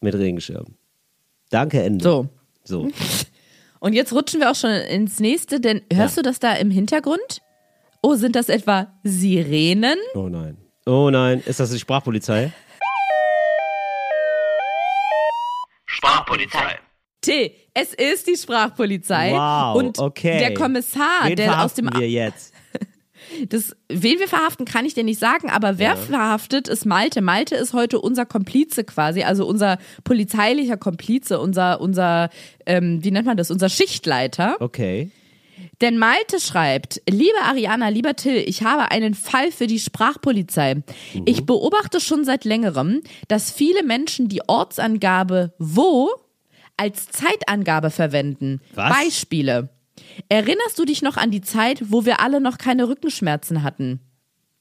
mit 0.00 0.14
Regenschirmen. 0.14 0.76
Danke, 1.50 1.82
Ende. 1.82 2.04
So. 2.04 2.28
So. 2.62 2.90
Und 3.82 3.94
jetzt 3.94 4.12
rutschen 4.12 4.38
wir 4.38 4.48
auch 4.48 4.54
schon 4.54 4.70
ins 4.70 5.18
nächste, 5.18 5.58
denn 5.58 5.82
hörst 5.92 6.16
ja. 6.16 6.22
du 6.22 6.28
das 6.28 6.38
da 6.38 6.52
im 6.52 6.70
Hintergrund? 6.70 7.42
Oh, 8.00 8.14
sind 8.14 8.36
das 8.36 8.48
etwa 8.48 8.92
Sirenen? 9.02 9.98
Oh 10.14 10.28
nein. 10.28 10.56
Oh 10.86 11.10
nein, 11.10 11.42
ist 11.44 11.58
das 11.58 11.72
die 11.72 11.80
Sprachpolizei? 11.80 12.52
Sprachpolizei. 15.86 16.78
T, 17.22 17.56
es 17.74 17.92
ist 17.94 18.28
die 18.28 18.36
Sprachpolizei. 18.36 19.32
Wow, 19.32 19.76
und 19.76 19.98
okay. 19.98 20.38
der 20.38 20.54
Kommissar, 20.54 21.24
Wen 21.24 21.34
der 21.34 21.64
aus 21.64 21.74
dem 21.74 21.90
wir 21.92 22.08
jetzt? 22.08 22.51
Das, 23.48 23.76
wen 23.88 24.18
wir 24.18 24.28
verhaften, 24.28 24.64
kann 24.64 24.84
ich 24.84 24.94
dir 24.94 25.04
nicht 25.04 25.18
sagen, 25.18 25.50
aber 25.50 25.78
wer 25.78 25.90
ja. 25.90 25.96
verhaftet, 25.96 26.68
ist 26.68 26.86
Malte. 26.86 27.22
Malte 27.22 27.54
ist 27.54 27.72
heute 27.72 28.00
unser 28.00 28.26
Komplize 28.26 28.84
quasi, 28.84 29.22
also 29.22 29.46
unser 29.46 29.78
polizeilicher 30.04 30.76
Komplize, 30.76 31.40
unser, 31.40 31.80
unser, 31.80 32.30
ähm, 32.66 33.02
wie 33.02 33.10
nennt 33.10 33.26
man 33.26 33.36
das, 33.36 33.50
unser 33.50 33.68
Schichtleiter. 33.68 34.56
Okay. 34.60 35.10
Denn 35.80 35.98
Malte 35.98 36.40
schreibt, 36.40 37.02
liebe 37.08 37.38
Ariana, 37.42 37.88
lieber 37.88 38.14
Till, 38.14 38.36
ich 38.46 38.62
habe 38.62 38.90
einen 38.90 39.14
Fall 39.14 39.50
für 39.50 39.66
die 39.66 39.80
Sprachpolizei. 39.80 40.76
Mhm. 40.76 40.82
Ich 41.24 41.44
beobachte 41.44 42.00
schon 42.00 42.24
seit 42.24 42.44
längerem, 42.44 43.02
dass 43.28 43.50
viele 43.50 43.82
Menschen 43.82 44.28
die 44.28 44.42
Ortsangabe 44.48 45.54
wo 45.58 46.10
als 46.76 47.08
Zeitangabe 47.10 47.90
verwenden. 47.90 48.60
Was? 48.74 48.96
Beispiele. 48.96 49.70
Erinnerst 50.28 50.78
du 50.78 50.84
dich 50.84 51.02
noch 51.02 51.16
an 51.16 51.30
die 51.30 51.40
Zeit, 51.40 51.82
wo 51.90 52.04
wir 52.04 52.20
alle 52.20 52.40
noch 52.40 52.58
keine 52.58 52.88
Rückenschmerzen 52.88 53.62
hatten? 53.62 54.00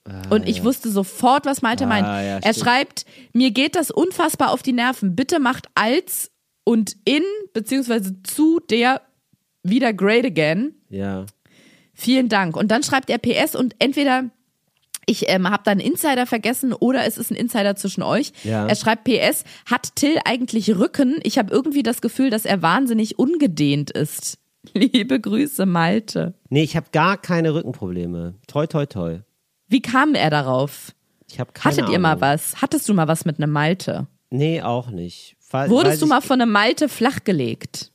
Ah, 0.03 0.21
und 0.29 0.47
ich 0.47 0.57
ja. 0.57 0.63
wusste 0.63 0.89
sofort, 0.89 1.45
was 1.45 1.61
Malte 1.61 1.85
ah, 1.85 1.87
meint. 1.87 2.05
Ja, 2.05 2.39
er 2.39 2.53
schreibt, 2.53 3.05
mir 3.33 3.51
geht 3.51 3.75
das 3.75 3.91
unfassbar 3.91 4.51
auf 4.51 4.63
die 4.63 4.73
Nerven. 4.73 5.15
Bitte 5.15 5.39
macht 5.39 5.67
als 5.75 6.31
und 6.63 6.95
in 7.05 7.23
beziehungsweise 7.53 8.21
zu 8.23 8.59
der 8.59 9.01
wieder 9.63 9.93
great 9.93 10.25
again. 10.25 10.75
Ja. 10.89 11.25
Vielen 11.93 12.29
Dank. 12.29 12.57
Und 12.57 12.69
dann 12.69 12.83
schreibt 12.83 13.09
er 13.09 13.19
PS 13.19 13.55
und 13.55 13.75
entweder 13.79 14.31
ich 15.05 15.29
ähm, 15.29 15.49
habe 15.49 15.63
da 15.65 15.71
einen 15.71 15.79
Insider 15.79 16.25
vergessen 16.25 16.73
oder 16.73 17.05
es 17.05 17.17
ist 17.17 17.31
ein 17.31 17.35
Insider 17.35 17.75
zwischen 17.75 18.01
euch. 18.01 18.31
Ja. 18.43 18.67
Er 18.67 18.75
schreibt 18.75 19.03
PS, 19.03 19.43
hat 19.65 19.95
Till 19.95 20.17
eigentlich 20.25 20.75
Rücken? 20.75 21.19
Ich 21.23 21.37
habe 21.37 21.51
irgendwie 21.53 21.83
das 21.83 22.01
Gefühl, 22.01 22.29
dass 22.29 22.45
er 22.45 22.61
wahnsinnig 22.61 23.19
ungedehnt 23.19 23.91
ist. 23.91 24.37
Liebe 24.73 25.19
Grüße, 25.19 25.65
Malte. 25.65 26.33
Nee, 26.49 26.63
ich 26.63 26.75
habe 26.75 26.87
gar 26.91 27.17
keine 27.17 27.53
Rückenprobleme. 27.53 28.35
Toi, 28.47 28.67
toi, 28.67 28.85
toi. 28.85 29.19
Wie 29.67 29.81
kam 29.81 30.15
er 30.15 30.29
darauf? 30.29 30.93
Ich 31.29 31.39
habe 31.39 31.51
keine 31.53 31.65
Hattet 31.71 31.83
Ahnung. 31.83 31.93
ihr 31.93 31.99
mal 31.99 32.21
was? 32.21 32.61
Hattest 32.61 32.87
du 32.89 32.93
mal 32.93 33.07
was 33.07 33.25
mit 33.25 33.37
einem 33.37 33.51
Malte? 33.51 34.07
Nee, 34.29 34.61
auch 34.61 34.89
nicht. 34.89 35.35
Fall, 35.39 35.69
Wurdest 35.69 36.01
du 36.01 36.07
mal 36.07 36.21
von 36.21 36.41
einem 36.41 36.51
Malte 36.51 36.89
flachgelegt? 36.89 37.91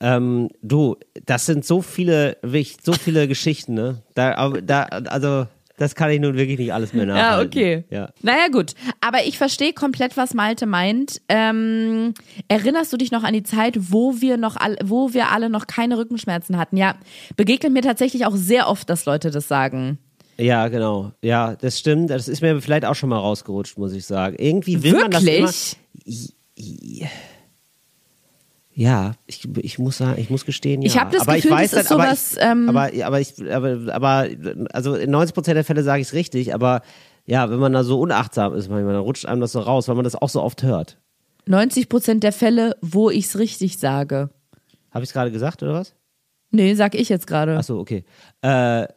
Ähm, 0.00 0.50
du, 0.62 0.96
das 1.26 1.46
sind 1.46 1.64
so 1.64 1.82
viele, 1.82 2.36
so 2.82 2.92
viele 2.92 3.28
Geschichten, 3.28 3.74
ne? 3.74 4.02
Da, 4.14 4.50
da, 4.50 4.82
also 4.84 5.46
das 5.76 5.94
kann 5.94 6.10
ich 6.10 6.20
nun 6.20 6.36
wirklich 6.36 6.58
nicht 6.58 6.72
alles 6.72 6.92
mehr 6.92 7.06
nachhalten. 7.06 7.40
Ja, 7.40 7.44
okay. 7.44 7.84
Ja. 7.90 8.10
Naja, 8.22 8.48
gut. 8.50 8.74
Aber 9.00 9.24
ich 9.24 9.38
verstehe 9.38 9.72
komplett, 9.72 10.16
was 10.16 10.32
Malte 10.34 10.66
meint. 10.66 11.20
Ähm, 11.28 12.14
erinnerst 12.48 12.92
du 12.92 12.96
dich 12.96 13.10
noch 13.10 13.24
an 13.24 13.34
die 13.34 13.42
Zeit, 13.42 13.76
wo 13.90 14.20
wir 14.20 14.36
noch 14.36 14.56
all, 14.56 14.76
wo 14.84 15.14
wir 15.14 15.30
alle 15.30 15.50
noch 15.50 15.66
keine 15.66 15.98
Rückenschmerzen 15.98 16.58
hatten? 16.58 16.76
Ja, 16.76 16.94
begegnet 17.36 17.72
mir 17.72 17.82
tatsächlich 17.82 18.24
auch 18.26 18.36
sehr 18.36 18.68
oft, 18.68 18.88
dass 18.88 19.04
Leute 19.04 19.30
das 19.30 19.48
sagen. 19.48 19.98
Ja, 20.36 20.68
genau. 20.68 21.12
Ja, 21.22 21.56
das 21.56 21.78
stimmt. 21.78 22.10
Das 22.10 22.28
ist 22.28 22.40
mir 22.40 22.60
vielleicht 22.60 22.84
auch 22.84 22.94
schon 22.94 23.08
mal 23.08 23.18
rausgerutscht, 23.18 23.78
muss 23.78 23.92
ich 23.92 24.06
sagen. 24.06 24.36
Irgendwie 24.38 24.82
will 24.82 24.92
Wirklich? 24.92 25.40
man 25.40 25.50
das 25.50 26.28
immer. 26.56 27.10
Ja, 28.76 29.12
ich, 29.26 29.48
ich 29.58 29.78
muss 29.78 29.98
sagen, 29.98 30.20
ich 30.20 30.30
muss 30.30 30.44
gestehen, 30.44 30.82
ja. 30.82 30.86
Ich 30.86 30.98
habe 30.98 31.12
das 31.12 31.22
aber 31.22 31.36
Gefühl, 31.36 31.52
ich 31.52 31.56
weiß 31.56 31.70
das 31.70 31.82
ist 31.82 31.88
sowas. 31.88 32.36
Aber, 32.38 32.50
ähm, 32.50 32.68
aber, 32.68 32.90
aber, 33.06 33.20
ich, 33.20 33.34
aber, 33.52 33.94
aber, 33.94 34.28
also 34.72 34.94
in 34.96 35.10
90 35.12 35.32
Prozent 35.32 35.56
der 35.56 35.64
Fälle 35.64 35.84
sage 35.84 36.00
ich 36.00 36.08
es 36.08 36.12
richtig, 36.12 36.54
aber 36.54 36.82
ja, 37.24 37.48
wenn 37.50 37.60
man 37.60 37.72
da 37.72 37.84
so 37.84 38.00
unachtsam 38.00 38.52
ist, 38.54 38.68
manchmal, 38.68 38.94
dann 38.94 39.02
rutscht 39.02 39.26
einem 39.26 39.40
das 39.40 39.52
so 39.52 39.60
raus, 39.60 39.86
weil 39.86 39.94
man 39.94 40.04
das 40.04 40.16
auch 40.16 40.28
so 40.28 40.42
oft 40.42 40.64
hört. 40.64 40.98
90 41.46 41.88
Prozent 41.88 42.24
der 42.24 42.32
Fälle, 42.32 42.76
wo 42.80 43.10
ich 43.10 43.26
es 43.26 43.38
richtig 43.38 43.78
sage. 43.78 44.30
Habe 44.90 45.04
ich 45.04 45.10
es 45.10 45.12
gerade 45.12 45.30
gesagt 45.30 45.62
oder 45.62 45.74
was? 45.74 45.94
Nee, 46.50 46.74
sag 46.74 46.96
ich 46.96 47.08
jetzt 47.08 47.28
gerade. 47.28 47.56
Ach 47.56 47.64
so, 47.64 47.78
okay. 47.78 48.04
Äh, 48.42 48.88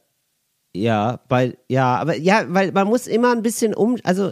ja, 0.74 1.20
bei, 1.28 1.56
ja, 1.70 1.98
aber 1.98 2.18
ja, 2.18 2.46
weil 2.48 2.72
man 2.72 2.88
muss 2.88 3.06
immer 3.06 3.32
ein 3.32 3.44
bisschen 3.44 3.76
um, 3.76 3.98
also 4.04 4.32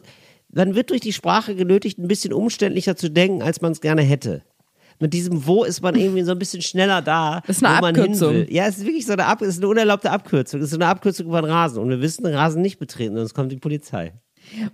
man 0.50 0.74
wird 0.74 0.90
durch 0.90 1.02
die 1.02 1.14
Sprache 1.14 1.56
genötigt, 1.56 2.00
ein 2.00 2.08
bisschen 2.08 2.34
umständlicher 2.34 2.96
zu 2.96 3.12
denken, 3.12 3.44
als 3.44 3.62
man 3.62 3.74
es 3.74 3.82
gerne 3.82 4.02
hätte 4.02 4.44
mit 5.00 5.14
diesem 5.14 5.46
Wo 5.46 5.64
ist 5.64 5.82
man 5.82 5.96
irgendwie 5.96 6.24
so 6.24 6.32
ein 6.32 6.40
bisschen 6.40 6.62
schneller 6.62 7.02
da, 7.02 7.42
das 7.46 7.58
ist 7.58 7.64
eine 7.64 7.82
wo 7.82 7.86
Abkürzung. 7.88 8.28
man 8.28 8.36
hin 8.38 8.48
will. 8.48 8.56
Ja, 8.56 8.68
es 8.68 8.78
ist 8.78 8.86
wirklich 8.86 9.06
so 9.06 9.14
eine, 9.14 9.26
Ab 9.26 9.42
ist 9.42 9.58
eine 9.58 9.68
unerlaubte 9.68 10.12
Abkürzung. 10.12 10.62
Es 10.62 10.68
ist 10.68 10.76
eine 10.76 10.88
Abkürzung 10.88 11.28
über 11.28 11.42
den 11.42 11.50
Rasen. 11.52 11.82
Und 11.82 11.90
wir 11.90 12.02
wissen, 12.02 12.24
den 12.24 12.34
Rasen 12.36 12.62
nicht 12.62 12.80
betreten, 12.80 13.16
sonst 13.16 13.34
kommt 13.34 13.52
die 13.52 13.58
Polizei. 13.58 14.14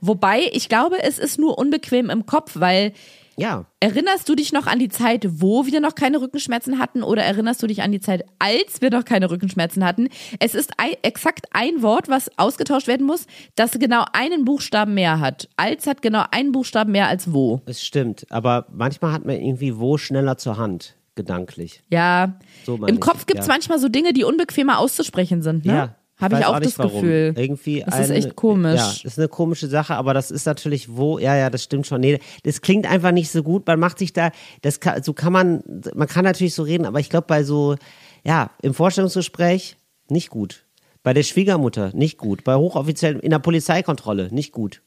Wobei, 0.02 0.50
ich 0.52 0.70
glaube, 0.70 1.02
es 1.02 1.18
ist 1.18 1.40
nur 1.40 1.58
unbequem 1.58 2.10
im 2.10 2.26
Kopf, 2.26 2.52
weil 2.56 2.94
ja. 3.42 3.66
Erinnerst 3.80 4.30
du 4.30 4.36
dich 4.36 4.54
noch 4.54 4.68
an 4.68 4.80
die 4.80 4.90
Zeit, 4.90 5.28
wo 5.30 5.66
wir 5.66 5.82
noch 5.82 5.96
keine 5.96 6.22
Rückenschmerzen 6.22 6.80
hatten 6.80 7.04
oder 7.04 7.24
erinnerst 7.24 7.62
du 7.64 7.68
dich 7.68 7.82
an 7.82 7.92
die 7.92 8.00
Zeit, 8.00 8.24
als 8.40 8.82
wir 8.82 8.92
noch 8.92 9.06
keine 9.06 9.30
Rückenschmerzen 9.30 9.84
hatten? 9.84 10.10
Es 10.40 10.56
ist 10.56 10.72
ein, 10.78 10.94
exakt 11.02 11.48
ein 11.52 11.82
Wort, 11.82 12.08
was 12.08 12.30
ausgetauscht 12.38 12.88
werden 12.88 13.06
muss, 13.06 13.26
das 13.56 13.72
genau 13.80 14.06
einen 14.14 14.46
Buchstaben 14.46 14.94
mehr 14.94 15.20
hat. 15.20 15.50
Als 15.58 15.88
hat 15.88 16.02
genau 16.02 16.24
einen 16.32 16.52
Buchstaben 16.52 16.92
mehr 16.92 17.08
als 17.08 17.34
wo. 17.34 17.62
Es 17.66 17.84
stimmt, 17.84 18.26
aber 18.30 18.68
manchmal 18.72 19.14
hat 19.14 19.26
man 19.26 19.36
irgendwie 19.36 19.78
wo 19.78 19.98
schneller 19.98 20.38
zur 20.38 20.58
Hand, 20.58 20.96
gedanklich. 21.16 21.84
Ja, 21.90 22.40
so 22.66 22.76
im 22.86 23.00
Kopf 23.00 23.26
gibt 23.26 23.40
es 23.40 23.48
ja. 23.48 23.54
manchmal 23.54 23.80
so 23.80 23.90
Dinge, 23.90 24.14
die 24.14 24.24
unbequemer 24.24 24.80
auszusprechen 24.80 25.42
sind. 25.42 25.66
Ne? 25.66 25.74
Ja, 25.74 25.96
habe 26.22 26.40
ich 26.40 26.46
auch, 26.46 26.56
auch 26.56 26.60
das 26.60 26.78
warum. 26.80 27.02
Gefühl. 27.02 27.34
Irgendwie 27.36 27.84
das 27.86 27.96
ein, 27.96 28.04
ist 28.04 28.10
echt 28.12 28.36
komisch. 28.36 28.80
Ja, 28.80 28.88
das 28.88 29.06
ist 29.06 29.20
eine 29.20 29.28
komische 29.28 29.68
Sache, 29.68 29.96
aber 29.96 30.14
das 30.14 30.32
ist 30.32 30.46
natürlich 30.46 30.96
wo, 30.96 31.20
ja, 31.20 31.36
ja, 31.36 31.50
das 31.50 31.64
stimmt 31.64 31.88
schon. 31.88 32.02
Nee, 32.02 32.20
das 32.44 32.62
klingt 32.62 32.90
einfach 32.90 33.12
nicht 33.12 33.32
so 33.32 33.44
gut. 33.44 33.66
Man 33.68 33.80
macht 33.80 34.00
sich 34.00 34.14
da, 34.14 34.32
das 34.62 34.80
kann, 34.80 35.04
so 35.04 35.14
kann 35.14 35.34
man, 35.34 35.64
man 35.96 36.08
kann 36.08 36.24
natürlich 36.24 36.54
so 36.54 36.64
reden, 36.64 36.86
aber 36.86 37.00
ich 37.00 37.10
glaube 37.10 37.28
bei 37.28 37.44
so, 37.44 37.76
ja, 38.24 38.52
im 38.62 38.74
Vorstellungsgespräch 38.74 39.78
nicht 40.10 40.30
gut. 40.30 40.66
Bei 41.04 41.14
der 41.14 41.24
Schwiegermutter 41.24 41.92
nicht 41.94 42.18
gut. 42.18 42.44
Bei 42.44 42.56
Hochoffiziellen 42.56 43.20
in 43.20 43.32
der 43.32 43.40
Polizeikontrolle 43.40 44.30
nicht 44.32 44.52
gut. 44.52 44.82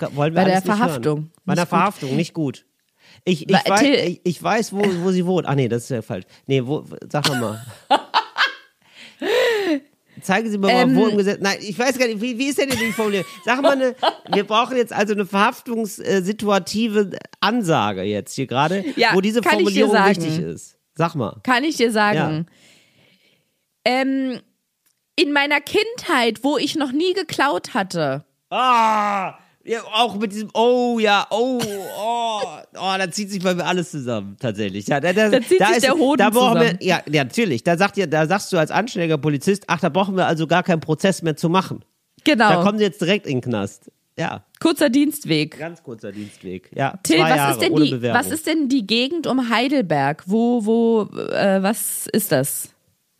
Wollen 0.00 0.34
wir 0.34 0.42
bei 0.42 0.48
der 0.48 0.62
Verhaftung. 0.62 1.30
Bei 1.44 1.54
der 1.54 1.66
Verhaftung 1.66 2.16
nicht 2.16 2.34
gut. 2.34 2.64
Ich, 3.24 3.48
ich, 3.48 3.54
weiß, 3.54 3.82
ich, 3.82 4.20
ich, 4.24 4.42
weiß, 4.42 4.72
wo, 4.72 4.82
wo 5.02 5.12
sie 5.12 5.24
wohnt. 5.26 5.46
Ah 5.46 5.54
nee, 5.54 5.68
das 5.68 5.84
ist 5.84 5.90
ja 5.90 6.02
falsch. 6.02 6.24
Nee, 6.46 6.66
wo, 6.66 6.84
sag 7.08 7.28
mal. 7.28 7.64
Zeigen 10.22 10.50
Sie 10.50 10.58
mir 10.58 10.70
ähm, 10.70 10.94
mal, 10.94 11.00
wo 11.00 11.06
im 11.06 11.16
Gesetz. 11.16 11.40
Nein, 11.40 11.58
ich 11.60 11.78
weiß 11.78 11.98
gar 11.98 12.06
nicht, 12.06 12.20
wie, 12.20 12.38
wie 12.38 12.48
ist 12.48 12.58
denn 12.58 12.70
die 12.70 12.92
Formulierung? 12.92 13.26
Sagen 13.44 13.62
wir 13.62 13.70
eine, 13.70 13.94
wir 14.32 14.44
brauchen 14.44 14.76
jetzt 14.76 14.92
also 14.92 15.12
eine 15.12 15.26
verhaftungssituative 15.26 17.18
Ansage 17.40 18.02
jetzt 18.02 18.34
hier 18.34 18.46
gerade, 18.46 18.84
ja, 18.96 19.10
wo 19.14 19.20
diese 19.20 19.42
Formulierung 19.42 19.94
wichtig 19.94 20.38
ist. 20.38 20.78
Sag 20.94 21.14
mal. 21.14 21.40
Kann 21.42 21.64
ich 21.64 21.76
dir 21.76 21.90
sagen. 21.90 22.46
Ja. 23.86 24.00
Ähm, 24.02 24.40
in 25.16 25.32
meiner 25.32 25.60
Kindheit, 25.60 26.44
wo 26.44 26.56
ich 26.56 26.76
noch 26.76 26.92
nie 26.92 27.12
geklaut 27.12 27.74
hatte. 27.74 28.24
Ah! 28.50 29.38
Ja, 29.64 29.80
auch 29.94 30.16
mit 30.16 30.32
diesem 30.32 30.50
Oh, 30.54 30.98
ja, 30.98 31.26
oh, 31.30 31.60
oh, 31.62 32.40
oh, 32.74 32.94
da 32.98 33.10
zieht 33.10 33.30
sich 33.30 33.42
bei 33.42 33.54
mir 33.54 33.64
alles 33.64 33.92
zusammen, 33.92 34.36
tatsächlich. 34.40 34.88
Ja, 34.88 34.98
da, 34.98 35.12
da, 35.12 35.28
da 35.28 35.40
zieht 35.40 35.60
da 35.60 35.68
sich 35.68 35.76
ist, 35.76 35.86
der 35.86 35.94
Hoden 35.94 36.18
da 36.18 36.32
zusammen. 36.32 36.60
Wir, 36.60 36.76
ja, 36.80 37.00
ja, 37.08 37.24
natürlich. 37.24 37.62
Da, 37.62 37.76
sagt 37.76 37.96
ihr, 37.96 38.08
da 38.08 38.26
sagst 38.26 38.52
du 38.52 38.58
als 38.58 38.70
anständiger 38.70 39.18
Polizist, 39.18 39.64
ach, 39.68 39.80
da 39.80 39.88
brauchen 39.88 40.16
wir 40.16 40.26
also 40.26 40.46
gar 40.46 40.62
keinen 40.64 40.80
Prozess 40.80 41.22
mehr 41.22 41.36
zu 41.36 41.48
machen. 41.48 41.84
Genau. 42.24 42.48
Da 42.48 42.62
kommen 42.62 42.78
sie 42.78 42.84
jetzt 42.84 43.00
direkt 43.00 43.26
in 43.26 43.36
den 43.36 43.40
Knast. 43.40 43.90
Ja. 44.18 44.44
Kurzer 44.60 44.90
Dienstweg. 44.90 45.58
Ganz 45.58 45.82
kurzer 45.82 46.12
Dienstweg. 46.12 46.70
Ja. 46.74 46.98
Till, 47.02 47.20
was, 47.20 47.28
Jahre, 47.28 47.52
ist 47.52 47.62
denn 47.62 47.76
die, 47.76 48.02
was 48.02 48.30
ist 48.30 48.46
denn 48.46 48.68
die 48.68 48.86
Gegend 48.86 49.26
um 49.26 49.48
Heidelberg? 49.48 50.24
Wo, 50.26 50.66
wo, 50.66 51.02
äh, 51.16 51.62
was 51.62 52.08
ist 52.08 52.32
das? 52.32 52.68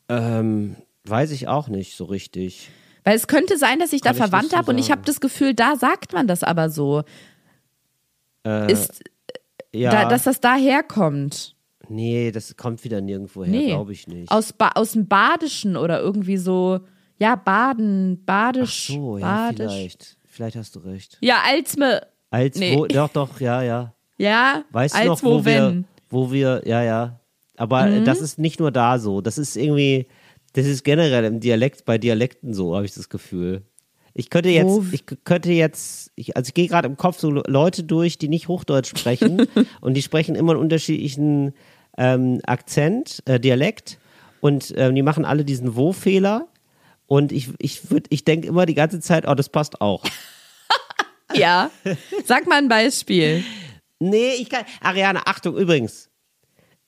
Ähm, 0.09 0.77
weiß 1.05 1.31
ich 1.31 1.49
auch 1.49 1.69
nicht 1.69 1.97
so 1.97 2.05
richtig. 2.05 2.71
Weil 3.05 3.17
es 3.17 3.27
könnte 3.27 3.59
sein, 3.59 3.79
dass 3.79 3.93
ich 3.93 4.03
Kann 4.03 4.17
da 4.17 4.27
verwandt 4.27 4.57
habe 4.57 4.71
und 4.71 4.79
ich 4.79 4.91
habe 4.91 5.03
das 5.05 5.21
Gefühl, 5.21 5.55
da 5.55 5.77
sagt 5.77 6.13
man 6.13 6.27
das 6.27 6.43
aber 6.45 6.71
so. 6.71 7.03
Äh, 8.47 8.73
ist, 8.73 9.03
ja. 9.73 9.91
Da, 9.91 10.09
dass 10.09 10.25
das 10.25 10.41
daherkommt. 10.41 11.57
Nee, 11.89 12.31
das 12.31 12.57
kommt 12.57 12.85
wieder 12.85 13.01
nirgendwo 13.01 13.45
her, 13.45 13.51
nee. 13.51 13.67
glaube 13.69 13.93
ich 13.93 14.07
nicht. 14.07 14.31
Aus, 14.31 14.53
ba 14.53 14.71
aus 14.75 14.93
dem 14.93 15.09
Badischen 15.09 15.77
oder 15.77 16.01
irgendwie 16.01 16.37
so, 16.37 16.81
ja, 17.19 17.37
Baden, 17.37 18.25
Badisch. 18.25 18.89
Ach 18.91 18.95
so, 18.95 19.19
ja, 19.19 19.27
Badisch. 19.27 19.73
vielleicht. 19.73 20.17
Vielleicht 20.25 20.57
hast 20.57 20.75
du 20.77 20.81
recht. 20.81 21.19
Ja, 21.21 21.43
als 21.47 21.77
me. 21.77 22.07
Als 22.31 22.59
nee. 22.59 22.77
wo, 22.77 22.87
doch, 22.87 23.11
doch, 23.11 23.41
ja, 23.41 23.63
ja. 23.63 23.93
Ja, 24.17 24.65
weißt 24.71 24.95
als 24.95 25.05
du 25.05 25.09
noch, 25.11 25.23
wo, 25.23 25.41
wo 25.41 25.45
wenn. 25.45 25.79
wir, 25.81 25.85
wo 26.09 26.33
wir, 26.33 26.63
ja, 26.65 26.83
ja. 26.83 27.21
Aber 27.57 27.87
mhm. 27.87 28.05
das 28.05 28.21
ist 28.21 28.39
nicht 28.39 28.61
nur 28.61 28.71
da 28.71 28.99
so. 28.99 29.21
Das 29.21 29.37
ist 29.37 29.57
irgendwie, 29.57 30.07
das 30.55 30.67
ist 30.67 30.85
generell 30.85 31.25
im 31.25 31.41
Dialekt, 31.41 31.85
bei 31.85 31.99
Dialekten 31.99 32.55
so, 32.55 32.75
habe 32.75 32.85
ich 32.85 32.95
das 32.95 33.09
Gefühl. 33.09 33.63
Ich 34.15 34.29
könnte 34.29 34.51
jetzt, 34.51 34.69
Wo? 34.69 34.85
ich 34.93 35.05
könnte 35.25 35.53
jetzt, 35.53 36.13
ich, 36.17 36.37
also 36.37 36.49
ich 36.49 36.55
gehe 36.55 36.69
gerade 36.69 36.87
im 36.87 36.97
Kopf 36.97 37.19
so 37.19 37.31
Leute 37.31 37.83
durch, 37.83 38.19
die 38.19 38.29
nicht 38.29 38.49
Hochdeutsch 38.49 38.91
sprechen 38.91 39.47
und 39.81 39.95
die 39.95 40.03
sprechen 40.03 40.35
immer 40.35 40.53
einen 40.53 40.61
unterschiedlichen 40.61 41.55
ähm, 41.97 42.41
Akzent, 42.45 43.23
äh, 43.25 43.41
Dialekt 43.41 43.99
und 44.41 44.75
ähm, 44.77 44.95
die 44.95 45.03
machen 45.03 45.25
alle 45.25 45.45
diesen 45.45 45.77
Wo-Fehler 45.77 46.49
und 47.07 47.33
ich, 47.33 47.51
ich 47.59 47.83
ich 48.11 48.25
denke 48.25 48.49
immer 48.49 48.67
die 48.67 48.75
ganze 48.75 49.01
Zeit, 49.01 49.27
oh, 49.27 49.35
das 49.35 49.49
passt 49.49 49.81
auch. 49.81 50.05
ja, 51.35 51.71
sag 52.25 52.47
mal 52.47 52.59
ein 52.59 52.69
Beispiel. 52.69 53.45
Nee, 53.99 54.33
ich 54.39 54.51
kann, 54.51 54.65
Ariane, 54.81 55.27
Achtung, 55.27 55.57
übrigens, 55.57 56.11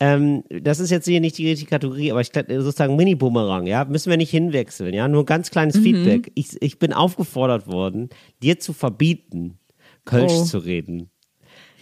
ähm, 0.04 0.44
das 0.50 0.80
ist 0.80 0.90
jetzt 0.90 1.06
hier 1.06 1.20
nicht 1.20 1.38
die 1.38 1.48
richtige 1.48 1.70
Kategorie, 1.70 2.10
aber 2.10 2.20
ich 2.20 2.30
sozusagen 2.34 2.96
Mini-Bumerang, 2.96 3.66
ja, 3.66 3.84
müssen 3.86 4.10
wir 4.10 4.18
nicht 4.18 4.30
hinwechseln, 4.30 4.92
ja, 4.92 5.08
nur 5.08 5.24
ganz 5.24 5.50
kleines 5.50 5.76
mhm. 5.76 5.82
Feedback. 5.82 6.32
Ich, 6.34 6.60
ich 6.60 6.78
bin 6.78 6.92
aufgefordert 6.92 7.66
worden, 7.66 8.10
dir 8.42 8.58
zu 8.58 8.74
verbieten, 8.74 9.58
Kölsch 10.04 10.32
oh. 10.32 10.44
zu 10.44 10.58
reden. 10.58 11.10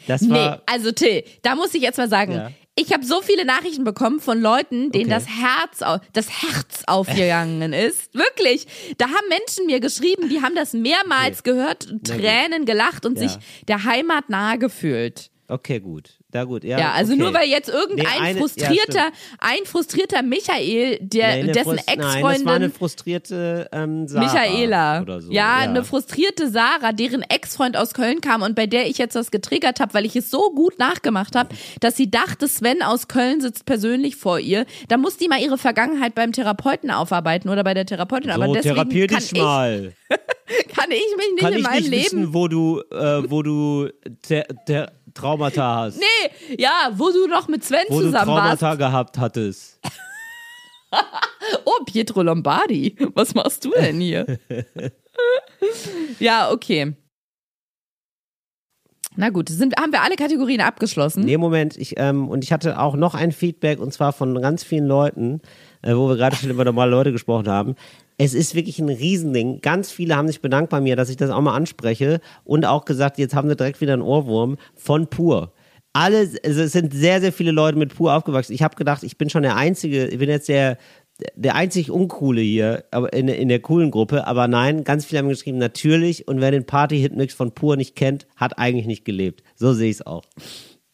Das 0.07 0.29
war, 0.29 0.57
nee, 0.57 0.62
also 0.66 0.93
Till, 0.93 1.25
da 1.43 1.57
muss 1.57 1.75
ich 1.75 1.83
jetzt 1.83 1.97
mal 1.97 2.09
sagen, 2.09 2.33
ja. 2.33 2.51
ich 2.77 2.93
habe 2.93 3.05
so 3.05 3.23
viele 3.23 3.45
Nachrichten 3.45 3.83
bekommen 3.83 4.20
von 4.20 4.41
Leuten, 4.41 4.93
denen 4.93 5.12
okay. 5.12 5.14
das 5.14 5.27
Herz 5.29 6.01
das 6.12 6.43
Herz 6.43 6.83
aufgegangen 6.87 7.73
ist. 7.73 8.14
Wirklich. 8.14 8.66
Da 8.99 9.07
haben 9.07 9.29
Menschen 9.29 9.66
mir 9.66 9.81
geschrieben, 9.81 10.29
die 10.29 10.43
haben 10.43 10.55
das 10.55 10.75
mehrmals 10.75 11.41
okay. 11.41 11.51
gehört, 11.51 11.89
Tränen 12.05 12.66
gelacht 12.66 13.05
und 13.05 13.18
ja. 13.18 13.29
sich 13.29 13.39
der 13.68 13.85
Heimat 13.85 14.29
nahe 14.29 14.59
gefühlt. 14.59 15.31
Okay, 15.49 15.81
gut. 15.81 16.22
Da 16.33 16.45
gut, 16.45 16.64
ja. 16.64 16.78
Ja, 16.78 16.93
also 16.93 17.12
okay. 17.12 17.20
nur 17.20 17.35
weil 17.35 17.47
jetzt 17.51 17.68
irgendein 17.68 18.07
nee, 18.07 18.28
eine, 18.28 18.39
frustrierter, 18.39 18.95
ja, 18.95 19.12
ein 19.39 19.66
frustrierter 19.66 20.22
Michael, 20.22 20.99
der, 21.03 21.45
nee, 21.45 21.53
dessen 21.53 21.76
Ex-Freundin. 21.76 21.99
Nein, 21.99 22.22
das 22.22 22.45
war 22.47 22.55
eine 22.55 22.70
frustrierte 22.70 23.68
ähm, 23.70 24.09
Sarah 24.09 24.24
Michaela. 24.24 25.03
Oder 25.03 25.20
so. 25.20 25.30
Ja, 25.30 25.59
ja, 25.62 25.68
eine 25.68 25.85
frustrierte 25.85 26.51
Sarah, 26.51 26.93
deren 26.93 27.20
Ex-Freund 27.20 27.76
aus 27.76 27.93
Köln 27.93 28.22
kam 28.22 28.41
und 28.41 28.57
bei 28.57 28.66
der 28.66 28.89
ich 28.89 28.97
jetzt 28.97 29.14
was 29.14 29.30
getriggert 29.30 29.78
habe, 29.78 29.93
weil 29.93 30.07
ich 30.07 30.16
es 30.16 30.30
so 30.30 30.51
gut 30.55 30.78
nachgemacht 30.78 31.37
habe, 31.37 31.55
dass 31.80 31.99
sie 31.99 32.11
dachte, 32.11 32.49
Sven 32.49 32.80
aus 32.80 33.09
Köln 33.09 33.43
sitzt 33.43 33.66
persönlich 33.66 34.16
vor 34.16 34.39
ihr. 34.39 34.64
Da 34.89 34.97
muss 34.97 35.18
die 35.18 35.28
mal 35.28 35.39
ihre 35.39 35.59
Vergangenheit 35.59 36.14
beim 36.14 36.33
Therapeuten 36.33 36.91
aufarbeiten 36.91 37.51
oder 37.51 37.62
bei 37.62 37.74
der 37.74 37.85
Therapeutin. 37.85 38.30
So, 38.30 38.41
Aber 38.41 38.55
deswegen 38.55 38.76
therapier 38.76 39.07
kann 39.07 39.18
dich 39.20 39.33
mal. 39.35 39.93
kann 40.74 40.91
ich 40.91 41.16
mich 41.16 41.33
nicht 41.35 41.41
kann 41.41 41.53
in 41.53 41.62
meinem 41.62 41.76
nicht 41.76 41.91
Leben. 41.91 42.05
Wissen, 42.05 42.35
wo 42.35 42.49
du, 42.49 42.80
äh, 42.91 43.30
wo 43.30 43.43
du 43.43 43.91
ter, 44.22 44.47
ter, 44.64 44.93
Traumata 45.15 45.77
hast. 45.77 45.99
Nee, 45.99 46.57
ja, 46.59 46.91
wo 46.95 47.11
du 47.11 47.27
noch 47.27 47.49
mit 47.49 47.65
Sven 47.65 47.85
wo 47.89 48.01
zusammen 48.01 48.27
du 48.27 48.33
Traumata 48.33 48.67
warst. 48.69 48.79
gehabt 48.79 49.19
hattest. 49.19 49.81
oh, 51.65 51.85
Pietro 51.85 52.23
Lombardi, 52.23 52.97
was 53.15 53.35
machst 53.35 53.65
du 53.65 53.71
denn 53.71 54.01
hier? 54.01 54.39
ja, 56.19 56.51
okay. 56.51 56.95
Na 59.15 59.29
gut, 59.29 59.51
sind, 59.51 59.79
haben 59.79 59.93
wir 59.93 60.03
alle 60.03 60.17
Kategorien 60.17 60.63
abgeschlossen? 60.63 61.25
Nee, 61.25 61.37
Moment. 61.37 61.77
Ich, 61.77 61.95
ähm, 61.99 62.29
und 62.29 62.45
ich 62.45 62.53
hatte 62.53 62.79
auch 62.79 62.97
noch 62.97 63.15
ein 63.15 63.33
Feedback 63.33 63.79
und 63.79 63.93
zwar 63.93 64.13
von 64.13 64.41
ganz 64.41 64.65
vielen 64.65 64.87
Leuten, 64.87 65.43
äh, 65.83 65.95
wo 65.95 66.09
wir 66.09 66.17
gerade 66.17 66.35
schon 66.37 66.49
über 66.49 66.65
normale 66.65 66.91
Leute 66.91 67.13
gesprochen 67.13 67.49
haben. 67.49 67.75
Es 68.25 68.35
ist 68.35 68.55
wirklich 68.55 68.79
ein 68.79 68.89
Riesending. 68.89 69.61
Ganz 69.62 69.91
viele 69.91 70.14
haben 70.14 70.29
sich 70.29 70.41
bedankt 70.41 70.70
bei 70.70 70.81
mir, 70.81 70.95
dass 70.95 71.09
ich 71.09 71.16
das 71.16 71.31
auch 71.31 71.41
mal 71.41 71.57
anspreche 71.57 72.20
und 72.45 72.64
auch 72.64 72.85
gesagt, 72.85 73.18
jetzt 73.18 73.35
haben 73.35 73.49
wir 73.49 73.57
direkt 73.57 73.81
wieder 73.81 73.95
einen 73.95 74.03
Ohrwurm 74.03 74.59
von 74.77 75.09
Pur. 75.09 75.53
Alle, 75.93 76.31
also 76.45 76.62
es 76.62 76.70
sind 76.70 76.95
sehr, 76.95 77.20
sehr 77.20 77.33
viele 77.33 77.51
Leute 77.51 77.77
mit 77.77 77.97
Pur 77.97 78.14
aufgewachsen. 78.14 78.53
Ich 78.53 78.62
habe 78.62 78.77
gedacht, 78.77 79.03
ich 79.03 79.18
bin 79.18 79.29
schon 79.29 79.43
der 79.43 79.57
Einzige, 79.57 80.07
ich 80.07 80.18
bin 80.18 80.31
jetzt 80.31 80.49
der, 80.49 80.79
der 81.35 81.57
einzig 81.57 81.91
Uncoole 81.91 82.41
hier 82.41 82.85
in, 83.12 83.27
in 83.27 83.49
der 83.49 83.59
coolen 83.59 83.91
Gruppe. 83.91 84.25
Aber 84.29 84.47
nein, 84.47 84.85
ganz 84.85 85.05
viele 85.05 85.18
haben 85.18 85.29
geschrieben, 85.29 85.59
natürlich. 85.59 86.29
Und 86.29 86.41
wer 86.41 86.53
den 86.53 86.64
Party-Hitmix 86.64 87.35
von 87.35 87.51
Pur 87.51 87.77
nicht 87.77 87.97
kennt, 87.97 88.29
hat 88.37 88.57
eigentlich 88.57 88.87
nicht 88.87 89.05
gelebt. 89.05 89.43
So 89.57 89.73
sehe 89.73 89.91
ich 89.91 89.97
es 89.97 90.07
auch. 90.07 90.23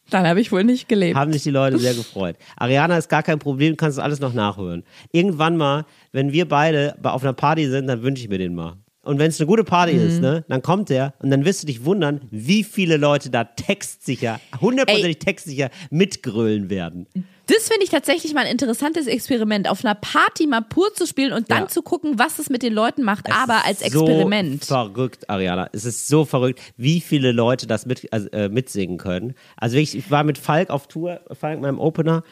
Dann 0.09 0.27
habe 0.27 0.41
ich 0.41 0.51
wohl 0.51 0.63
nicht 0.63 0.87
gelebt. 0.89 1.17
Haben 1.17 1.33
sich 1.33 1.43
die 1.43 1.51
Leute 1.51 1.77
sehr 1.79 1.93
gefreut. 1.93 2.35
Ariana 2.55 2.97
ist 2.97 3.09
gar 3.09 3.23
kein 3.23 3.39
Problem, 3.39 3.73
du 3.73 3.77
kannst 3.77 3.97
das 3.97 4.03
alles 4.03 4.19
noch 4.19 4.33
nachhören. 4.33 4.83
Irgendwann 5.11 5.57
mal, 5.57 5.85
wenn 6.11 6.31
wir 6.31 6.47
beide 6.47 6.95
auf 7.03 7.23
einer 7.23 7.33
Party 7.33 7.67
sind, 7.69 7.87
dann 7.87 8.01
wünsche 8.01 8.23
ich 8.23 8.29
mir 8.29 8.37
den 8.37 8.55
mal. 8.55 8.77
Und 9.01 9.17
wenn 9.17 9.29
es 9.29 9.39
eine 9.39 9.47
gute 9.47 9.63
Party 9.63 9.93
mhm. 9.93 10.07
ist, 10.07 10.21
ne, 10.21 10.43
dann 10.49 10.61
kommt 10.61 10.89
der 10.89 11.13
und 11.19 11.31
dann 11.31 11.45
wirst 11.45 11.63
du 11.63 11.67
dich 11.67 11.85
wundern, 11.85 12.21
wie 12.31 12.63
viele 12.63 12.97
Leute 12.97 13.29
da 13.29 13.43
textsicher, 13.43 14.39
hundertprozentig 14.61 15.19
textsicher 15.19 15.69
mitgrölen 15.89 16.69
werden. 16.69 17.07
Das 17.49 17.67
finde 17.67 17.83
ich 17.83 17.89
tatsächlich 17.89 18.33
mal 18.35 18.45
ein 18.45 18.51
interessantes 18.51 19.07
Experiment, 19.07 19.67
auf 19.67 19.83
einer 19.83 19.95
Party 19.95 20.45
mal 20.45 20.61
pur 20.61 20.93
zu 20.93 21.07
spielen 21.07 21.33
und 21.33 21.49
dann 21.49 21.63
ja. 21.63 21.67
zu 21.67 21.81
gucken, 21.81 22.19
was 22.19 22.37
es 22.37 22.51
mit 22.51 22.61
den 22.61 22.73
Leuten 22.73 23.01
macht, 23.01 23.27
es 23.27 23.35
aber 23.35 23.65
als 23.65 23.81
Experiment. 23.81 24.63
So 24.63 24.75
verrückt, 24.75 25.27
Ariana. 25.29 25.67
Es 25.73 25.83
ist 25.83 26.07
so 26.07 26.25
verrückt, 26.25 26.59
wie 26.77 27.01
viele 27.01 27.31
Leute 27.31 27.65
das 27.65 27.87
mit, 27.87 28.07
also, 28.13 28.29
äh, 28.29 28.49
mitsingen 28.49 28.99
können. 28.99 29.33
Also 29.57 29.77
ich, 29.77 29.97
ich 29.97 30.11
war 30.11 30.23
mit 30.23 30.37
Falk 30.37 30.69
auf 30.69 30.87
Tour, 30.87 31.21
Falk 31.31 31.59
meinem 31.59 31.79
Opener 31.79 32.23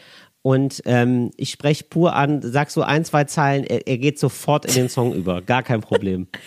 und 0.44 0.82
ähm, 0.86 1.32
ich 1.36 1.50
spreche 1.52 1.84
pur 1.84 2.16
an, 2.16 2.42
sag 2.42 2.72
so 2.72 2.82
ein, 2.82 3.04
zwei 3.04 3.26
Zeilen, 3.26 3.66
er, 3.66 3.86
er, 3.86 3.98
geht 3.98 4.18
sofort 4.18 4.66
in 4.66 4.74
den 4.76 4.90
Song 4.90 5.14
über. 5.14 5.42
Gar 5.42 5.64
kein 5.64 5.82
Problem. 5.82 6.28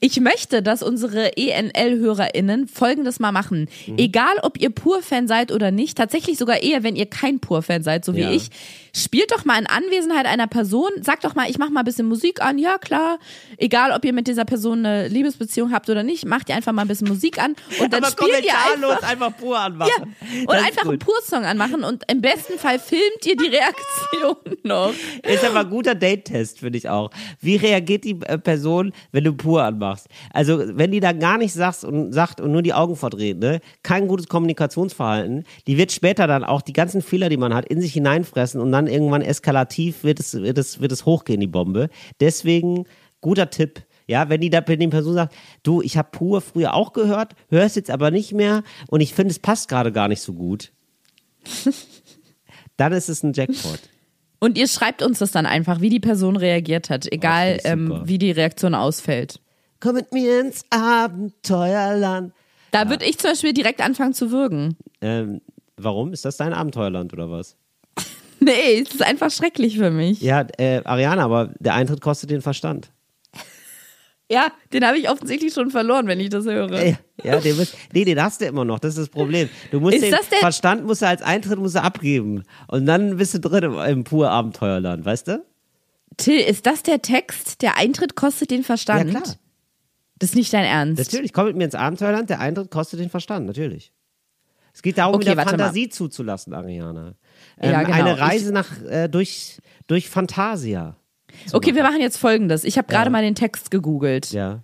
Ich 0.00 0.20
möchte, 0.20 0.62
dass 0.62 0.82
unsere 0.82 1.36
ENL-HörerInnen 1.36 2.68
folgendes 2.68 3.18
mal 3.18 3.32
machen. 3.32 3.68
Mhm. 3.86 3.98
Egal, 3.98 4.36
ob 4.42 4.60
ihr 4.60 4.70
Pur-Fan 4.70 5.26
seid 5.26 5.52
oder 5.52 5.70
nicht, 5.70 5.96
tatsächlich 5.96 6.36
sogar 6.38 6.62
eher, 6.62 6.82
wenn 6.82 6.96
ihr 6.96 7.06
kein 7.06 7.40
Pur-Fan 7.40 7.82
seid, 7.82 8.04
so 8.04 8.14
wie 8.14 8.22
ja. 8.22 8.30
ich, 8.30 8.50
spielt 8.94 9.30
doch 9.30 9.44
mal 9.44 9.58
in 9.58 9.66
Anwesenheit 9.66 10.26
einer 10.26 10.46
Person, 10.46 10.90
sagt 11.02 11.24
doch 11.24 11.34
mal, 11.34 11.48
ich 11.48 11.58
mach 11.58 11.70
mal 11.70 11.80
ein 11.80 11.84
bisschen 11.84 12.06
Musik 12.06 12.42
an, 12.42 12.58
ja 12.58 12.78
klar. 12.78 13.18
Egal, 13.58 13.92
ob 13.92 14.04
ihr 14.04 14.12
mit 14.12 14.26
dieser 14.26 14.44
Person 14.44 14.84
eine 14.84 15.08
Liebesbeziehung 15.08 15.72
habt 15.72 15.88
oder 15.88 16.02
nicht, 16.02 16.24
macht 16.26 16.48
ihr 16.48 16.56
einfach 16.56 16.72
mal 16.72 16.82
ein 16.82 16.88
bisschen 16.88 17.08
Musik 17.08 17.42
an 17.42 17.54
und 17.80 17.92
dann 17.92 18.02
Aber 18.02 18.12
spielt 18.12 18.44
ihr 18.44 18.52
einfach, 18.52 19.02
einfach 19.02 19.36
pur 19.36 19.58
anmachen. 19.58 20.16
Ja, 20.20 20.40
und 20.42 20.54
einfach 20.54 20.88
einen 20.88 20.98
Pur-Song 20.98 21.44
anmachen 21.44 21.84
und 21.84 22.02
im 22.10 22.20
besten 22.20 22.58
Fall 22.58 22.78
filmt 22.78 23.24
ihr 23.24 23.35
die 23.36 23.46
Reaktion 23.46 24.56
noch. 24.62 24.92
Ist 25.22 25.44
aber 25.44 25.60
ein 25.60 25.70
guter 25.70 25.94
Date-Test, 25.94 26.60
finde 26.60 26.78
ich 26.78 26.88
auch. 26.88 27.10
Wie 27.40 27.56
reagiert 27.56 28.04
die 28.04 28.20
äh, 28.22 28.38
Person, 28.38 28.92
wenn 29.12 29.24
du 29.24 29.32
pur 29.32 29.62
anmachst? 29.62 30.08
Also, 30.32 30.62
wenn 30.76 30.92
die 30.92 31.00
da 31.00 31.12
gar 31.12 31.38
nichts 31.38 31.54
sagst 31.54 31.84
und 31.84 32.12
sagt 32.12 32.40
und 32.40 32.52
nur 32.52 32.62
die 32.62 32.74
Augen 32.74 32.96
verdreht, 32.96 33.38
ne? 33.38 33.60
Kein 33.82 34.08
gutes 34.08 34.28
Kommunikationsverhalten. 34.28 35.44
Die 35.66 35.78
wird 35.78 35.92
später 35.92 36.26
dann 36.26 36.44
auch 36.44 36.62
die 36.62 36.72
ganzen 36.72 37.02
Fehler, 37.02 37.28
die 37.28 37.36
man 37.36 37.54
hat, 37.54 37.66
in 37.66 37.80
sich 37.80 37.92
hineinfressen 37.92 38.60
und 38.60 38.72
dann 38.72 38.86
irgendwann 38.86 39.22
eskalativ 39.22 40.04
wird 40.04 40.20
es, 40.20 40.34
wird 40.34 40.58
es, 40.58 40.80
wird 40.80 40.92
es 40.92 41.06
hochgehen, 41.06 41.40
die 41.40 41.46
Bombe. 41.46 41.88
Deswegen, 42.20 42.84
guter 43.20 43.50
Tipp. 43.50 43.82
Ja, 44.08 44.28
wenn 44.28 44.40
die 44.40 44.50
da 44.50 44.62
wenn 44.66 44.78
die 44.78 44.86
Person 44.88 45.14
sagt, 45.14 45.34
du, 45.64 45.82
ich 45.82 45.96
habe 45.96 46.08
pur 46.12 46.40
früher 46.40 46.74
auch 46.74 46.92
gehört, 46.92 47.34
hörst 47.48 47.76
jetzt 47.76 47.90
aber 47.90 48.10
nicht 48.10 48.32
mehr 48.32 48.62
und 48.88 49.00
ich 49.00 49.14
finde, 49.14 49.32
es 49.32 49.40
passt 49.40 49.68
gerade 49.68 49.90
gar 49.90 50.08
nicht 50.08 50.20
so 50.20 50.32
gut. 50.32 50.72
dann 52.76 52.92
ist 52.92 53.08
es 53.08 53.22
ein 53.22 53.32
Jackpot. 53.32 53.80
Und 54.38 54.58
ihr 54.58 54.68
schreibt 54.68 55.02
uns 55.02 55.18
das 55.18 55.30
dann 55.30 55.46
einfach, 55.46 55.80
wie 55.80 55.88
die 55.88 56.00
Person 56.00 56.36
reagiert 56.36 56.90
hat, 56.90 57.10
egal 57.10 57.58
ähm, 57.64 58.02
wie 58.04 58.18
die 58.18 58.30
Reaktion 58.30 58.74
ausfällt. 58.74 59.40
Komm 59.80 59.94
mit 59.94 60.12
mir 60.12 60.40
ins 60.40 60.64
Abenteuerland. 60.70 62.32
Da 62.70 62.82
ja. 62.82 62.90
würde 62.90 63.04
ich 63.04 63.18
zum 63.18 63.30
Beispiel 63.30 63.52
direkt 63.52 63.80
anfangen 63.80 64.12
zu 64.12 64.30
würgen. 64.30 64.76
Ähm, 65.00 65.40
warum? 65.76 66.12
Ist 66.12 66.24
das 66.24 66.36
dein 66.36 66.52
Abenteuerland 66.52 67.12
oder 67.12 67.30
was? 67.30 67.56
nee, 68.40 68.80
es 68.80 68.94
ist 68.94 69.02
einfach 69.02 69.30
schrecklich 69.30 69.78
für 69.78 69.90
mich. 69.90 70.20
Ja, 70.20 70.46
äh, 70.58 70.82
Ariana, 70.84 71.24
aber 71.24 71.54
der 71.58 71.74
Eintritt 71.74 72.00
kostet 72.00 72.30
den 72.30 72.42
Verstand. 72.42 72.90
Ja, 74.30 74.48
den 74.72 74.84
habe 74.84 74.98
ich 74.98 75.08
offensichtlich 75.08 75.52
schon 75.54 75.70
verloren, 75.70 76.08
wenn 76.08 76.18
ich 76.18 76.30
das 76.30 76.46
höre. 76.46 76.84
Ja, 76.84 76.96
ja 77.22 77.40
den, 77.40 77.56
musst, 77.56 77.76
nee, 77.92 78.04
den 78.04 78.20
hast 78.20 78.40
du 78.40 78.46
immer 78.46 78.64
noch, 78.64 78.80
das 78.80 78.94
ist 78.94 78.98
das 78.98 79.08
Problem. 79.08 79.48
Du 79.70 79.78
musst 79.78 79.94
Ist 79.96 80.02
den 80.02 80.38
Verstand 80.40 80.84
musst 80.84 81.02
du 81.02 81.06
als 81.06 81.22
Eintritt 81.22 81.58
musst 81.58 81.76
du 81.76 81.82
abgeben. 81.82 82.42
Und 82.66 82.86
dann 82.86 83.18
bist 83.18 83.34
du 83.34 83.40
drin 83.40 83.62
im, 83.62 83.78
im 83.78 84.04
pur 84.04 84.30
Abenteuerland, 84.30 85.04
weißt 85.04 85.28
du? 85.28 85.44
Till, 86.16 86.40
ist 86.40 86.66
das 86.66 86.82
der 86.82 87.02
Text? 87.02 87.62
Der 87.62 87.76
Eintritt 87.76 88.16
kostet 88.16 88.50
den 88.50 88.64
Verstand? 88.64 89.12
Ja, 89.12 89.20
klar. 89.20 89.36
Das 90.18 90.30
ist 90.30 90.36
nicht 90.36 90.52
dein 90.52 90.64
Ernst. 90.64 90.98
Natürlich, 90.98 91.32
komm 91.32 91.46
mit 91.46 91.56
mir 91.56 91.64
ins 91.64 91.74
Abenteuerland, 91.74 92.30
der 92.30 92.40
Eintritt 92.40 92.70
kostet 92.70 93.00
den 93.00 93.10
Verstand, 93.10 93.46
natürlich. 93.46 93.92
Es 94.72 94.82
geht 94.82 94.98
darum, 94.98 95.16
Okay, 95.16 95.30
wieder 95.30 95.42
Fantasie 95.42 95.88
zuzulassen, 95.88 96.52
Ariana. 96.52 97.14
Ähm, 97.58 97.70
Ja, 97.70 97.82
genau. 97.82 97.94
Eine 97.94 98.18
Reise 98.18 98.52
nach, 98.52 98.82
äh, 98.82 99.08
durch, 99.08 99.58
durch 99.86 100.08
Fantasia. 100.08 100.96
Okay, 101.52 101.74
wir 101.74 101.82
machen 101.82 102.00
jetzt 102.00 102.16
folgendes. 102.18 102.64
Ich 102.64 102.78
habe 102.78 102.88
gerade 102.88 103.10
mal 103.10 103.22
den 103.22 103.34
Text 103.34 103.70
gegoogelt. 103.70 104.32
Ja. 104.32 104.62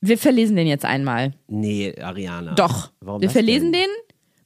Wir 0.00 0.18
verlesen 0.18 0.56
den 0.56 0.66
jetzt 0.66 0.84
einmal. 0.84 1.32
Nee, 1.48 1.94
Ariana. 2.00 2.54
Doch. 2.54 2.90
Warum 3.00 3.20
wir 3.22 3.30
verlesen 3.30 3.72
denn? 3.72 3.82
den, 3.82 3.90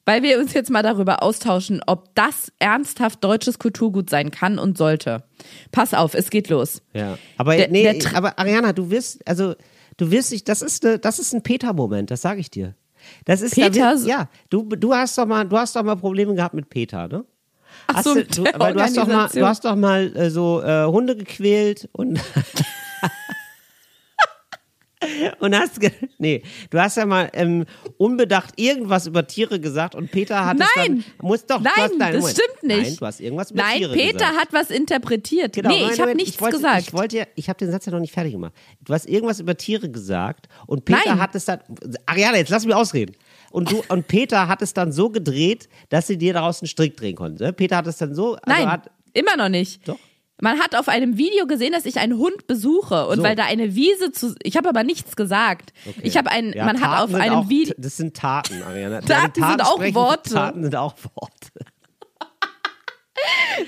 weil 0.05 0.23
wir 0.23 0.39
uns 0.39 0.53
jetzt 0.53 0.69
mal 0.71 0.81
darüber 0.81 1.21
austauschen, 1.23 1.81
ob 1.85 2.15
das 2.15 2.51
ernsthaft 2.59 3.23
deutsches 3.23 3.59
Kulturgut 3.59 4.09
sein 4.09 4.31
kann 4.31 4.57
und 4.59 4.77
sollte. 4.77 5.23
Pass 5.71 5.93
auf, 5.93 6.13
es 6.13 6.29
geht 6.29 6.49
los. 6.49 6.81
Ja. 6.93 7.17
Aber, 7.37 7.55
Der- 7.55 7.67
nee, 7.69 7.99
der 7.99 8.15
aber 8.15 8.39
Ariana, 8.39 8.73
du 8.73 8.89
wirst, 8.89 9.27
also, 9.27 9.53
du 9.97 10.09
wirst 10.11 10.31
dich, 10.31 10.43
das 10.43 10.61
ist, 10.61 10.83
ne, 10.83 10.97
das 10.99 11.19
ist 11.19 11.33
ein 11.33 11.43
Peter-Moment, 11.43 12.09
das 12.11 12.21
sage 12.21 12.39
ich 12.39 12.49
dir. 12.49 12.75
Das 13.25 13.41
ist, 13.41 13.57
da 13.57 13.69
Peter- 13.69 13.95
wird, 13.99 14.07
ja, 14.07 14.29
du, 14.49 14.63
du 14.63 14.93
hast 14.93 15.17
doch 15.17 15.25
mal, 15.25 15.43
du 15.47 15.57
hast 15.57 15.75
doch 15.75 15.83
mal 15.83 15.95
Probleme 15.95 16.33
gehabt 16.33 16.55
mit 16.55 16.69
Peter, 16.69 17.07
ne? 17.07 17.25
Hast 17.93 18.03
so, 18.03 18.13
du, 18.13 18.19
mit 18.19 18.59
weil 18.59 18.73
du 18.73 18.81
hast 18.81 18.97
doch 18.97 19.07
mal, 19.07 19.29
du 19.33 19.45
hast 19.45 19.65
doch 19.65 19.75
mal 19.75 20.15
äh, 20.15 20.29
so 20.29 20.61
äh, 20.61 20.85
Hunde 20.85 21.15
gequält 21.15 21.89
und 21.91 22.19
und 25.39 25.55
hast 25.55 25.79
nee, 26.19 26.43
du 26.69 26.79
hast 26.79 26.97
ja 26.97 27.05
mal 27.05 27.29
ähm, 27.33 27.65
unbedacht 27.97 28.59
irgendwas 28.59 29.07
über 29.07 29.25
Tiere 29.25 29.59
gesagt 29.59 29.95
und 29.95 30.11
Peter 30.11 30.45
hat 30.45 30.59
es 30.59 30.67
Nein! 30.75 31.03
dann 31.17 31.27
muss 31.27 31.45
doch 31.45 31.59
Nein, 31.59 31.91
nein, 31.97 32.13
das 32.13 32.21
Moment. 32.21 32.37
stimmt 32.37 32.63
nicht. 32.63 32.81
Nein, 32.81 32.95
du 32.99 33.05
hast 33.05 33.19
irgendwas 33.19 33.51
über 33.51 33.63
Nein, 33.63 33.77
Tiere 33.77 33.93
Peter 33.93 34.11
gesagt. 34.11 34.37
hat 34.37 34.53
was 34.53 34.69
interpretiert. 34.69 35.53
Genau, 35.53 35.69
nee, 35.69 35.81
nein, 35.81 35.91
ich 35.93 35.99
habe 35.99 36.15
nichts 36.15 36.39
wollte, 36.39 36.57
gesagt. 36.57 36.81
Ich 36.81 36.93
wollte 36.93 37.17
ja, 37.17 37.25
ich 37.35 37.49
habe 37.49 37.57
den 37.57 37.71
Satz 37.71 37.85
ja 37.85 37.91
noch 37.91 37.99
nicht 37.99 38.13
fertig 38.13 38.33
gemacht. 38.33 38.53
Du 38.81 38.93
hast 38.93 39.07
irgendwas 39.07 39.39
über 39.39 39.57
Tiere 39.57 39.89
gesagt 39.89 40.47
und 40.67 40.85
Peter 40.85 41.01
Nein. 41.05 41.19
hat 41.19 41.35
es 41.35 41.45
dann. 41.45 41.59
Ariane, 42.05 42.37
jetzt 42.37 42.49
lass 42.49 42.65
mich 42.65 42.75
ausreden. 42.75 43.15
Und 43.51 43.71
du 43.71 43.83
und 43.89 44.07
Peter 44.07 44.47
hat 44.47 44.61
es 44.61 44.73
dann 44.73 44.91
so 44.91 45.09
gedreht, 45.09 45.69
dass 45.89 46.07
sie 46.07 46.17
dir 46.17 46.33
daraus 46.33 46.61
einen 46.61 46.67
Strick 46.67 46.97
drehen 46.97 47.15
konnte. 47.15 47.43
ne? 47.43 47.53
Peter 47.53 47.77
hat 47.77 47.87
es 47.87 47.97
dann 47.97 48.15
so. 48.15 48.35
Also 48.35 48.41
Nein, 48.47 48.67
Hat, 48.71 48.89
immer 49.13 49.37
noch 49.37 49.49
nicht. 49.49 49.87
Doch. 49.87 49.97
Man 50.43 50.59
hat 50.59 50.75
auf 50.75 50.87
einem 50.87 51.17
Video 51.17 51.45
gesehen, 51.45 51.71
dass 51.71 51.85
ich 51.85 51.99
einen 51.99 52.17
Hund 52.17 52.47
besuche 52.47 53.05
und 53.05 53.17
So. 53.17 53.23
weil 53.23 53.35
da 53.35 53.43
eine 53.43 53.75
Wiese 53.75 54.11
zu. 54.11 54.33
Ich 54.41 54.57
habe 54.57 54.69
aber 54.69 54.83
nichts 54.83 55.15
gesagt. 55.15 55.71
Ich 56.01 56.17
habe 56.17 56.31
ein. 56.31 56.51
ja, 56.53 56.65
man 56.65 56.77
hat 56.81 56.89
Taten 56.89 57.03
auf 57.03 57.11
sind 57.11 57.21
einem 57.21 57.49
Video. 57.49 57.75
Das 57.77 57.97
sind 57.97 58.15
Taten, 58.17 58.63
Ariane. 58.63 59.01
Taten 59.05 59.09
Während 59.09 59.35
sind 59.35 59.61
auch 59.61 59.93
Worte. 59.93 60.33
Taten 60.33 60.63
sind 60.63 60.75
auch 60.75 60.95
Worte. 61.13 61.71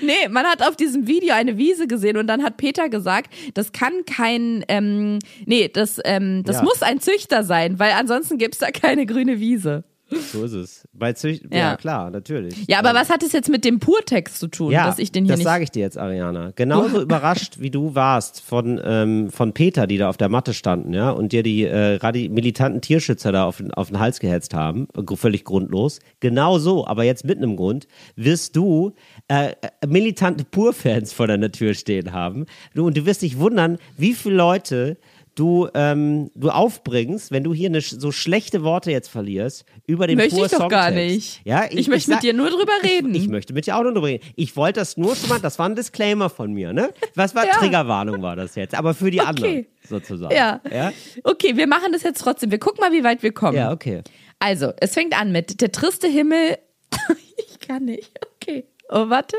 Nee, 0.00 0.28
man 0.28 0.44
hat 0.46 0.66
auf 0.66 0.76
diesem 0.76 1.06
Video 1.06 1.34
eine 1.34 1.56
Wiese 1.56 1.86
gesehen 1.86 2.16
und 2.16 2.26
dann 2.26 2.42
hat 2.42 2.56
Peter 2.56 2.88
gesagt, 2.88 3.32
das 3.54 3.72
kann 3.72 4.04
kein, 4.06 4.64
ähm, 4.68 5.18
nee, 5.46 5.68
das, 5.68 6.00
ähm, 6.04 6.42
das 6.44 6.56
Ja. 6.56 6.62
muss 6.62 6.82
ein 6.82 7.00
Züchter 7.00 7.44
sein, 7.44 7.78
weil 7.78 7.92
ansonsten 7.92 8.38
gibt's 8.38 8.58
da 8.58 8.70
keine 8.70 9.06
grüne 9.06 9.38
Wiese. 9.40 9.84
So 10.32 10.44
ist 10.44 10.52
es. 10.52 10.88
Bei 10.92 11.12
Zücht 11.12 11.44
ja. 11.50 11.58
Ja. 11.58 11.76
klar, 11.76 12.10
natürlich. 12.10 12.54
Ja, 12.68 12.78
aber 12.78 12.94
was 12.94 13.10
hat 13.10 13.22
es 13.22 13.32
jetzt 13.32 13.48
mit 13.48 13.64
dem 13.64 13.80
Purtext 13.80 14.38
zu 14.38 14.48
tun, 14.48 14.70
Ja, 14.72 14.86
dass 14.86 14.98
ich 14.98 15.12
den 15.12 15.24
hier 15.24 15.32
das 15.32 15.38
nicht. 15.38 15.44
sage 15.46 15.64
ich 15.64 15.70
dir 15.70 15.80
jetzt, 15.80 15.98
Ariana. 15.98 16.52
Genauso 16.56 17.00
überrascht, 17.02 17.56
wie 17.60 17.70
du 17.70 17.94
warst 17.94 18.40
von, 18.40 18.80
ähm, 18.84 19.30
von 19.30 19.52
Peter, 19.52 19.86
die 19.86 19.98
da 19.98 20.08
auf 20.08 20.16
der 20.16 20.28
Matte 20.28 20.54
standen, 20.54 20.92
ja, 20.92 21.10
und 21.10 21.32
dir 21.32 21.42
die 21.42 21.64
äh, 21.64 21.98
militanten 22.28 22.80
Tierschützer 22.80 23.32
da 23.32 23.44
auf, 23.44 23.58
den- 23.58 23.72
auf 23.72 23.88
den 23.88 23.98
Hals 23.98 24.20
gehetzt 24.20 24.54
haben, 24.54 24.88
gr- 24.94 25.16
völlig 25.16 25.44
grundlos. 25.44 26.00
Genau 26.20 26.58
so, 26.58 26.86
aber 26.86 27.04
jetzt 27.04 27.24
mit 27.24 27.38
einem 27.38 27.56
Grund, 27.56 27.86
wirst 28.16 28.56
du 28.56 28.92
äh, 29.28 29.50
äh, 29.50 29.86
militante 29.86 30.44
Pur-Fans 30.44 31.12
vor 31.12 31.26
deiner 31.26 31.50
Tür 31.52 31.74
stehen 31.74 32.12
haben. 32.12 32.46
Du, 32.74 32.86
und 32.86 32.96
du 32.96 33.06
wirst 33.06 33.22
dich 33.22 33.38
wundern, 33.38 33.78
wie 33.96 34.14
viele 34.14 34.34
Leute 34.36 34.96
du, 35.34 35.68
ähm, 35.74 36.30
du 36.34 36.50
aufbringst, 36.50 37.30
wenn 37.30 37.42
du 37.44 37.52
hier 37.54 37.68
eine, 37.68 37.80
so 37.80 38.12
schlechte 38.12 38.62
Worte 38.62 38.90
jetzt 38.90 39.08
verlierst 39.08 39.64
über 39.86 40.06
den 40.06 40.16
Möchte 40.16 40.40
ich 40.40 40.50
doch 40.50 40.68
gar 40.68 40.90
nicht. 40.90 41.40
Ja, 41.44 41.64
Ich 41.70 41.88
möchte 41.88 42.10
mit 42.10 42.16
sag- 42.16 42.20
dir 42.20 42.32
nur 42.32 42.50
drüber 42.50 42.72
reden. 42.82 43.14
Ich, 43.14 43.22
ich 43.24 43.28
möchte 43.28 43.52
mit 43.52 43.66
dir 43.66 43.76
auch 43.76 43.82
nur 43.82 43.92
drüber 43.94 44.06
reden. 44.08 44.24
Ich 44.36 44.56
wollte 44.56 44.80
das 44.80 44.96
nur 44.96 45.16
schon 45.16 45.28
mal, 45.28 45.40
das 45.40 45.58
war 45.58 45.66
ein 45.68 45.74
Disclaimer 45.76 46.30
von 46.30 46.52
mir, 46.52 46.72
ne? 46.72 46.90
Was 47.14 47.34
war 47.34 47.44
Ja. 47.46 47.52
Triggerwarnung 47.54 48.22
war 48.22 48.36
das 48.36 48.54
jetzt, 48.54 48.74
aber 48.74 48.94
für 48.94 49.10
die 49.10 49.20
anderen 49.20 49.50
Okay. 49.50 49.66
sozusagen. 49.88 50.34
Ja. 50.34 50.60
Ja, 50.72 50.92
Okay, 51.24 51.56
wir 51.56 51.66
machen 51.66 51.92
das 51.92 52.02
jetzt 52.02 52.20
trotzdem. 52.20 52.50
Wir 52.50 52.58
gucken 52.58 52.80
mal, 52.80 52.92
wie 52.92 53.04
weit 53.04 53.22
wir 53.22 53.32
kommen. 53.32 53.56
ja 53.56 53.72
okay. 53.72 54.02
Also, 54.38 54.72
es 54.80 54.94
fängt 54.94 55.18
an 55.18 55.32
mit 55.32 55.60
der 55.60 55.72
triste 55.72 56.06
Himmel. 56.08 56.58
ich 57.36 57.58
kann 57.66 57.84
nicht. 57.86 58.10
Okay. 58.36 58.64
Oh, 58.90 59.08
warte. 59.08 59.36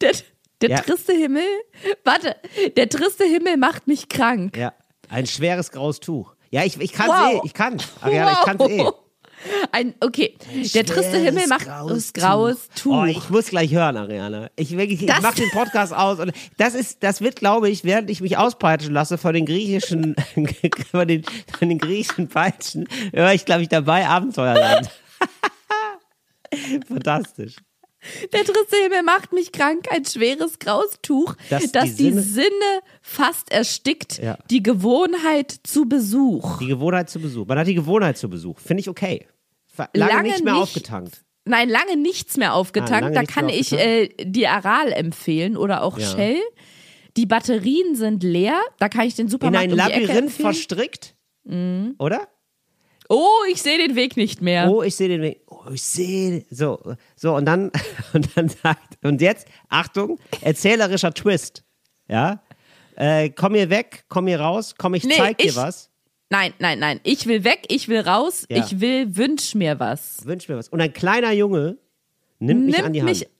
Der, 0.00 0.12
der 0.60 0.70
Ja. 0.70 0.76
triste 0.80 1.12
Himmel. 1.12 1.42
Warte. 2.04 2.36
Der 2.76 2.88
triste 2.88 3.24
Himmel 3.24 3.56
macht 3.56 3.86
mich 3.86 4.08
krank. 4.08 4.56
Ja. 4.56 4.72
Ein 5.08 5.26
schweres 5.26 5.70
graues 5.70 6.00
Tuch. 6.00 6.34
Ja, 6.50 6.64
ich, 6.64 6.80
ich 6.80 6.92
kann 6.92 7.08
Wow. 7.08 7.42
eh, 7.42 7.46
ich 7.46 7.54
kann. 7.54 7.80
Ariana, 8.00 8.32
ich 8.32 8.40
kann 8.40 8.60
eh. 8.60 8.84
Ein, 9.72 9.94
okay. 10.00 10.36
Der 10.74 10.86
triste 10.86 11.18
Himmel 11.18 11.46
macht 11.48 11.66
graues 11.66 12.12
graues 12.14 12.68
Tuch. 12.74 13.02
Oh, 13.02 13.04
ich 13.04 13.28
muss 13.28 13.46
gleich 13.46 13.72
hören, 13.72 13.96
Ariana. 13.98 14.48
Ich, 14.56 14.72
ich 14.72 15.06
Das- 15.06 15.20
mach 15.20 15.34
den 15.34 15.50
Podcast 15.50 15.92
aus 15.92 16.18
und 16.18 16.32
das 16.56 16.74
ist, 16.74 17.02
das 17.02 17.20
wird, 17.20 17.36
glaube 17.36 17.68
ich, 17.68 17.84
während 17.84 18.08
ich 18.08 18.20
mich 18.22 18.38
auspeitschen 18.38 18.94
lasse 18.94 19.18
von 19.18 19.34
den 19.34 19.44
griechischen, 19.44 20.14
von 20.90 21.08
den, 21.08 21.24
von 21.58 21.68
den 21.68 21.78
griechischen 21.78 22.28
Peitschen, 22.28 22.88
höre 23.12 23.32
ich, 23.34 23.44
glaube 23.44 23.62
ich, 23.62 23.68
dabei 23.68 24.06
Abenteuerland. 24.06 24.88
Fantastisch. 26.88 27.56
Der 28.32 28.44
triste 28.44 28.76
Himmel 28.82 29.02
macht 29.02 29.32
mich 29.32 29.52
krank, 29.52 29.86
ein 29.90 30.04
schweres 30.04 30.58
graues 30.58 30.98
Tuch, 31.02 31.34
Das 31.50 31.72
das, 31.72 31.96
die 31.96 32.04
die, 32.04 32.10
Sinne- 32.10 32.22
Sinne, 32.22 32.80
fast 33.02 33.50
erstickt, 33.52 34.18
Ja. 34.22 34.38
die 34.50 34.62
Gewohnheit 34.62 35.50
zu 35.64 35.88
Besuch. 35.88 36.58
Die 36.58 36.66
Gewohnheit 36.68 37.08
zu 37.10 37.20
Besuch. 37.20 37.46
Man 37.46 37.58
hat 37.58 37.66
die 37.66 37.74
Gewohnheit 37.74 38.18
zu 38.18 38.28
Besuch. 38.28 38.58
Finde 38.58 38.80
ich 38.82 38.88
okay. 38.88 39.26
Lange, 39.92 40.12
Lange 40.12 40.28
nicht 40.30 40.44
mehr 40.44 40.52
nicht- 40.54 40.62
aufgetankt. 40.62 41.22
Nein, 41.46 41.68
lange 41.68 41.96
nichts 41.96 42.36
mehr 42.38 42.52
Ah, 42.52 42.54
aufgetankt. 42.54 43.02
lange 43.02 43.14
da 43.14 43.22
kann 43.24 43.48
ich 43.50 43.72
äh, 43.72 44.08
die 44.24 44.46
Aral 44.46 44.92
empfehlen 44.92 45.56
oder 45.56 45.82
auch 45.82 45.98
Ja. 45.98 46.06
Shell. 46.06 46.40
Die 47.16 47.26
Batterien 47.26 47.94
sind 47.96 48.22
leer. 48.22 48.58
Da 48.78 48.88
kann 48.88 49.06
ich 49.06 49.14
den 49.14 49.26
In 49.26 49.30
Supermarkt 49.30 49.64
ein 49.66 49.72
um 49.72 49.76
Labyrinth 49.76 50.32
verstrickt. 50.32 51.14
Mhm. 51.44 51.96
Oder? 51.98 52.26
Oh, 53.10 53.28
ich 53.50 53.60
sehe 53.62 53.76
den 53.76 53.94
Weg 53.96 54.16
nicht 54.16 54.40
mehr. 54.40 54.70
Oh, 54.70 54.82
ich 54.82 54.96
sehe 54.96 55.08
den 55.08 55.20
Weg. 55.20 55.42
Oh, 55.66 55.70
ich 55.72 55.82
sehe. 55.82 56.44
So, 56.50 56.94
so 57.16 57.34
und 57.36 57.46
dann 57.46 57.70
und 58.12 58.36
dann 58.36 58.48
sagt 58.48 58.98
und 59.02 59.20
jetzt 59.20 59.46
Achtung, 59.68 60.18
erzählerischer 60.40 61.12
Twist. 61.14 61.64
Ja? 62.08 62.42
Äh, 62.96 63.30
komm 63.30 63.54
hier 63.54 63.70
weg, 63.70 64.04
komm 64.08 64.26
hier 64.26 64.40
raus, 64.40 64.74
komm, 64.78 64.94
ich 64.94 65.04
Nee, 65.04 65.14
zeig 65.16 65.38
dir 65.38 65.46
ich- 65.46 65.56
was. 65.56 65.90
Nein, 66.30 66.52
nein, 66.58 66.78
nein. 66.78 67.00
Ich 67.04 67.26
will 67.26 67.44
weg, 67.44 67.64
ich 67.68 67.88
will 67.88 68.00
raus, 68.00 68.46
Ja. 68.48 68.64
ich 68.64 68.80
will, 68.80 69.16
wünsch 69.16 69.54
mir 69.54 69.78
was. 69.78 70.24
Wünsch 70.26 70.48
mir 70.48 70.56
was. 70.56 70.68
Und 70.68 70.80
ein 70.80 70.92
kleiner 70.92 71.32
Junge 71.32 71.78
nimmt 72.38 72.64
mich 72.66 72.74
Nimmt 72.76 72.86
an 72.86 72.92
die 72.92 73.02
mich- 73.02 73.20
Hand. 73.22 73.30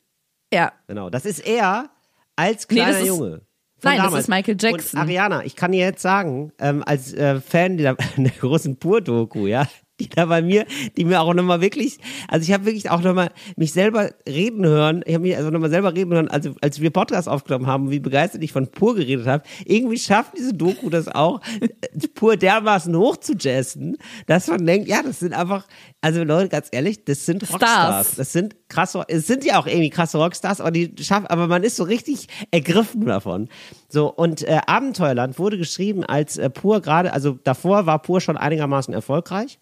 Ja. 0.52 0.72
Genau, 0.86 1.10
das 1.10 1.24
ist 1.24 1.40
er 1.46 1.90
als 2.36 2.68
Nee, 2.68 2.76
kleiner 2.76 2.92
das 2.92 3.00
ist- 3.02 3.08
Junge. 3.08 3.40
Von 3.78 3.90
Nein, 3.90 3.96
das 3.98 4.06
damals. 4.06 4.24
ist 4.24 4.28
Michael 4.28 4.56
Jackson. 4.58 4.98
Und 5.00 5.06
Ariana, 5.06 5.44
ich 5.44 5.56
kann 5.56 5.72
dir 5.72 5.80
jetzt 5.80 6.00
sagen, 6.02 6.52
ähm, 6.58 6.82
als 6.86 7.12
äh, 7.12 7.40
Fan 7.40 7.76
der, 7.76 7.96
der 8.16 8.30
großen 8.40 8.76
Pur-Doku, 8.76 9.46
ja, 9.46 9.66
die 10.00 10.08
da 10.08 10.26
bei 10.26 10.42
mir, 10.42 10.66
die 10.96 11.04
mir 11.04 11.20
auch 11.20 11.32
nochmal 11.34 11.60
wirklich, 11.60 11.98
also 12.28 12.44
ich 12.44 12.52
habe 12.52 12.64
wirklich 12.64 12.90
auch 12.90 13.00
nochmal 13.00 13.30
mich 13.56 13.72
selber 13.72 14.10
reden 14.28 14.66
hören, 14.66 15.02
ich 15.06 15.14
habe 15.14 15.22
mich 15.22 15.36
also 15.36 15.50
nochmal 15.50 15.70
selber 15.70 15.94
reden 15.94 16.12
hören, 16.12 16.28
also 16.28 16.54
als 16.60 16.80
wir 16.80 16.90
Podcast 16.90 17.28
aufgenommen 17.28 17.66
haben, 17.66 17.90
wie 17.90 18.00
begeistert 18.00 18.42
ich 18.42 18.52
von 18.52 18.66
Pur 18.66 18.96
geredet 18.96 19.26
habe, 19.26 19.44
irgendwie 19.64 19.98
schafft 19.98 20.36
diese 20.36 20.52
Doku 20.52 20.90
das 20.90 21.06
auch, 21.08 21.40
Pur 22.14 22.36
dermaßen 22.36 22.96
hochzujazzen, 22.96 23.96
dass 24.26 24.48
man 24.48 24.66
denkt, 24.66 24.88
ja, 24.88 25.02
das 25.02 25.20
sind 25.20 25.32
einfach, 25.32 25.66
also 26.00 26.24
Leute, 26.24 26.48
ganz 26.48 26.68
ehrlich, 26.72 27.04
das 27.04 27.24
sind 27.24 27.42
Rockstars. 27.42 27.60
Stars. 27.60 28.14
Das 28.16 28.32
sind 28.32 28.56
krasse, 28.68 29.04
es 29.06 29.28
sind 29.28 29.44
ja 29.44 29.60
auch 29.60 29.66
irgendwie 29.66 29.90
krasse 29.90 30.18
Rockstars, 30.18 30.60
aber 30.60 30.72
die 30.72 30.92
schaffen, 31.00 31.26
aber 31.28 31.46
man 31.46 31.62
ist 31.62 31.76
so 31.76 31.84
richtig 31.84 32.26
ergriffen 32.50 33.06
davon. 33.06 33.48
So, 33.88 34.12
und 34.12 34.42
äh, 34.42 34.60
Abenteuerland 34.66 35.38
wurde 35.38 35.56
geschrieben 35.56 36.04
als 36.04 36.36
äh, 36.36 36.50
Pur 36.50 36.80
gerade, 36.80 37.12
also 37.12 37.38
davor 37.44 37.86
war 37.86 38.00
Pur 38.02 38.20
schon 38.20 38.36
einigermaßen 38.36 38.92
erfolgreich. 38.92 39.60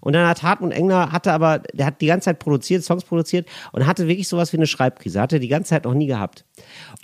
Und 0.00 0.12
dann 0.12 0.26
hat 0.26 0.42
Hartmut 0.42 0.72
Engler, 0.72 1.12
hatte 1.12 1.32
aber, 1.32 1.60
der 1.72 1.86
hat 1.86 2.00
die 2.00 2.06
ganze 2.06 2.26
Zeit 2.26 2.38
produziert, 2.38 2.84
Songs 2.84 3.04
produziert 3.04 3.48
und 3.72 3.86
hatte 3.86 4.08
wirklich 4.08 4.28
sowas 4.28 4.52
wie 4.52 4.56
eine 4.56 4.66
Schreibkrise. 4.66 5.20
Hatte 5.20 5.40
die 5.40 5.48
ganze 5.48 5.70
Zeit 5.70 5.84
noch 5.84 5.94
nie 5.94 6.06
gehabt. 6.06 6.44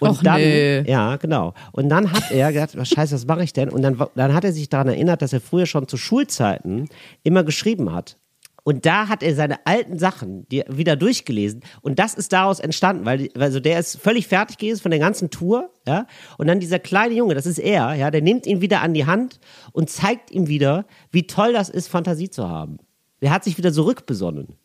Und 0.00 0.10
Och, 0.10 0.22
dann, 0.22 0.40
nö. 0.40 0.84
ja, 0.86 1.16
genau. 1.16 1.54
Und 1.72 1.88
dann 1.88 2.12
hat 2.12 2.30
er 2.30 2.52
gedacht, 2.52 2.76
was 2.76 2.88
scheiße, 2.88 3.14
was 3.14 3.26
mache 3.26 3.44
ich 3.44 3.52
denn? 3.52 3.68
Und 3.68 3.82
dann, 3.82 4.00
dann 4.14 4.34
hat 4.34 4.44
er 4.44 4.52
sich 4.52 4.68
daran 4.68 4.88
erinnert, 4.88 5.22
dass 5.22 5.32
er 5.32 5.40
früher 5.40 5.66
schon 5.66 5.88
zu 5.88 5.96
Schulzeiten 5.96 6.88
immer 7.22 7.44
geschrieben 7.44 7.92
hat. 7.92 8.16
Und 8.64 8.86
da 8.86 9.08
hat 9.08 9.22
er 9.22 9.34
seine 9.34 9.64
alten 9.66 9.98
Sachen 9.98 10.46
wieder 10.50 10.96
durchgelesen. 10.96 11.60
Und 11.82 11.98
das 11.98 12.14
ist 12.14 12.32
daraus 12.32 12.60
entstanden, 12.60 13.04
weil 13.04 13.28
also 13.38 13.60
der 13.60 13.78
ist 13.78 14.00
völlig 14.00 14.26
fertig 14.26 14.58
gewesen 14.58 14.80
von 14.80 14.90
der 14.90 15.00
ganzen 15.00 15.30
Tour, 15.30 15.70
ja. 15.86 16.06
Und 16.38 16.46
dann 16.46 16.60
dieser 16.60 16.78
kleine 16.78 17.14
Junge, 17.14 17.34
das 17.34 17.46
ist 17.46 17.58
er, 17.58 17.94
ja, 17.94 18.10
der 18.10 18.22
nimmt 18.22 18.46
ihn 18.46 18.62
wieder 18.62 18.80
an 18.80 18.94
die 18.94 19.06
Hand 19.06 19.38
und 19.72 19.90
zeigt 19.90 20.30
ihm 20.30 20.48
wieder, 20.48 20.86
wie 21.10 21.26
toll 21.26 21.52
das 21.52 21.68
ist, 21.68 21.88
Fantasie 21.88 22.30
zu 22.30 22.48
haben. 22.48 22.78
Der 23.20 23.30
hat 23.30 23.44
sich 23.44 23.58
wieder 23.58 23.72
zurückbesonnen. 23.72 24.56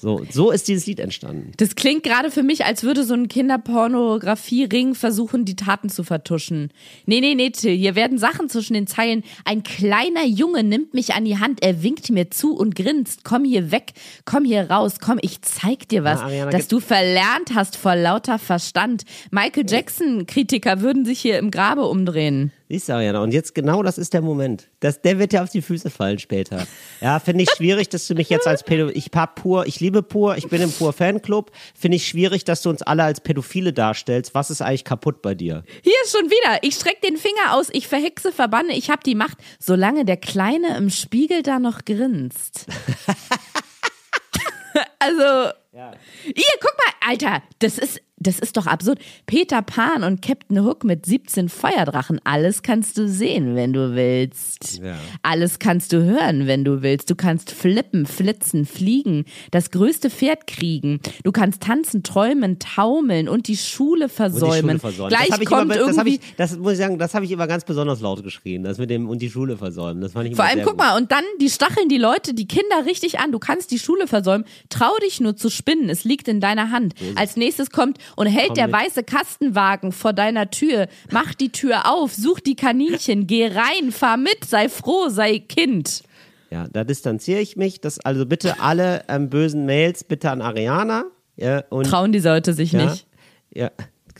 So, 0.00 0.24
so 0.30 0.50
ist 0.50 0.66
dieses 0.66 0.86
Lied 0.86 0.98
entstanden. 0.98 1.52
Das 1.58 1.74
klingt 1.74 2.04
gerade 2.04 2.30
für 2.30 2.42
mich, 2.42 2.64
als 2.64 2.84
würde 2.84 3.04
so 3.04 3.12
ein 3.12 3.28
Kinderpornografie-Ring 3.28 4.94
versuchen, 4.94 5.44
die 5.44 5.56
Taten 5.56 5.90
zu 5.90 6.04
vertuschen. 6.04 6.72
Nee, 7.04 7.20
nee, 7.20 7.34
nee, 7.34 7.50
Till, 7.50 7.76
hier 7.76 7.94
werden 7.94 8.16
Sachen 8.16 8.48
zwischen 8.48 8.72
den 8.72 8.86
Zeilen. 8.86 9.24
Ein 9.44 9.62
kleiner 9.62 10.24
Junge 10.24 10.64
nimmt 10.64 10.94
mich 10.94 11.12
an 11.12 11.26
die 11.26 11.38
Hand, 11.38 11.62
er 11.62 11.82
winkt 11.82 12.08
mir 12.08 12.30
zu 12.30 12.56
und 12.56 12.76
grinst. 12.76 13.24
Komm 13.24 13.44
hier 13.44 13.72
weg, 13.72 13.92
komm 14.24 14.46
hier 14.46 14.70
raus, 14.70 15.00
komm, 15.02 15.18
ich 15.20 15.42
zeig 15.42 15.86
dir 15.90 16.02
was, 16.02 16.20
Ariana, 16.20 16.50
dass 16.50 16.66
du 16.66 16.80
verlernt 16.80 17.54
hast 17.54 17.76
vor 17.76 17.94
lauter 17.94 18.38
Verstand. 18.38 19.02
Michael 19.30 19.66
Jackson-Kritiker 19.68 20.80
würden 20.80 21.04
sich 21.04 21.20
hier 21.20 21.38
im 21.38 21.50
Grabe 21.50 21.86
umdrehen. 21.86 22.52
Siehst 22.70 22.88
du, 22.88 22.92
Ariana, 22.92 23.20
und 23.20 23.32
jetzt 23.34 23.56
genau 23.56 23.82
das 23.82 23.98
ist 23.98 24.14
der 24.14 24.22
Moment. 24.22 24.68
Das, 24.78 25.02
der 25.02 25.18
wird 25.18 25.32
dir 25.32 25.42
auf 25.42 25.50
die 25.50 25.60
Füße 25.60 25.90
fallen 25.90 26.20
später. 26.20 26.68
Ja, 27.00 27.18
finde 27.18 27.42
ich 27.42 27.50
schwierig, 27.50 27.88
dass 27.88 28.06
du 28.06 28.14
mich 28.14 28.30
jetzt 28.30 28.46
als 28.46 28.62
Pädo, 28.62 28.90
ich 28.90 29.10
hab 29.12 29.34
pur, 29.34 29.66
ich 29.66 29.80
liebe 29.80 30.04
pur, 30.04 30.36
ich 30.36 30.46
bin 30.46 30.62
im 30.62 30.70
pur 30.70 30.92
Fanclub. 30.92 31.50
Finde 31.74 31.96
ich 31.96 32.06
schwierig, 32.06 32.44
dass 32.44 32.62
du 32.62 32.70
uns 32.70 32.82
alle 32.82 33.02
als 33.02 33.22
Pädophile 33.22 33.72
darstellst. 33.72 34.36
Was 34.36 34.52
ist 34.52 34.62
eigentlich 34.62 34.84
kaputt 34.84 35.20
bei 35.20 35.34
dir? 35.34 35.64
Hier 35.82 35.96
ist 36.04 36.12
schon 36.16 36.30
wieder. 36.30 36.62
Ich 36.62 36.76
streck 36.76 37.02
den 37.02 37.16
Finger 37.16 37.56
aus, 37.56 37.70
ich 37.72 37.88
verhexe, 37.88 38.30
verbanne, 38.30 38.76
ich 38.76 38.88
hab 38.88 39.02
die 39.02 39.16
Macht, 39.16 39.38
solange 39.58 40.04
der 40.04 40.18
Kleine 40.18 40.76
im 40.76 40.90
Spiegel 40.90 41.42
da 41.42 41.58
noch 41.58 41.84
grinst. 41.84 42.66
also, 45.00 45.50
ja. 45.72 45.92
Ihr, 46.24 46.44
guck 46.60 46.74
mal, 46.76 47.10
Alter, 47.10 47.42
das 47.58 47.78
ist, 47.78 48.00
das 48.20 48.38
ist 48.38 48.56
doch 48.58 48.66
absurd. 48.66 48.98
Peter 49.24 49.62
Pan 49.62 50.04
und 50.04 50.20
Captain 50.20 50.62
Hook 50.62 50.84
mit 50.84 51.06
17 51.06 51.48
Feuerdrachen. 51.48 52.20
Alles 52.24 52.62
kannst 52.62 52.98
du 52.98 53.08
sehen, 53.08 53.56
wenn 53.56 53.72
du 53.72 53.94
willst. 53.94 54.80
Ja. 54.82 54.96
Alles 55.22 55.58
kannst 55.58 55.94
du 55.94 56.04
hören, 56.04 56.46
wenn 56.46 56.62
du 56.62 56.82
willst. 56.82 57.10
Du 57.10 57.14
kannst 57.14 57.50
flippen, 57.50 58.04
flitzen, 58.04 58.66
fliegen, 58.66 59.24
das 59.50 59.70
größte 59.70 60.10
Pferd 60.10 60.46
kriegen. 60.46 61.00
Du 61.24 61.32
kannst 61.32 61.62
tanzen, 61.62 62.02
träumen, 62.02 62.58
taumeln 62.58 63.26
und 63.26 63.48
die 63.48 63.56
Schule 63.56 64.10
versäumen. 64.10 64.50
Die 64.50 64.60
Schule 64.60 64.78
versäumen. 64.78 65.08
Gleich 65.08 65.28
das 65.28 65.44
kommt 65.46 65.74
immer, 65.74 65.76
irgendwie. 65.76 66.14
Ich, 66.16 66.36
das 66.36 66.58
muss 66.58 66.72
ich 66.72 66.78
sagen, 66.78 66.98
das 66.98 67.14
habe 67.14 67.24
ich 67.24 67.30
immer 67.30 67.46
ganz 67.46 67.64
besonders 67.64 68.00
laut 68.02 68.22
geschrien. 68.22 68.64
Das 68.64 68.76
mit 68.76 68.90
dem 68.90 69.08
und 69.08 69.22
die 69.22 69.30
Schule 69.30 69.56
versäumen. 69.56 70.02
Das 70.02 70.12
fand 70.12 70.28
ich 70.28 70.36
Vor 70.36 70.44
allem, 70.44 70.60
guck 70.60 70.72
gut. 70.72 70.78
mal, 70.78 70.98
und 70.98 71.10
dann 71.10 71.24
die 71.40 71.48
stacheln 71.48 71.88
die 71.88 71.98
Leute, 71.98 72.34
die 72.34 72.46
Kinder 72.46 72.84
richtig 72.84 73.18
an. 73.18 73.32
Du 73.32 73.38
kannst 73.38 73.70
die 73.70 73.78
Schule 73.78 74.06
versäumen. 74.06 74.46
Trau 74.68 74.94
dich 75.02 75.20
nur 75.20 75.36
zu 75.36 75.48
spinnen. 75.48 75.88
Es 75.88 76.04
liegt 76.04 76.28
in 76.28 76.40
deiner 76.40 76.70
Hand. 76.70 76.94
Als 77.14 77.36
nächstes 77.36 77.70
kommt 77.70 77.96
und 78.16 78.26
hält 78.26 78.48
Komm 78.48 78.54
der 78.56 78.66
mit. 78.66 78.76
weiße 78.76 79.04
Kastenwagen 79.04 79.92
vor 79.92 80.12
deiner 80.12 80.50
Tür. 80.50 80.88
Mach 81.10 81.34
die 81.34 81.50
Tür 81.50 81.90
auf, 81.92 82.12
such 82.14 82.40
die 82.40 82.56
Kaninchen, 82.56 83.26
geh 83.26 83.46
rein, 83.46 83.92
fahr 83.92 84.16
mit, 84.16 84.44
sei 84.44 84.68
froh, 84.68 85.08
sei 85.08 85.38
Kind. 85.38 86.02
Ja, 86.50 86.66
da 86.72 86.84
distanziere 86.84 87.40
ich 87.40 87.56
mich. 87.56 87.80
Das 87.80 88.00
also 88.00 88.26
bitte 88.26 88.60
alle 88.60 89.04
ähm, 89.08 89.30
bösen 89.30 89.66
Mails 89.66 90.04
bitte 90.04 90.30
an 90.30 90.42
Ariana. 90.42 91.04
Ja, 91.36 91.62
und, 91.70 91.84
trauen 91.84 92.12
die 92.12 92.18
Leute 92.18 92.52
sich 92.52 92.72
ja, 92.72 92.86
nicht. 92.86 93.06
Ja, 93.54 93.70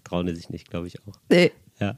trauen 0.04 0.26
die 0.26 0.34
sich 0.34 0.48
nicht, 0.48 0.70
glaube 0.70 0.86
ich 0.86 1.00
auch. 1.00 1.14
Nee. 1.28 1.52
Ja, 1.80 1.96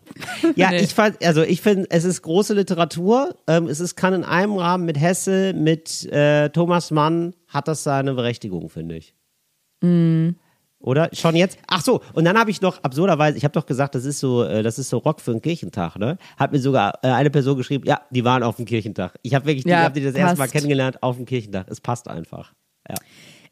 ja 0.54 0.70
nee. 0.70 0.80
ich 0.80 0.94
fand, 0.94 1.24
also 1.24 1.42
ich 1.42 1.60
finde, 1.60 1.86
es 1.90 2.04
ist 2.04 2.22
große 2.22 2.54
Literatur. 2.54 3.36
Ähm, 3.46 3.66
es 3.66 3.80
ist, 3.80 3.96
kann 3.96 4.14
in 4.14 4.24
einem 4.24 4.56
Rahmen 4.56 4.84
mit 4.84 4.98
Hesse, 4.98 5.52
mit 5.54 6.10
äh, 6.12 6.48
Thomas 6.50 6.90
Mann, 6.90 7.34
hat 7.48 7.68
das 7.68 7.82
seine 7.82 8.14
Berechtigung, 8.14 8.68
finde 8.68 8.96
ich. 8.96 9.14
Mhm. 9.82 10.36
Oder 10.82 11.08
schon 11.12 11.36
jetzt? 11.36 11.58
Ach 11.68 11.82
so, 11.82 12.00
und 12.12 12.24
dann 12.24 12.36
habe 12.38 12.50
ich 12.50 12.60
noch 12.60 12.82
absurderweise, 12.82 13.38
ich 13.38 13.44
habe 13.44 13.52
doch 13.52 13.66
gesagt, 13.66 13.94
das 13.94 14.04
ist 14.04 14.18
so, 14.20 14.44
äh, 14.44 14.62
das 14.62 14.78
ist 14.78 14.90
so 14.90 14.98
Rock 14.98 15.20
für 15.20 15.30
einen 15.30 15.40
Kirchentag, 15.40 15.96
ne? 15.96 16.18
Hat 16.36 16.52
mir 16.52 16.58
sogar 16.58 16.98
äh, 17.02 17.08
eine 17.08 17.30
Person 17.30 17.56
geschrieben, 17.56 17.84
ja, 17.86 18.00
die 18.10 18.24
waren 18.24 18.42
auf 18.42 18.56
dem 18.56 18.64
Kirchentag. 18.64 19.14
Ich 19.22 19.34
habe 19.34 19.46
wirklich, 19.46 19.64
ja, 19.64 19.80
die, 19.80 19.84
hab 19.84 19.94
die 19.94 20.04
das 20.04 20.14
erste 20.14 20.38
Mal 20.38 20.48
kennengelernt 20.48 21.02
auf 21.02 21.16
dem 21.16 21.24
Kirchentag. 21.24 21.66
Es 21.70 21.80
passt 21.80 22.08
einfach. 22.08 22.52
Ja. 22.88 22.96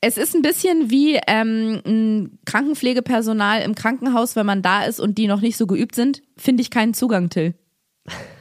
Es 0.00 0.16
ist 0.16 0.34
ein 0.34 0.42
bisschen 0.42 0.90
wie 0.90 1.20
ähm, 1.26 1.80
ein 1.86 2.38
Krankenpflegepersonal 2.46 3.62
im 3.62 3.74
Krankenhaus, 3.74 4.34
wenn 4.34 4.46
man 4.46 4.62
da 4.62 4.84
ist 4.84 4.98
und 4.98 5.18
die 5.18 5.26
noch 5.26 5.40
nicht 5.40 5.56
so 5.56 5.66
geübt 5.66 5.94
sind, 5.94 6.22
finde 6.36 6.62
ich 6.62 6.70
keinen 6.70 6.94
Zugang, 6.94 7.28
Till. 7.28 7.54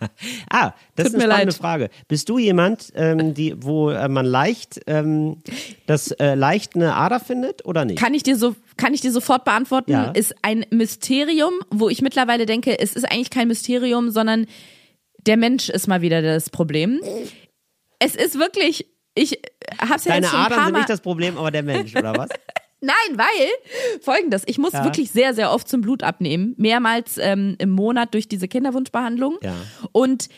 ah, 0.50 0.72
das 0.94 1.06
Tut 1.06 1.16
ist 1.16 1.22
eine 1.22 1.26
leid. 1.26 1.54
Frage. 1.54 1.90
Bist 2.06 2.28
du 2.28 2.38
jemand, 2.38 2.92
ähm, 2.94 3.34
die, 3.34 3.54
wo 3.58 3.90
äh, 3.90 4.08
man 4.08 4.26
leicht 4.26 4.80
ähm, 4.86 5.38
das 5.86 6.10
äh, 6.12 6.34
leicht 6.34 6.76
eine 6.76 6.94
Ader 6.94 7.20
findet 7.20 7.64
oder 7.64 7.84
nicht? 7.84 7.98
Kann 7.98 8.14
ich 8.14 8.22
dir 8.22 8.36
so 8.36 8.54
kann 8.76 8.94
ich 8.94 9.00
dir 9.00 9.12
sofort 9.12 9.44
beantworten. 9.44 9.90
Ja. 9.90 10.10
Ist 10.12 10.34
ein 10.42 10.64
Mysterium, 10.70 11.52
wo 11.70 11.88
ich 11.88 12.00
mittlerweile 12.00 12.46
denke, 12.46 12.78
es 12.78 12.94
ist 12.94 13.04
eigentlich 13.04 13.30
kein 13.30 13.48
Mysterium, 13.48 14.10
sondern 14.10 14.46
der 15.26 15.36
Mensch 15.36 15.68
ist 15.68 15.88
mal 15.88 16.00
wieder 16.00 16.22
das 16.22 16.48
Problem. 16.48 17.00
Es 17.98 18.14
ist 18.14 18.38
wirklich, 18.38 18.86
ich 19.14 19.40
hab's 19.78 20.04
ja 20.04 20.12
Deine 20.12 20.26
jetzt 20.26 20.30
schon 20.30 20.40
ein 20.40 20.46
Adern 20.46 20.56
paar 20.56 20.64
sind 20.66 20.72
Mal 20.72 20.78
nicht 20.78 20.90
das 20.90 21.00
Problem, 21.00 21.36
aber 21.36 21.50
der 21.50 21.62
Mensch, 21.64 21.94
oder 21.94 22.16
was? 22.16 22.28
Nein, 22.80 22.94
weil 23.16 24.00
folgendes, 24.00 24.42
ich 24.46 24.58
muss 24.58 24.72
ja. 24.72 24.84
wirklich 24.84 25.10
sehr, 25.10 25.34
sehr 25.34 25.52
oft 25.52 25.68
zum 25.68 25.80
Blut 25.80 26.02
abnehmen, 26.02 26.54
mehrmals 26.56 27.18
ähm, 27.18 27.56
im 27.58 27.70
Monat 27.70 28.14
durch 28.14 28.28
diese 28.28 28.46
Kinderwunschbehandlung. 28.46 29.38
Ja. 29.42 29.54
Und 29.92 30.28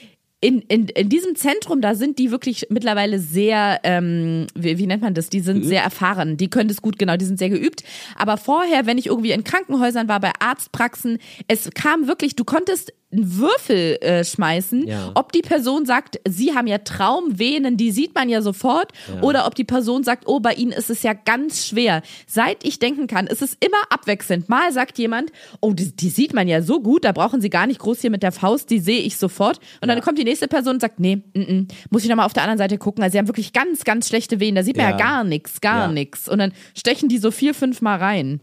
in, 0.42 0.62
in, 0.62 0.88
in 0.88 1.10
diesem 1.10 1.36
Zentrum, 1.36 1.82
da 1.82 1.94
sind 1.94 2.18
die 2.18 2.30
wirklich 2.30 2.66
mittlerweile 2.70 3.18
sehr, 3.18 3.80
ähm, 3.82 4.46
wie, 4.54 4.78
wie 4.78 4.86
nennt 4.86 5.02
man 5.02 5.12
das? 5.12 5.28
Die 5.28 5.40
sind 5.40 5.56
geübt? 5.56 5.68
sehr 5.68 5.82
erfahren. 5.82 6.38
Die 6.38 6.48
können 6.48 6.68
das 6.68 6.80
gut, 6.80 6.98
genau, 6.98 7.16
die 7.16 7.26
sind 7.26 7.38
sehr 7.38 7.50
geübt. 7.50 7.84
Aber 8.16 8.38
vorher, 8.38 8.86
wenn 8.86 8.96
ich 8.96 9.08
irgendwie 9.08 9.32
in 9.32 9.44
Krankenhäusern 9.44 10.08
war, 10.08 10.18
bei 10.18 10.32
Arztpraxen, 10.38 11.18
es 11.46 11.68
kam 11.74 12.06
wirklich, 12.06 12.36
du 12.36 12.44
konntest 12.44 12.94
einen 13.12 13.38
Würfel 13.38 13.98
äh, 14.00 14.24
schmeißen, 14.24 14.86
ja. 14.86 15.10
ob 15.14 15.32
die 15.32 15.42
Person 15.42 15.84
sagt, 15.84 16.20
sie 16.28 16.54
haben 16.54 16.66
ja 16.66 16.78
Traumvenen, 16.78 17.76
die 17.76 17.90
sieht 17.90 18.14
man 18.14 18.28
ja 18.28 18.40
sofort, 18.40 18.92
ja. 19.12 19.22
oder 19.22 19.46
ob 19.46 19.54
die 19.54 19.64
Person 19.64 20.04
sagt, 20.04 20.24
oh, 20.26 20.38
bei 20.38 20.54
ihnen 20.54 20.70
ist 20.70 20.90
es 20.90 21.02
ja 21.02 21.12
ganz 21.12 21.66
schwer. 21.66 22.02
Seit 22.26 22.64
ich 22.64 22.78
denken 22.78 23.08
kann, 23.08 23.26
ist 23.26 23.42
es 23.42 23.56
immer 23.58 23.78
abwechselnd. 23.90 24.48
Mal 24.48 24.72
sagt 24.72 24.98
jemand, 24.98 25.32
oh, 25.60 25.72
die, 25.72 25.94
die 25.94 26.08
sieht 26.08 26.34
man 26.34 26.46
ja 26.46 26.62
so 26.62 26.80
gut, 26.80 27.04
da 27.04 27.12
brauchen 27.12 27.40
sie 27.40 27.50
gar 27.50 27.66
nicht 27.66 27.80
groß 27.80 28.00
hier 28.00 28.10
mit 28.10 28.22
der 28.22 28.32
Faust, 28.32 28.70
die 28.70 28.78
sehe 28.78 29.00
ich 29.00 29.16
sofort. 29.16 29.58
Und 29.80 29.88
ja. 29.88 29.94
dann 29.94 30.04
kommt 30.04 30.18
die 30.18 30.24
nächste 30.24 30.46
Person 30.46 30.74
und 30.74 30.80
sagt, 30.80 31.00
nee, 31.00 31.22
n 31.34 31.42
-n, 31.42 31.68
muss 31.90 32.04
ich 32.04 32.08
nochmal 32.08 32.26
auf 32.26 32.32
der 32.32 32.44
anderen 32.44 32.58
Seite 32.58 32.78
gucken. 32.78 33.02
Also 33.02 33.12
sie 33.12 33.18
haben 33.18 33.28
wirklich 33.28 33.52
ganz, 33.52 33.84
ganz 33.84 34.08
schlechte 34.08 34.38
Venen, 34.38 34.54
da 34.54 34.62
sieht 34.62 34.76
man 34.76 34.90
ja, 34.90 34.96
gar 34.96 35.24
nichts, 35.24 35.60
gar 35.60 35.88
nichts. 35.88 36.28
Und 36.28 36.38
dann 36.38 36.52
stechen 36.76 37.08
die 37.08 37.18
so 37.18 37.30
vier, 37.30 37.54
fünf 37.54 37.80
Mal 37.80 37.96
rein. 37.96 38.40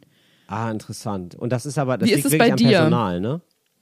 Ah, 0.48 0.72
interessant. 0.72 1.36
Und 1.36 1.52
das 1.52 1.66
ist 1.66 1.78
aber, 1.78 1.98
das 1.98 2.08
Wie 2.08 2.14
liegt 2.14 2.26
ist 2.26 2.32
wirklich 2.32 2.48
bei 2.48 2.52
am 2.52 2.58
dir? 2.58 2.70
Personal, 2.70 3.20
ne? 3.20 3.42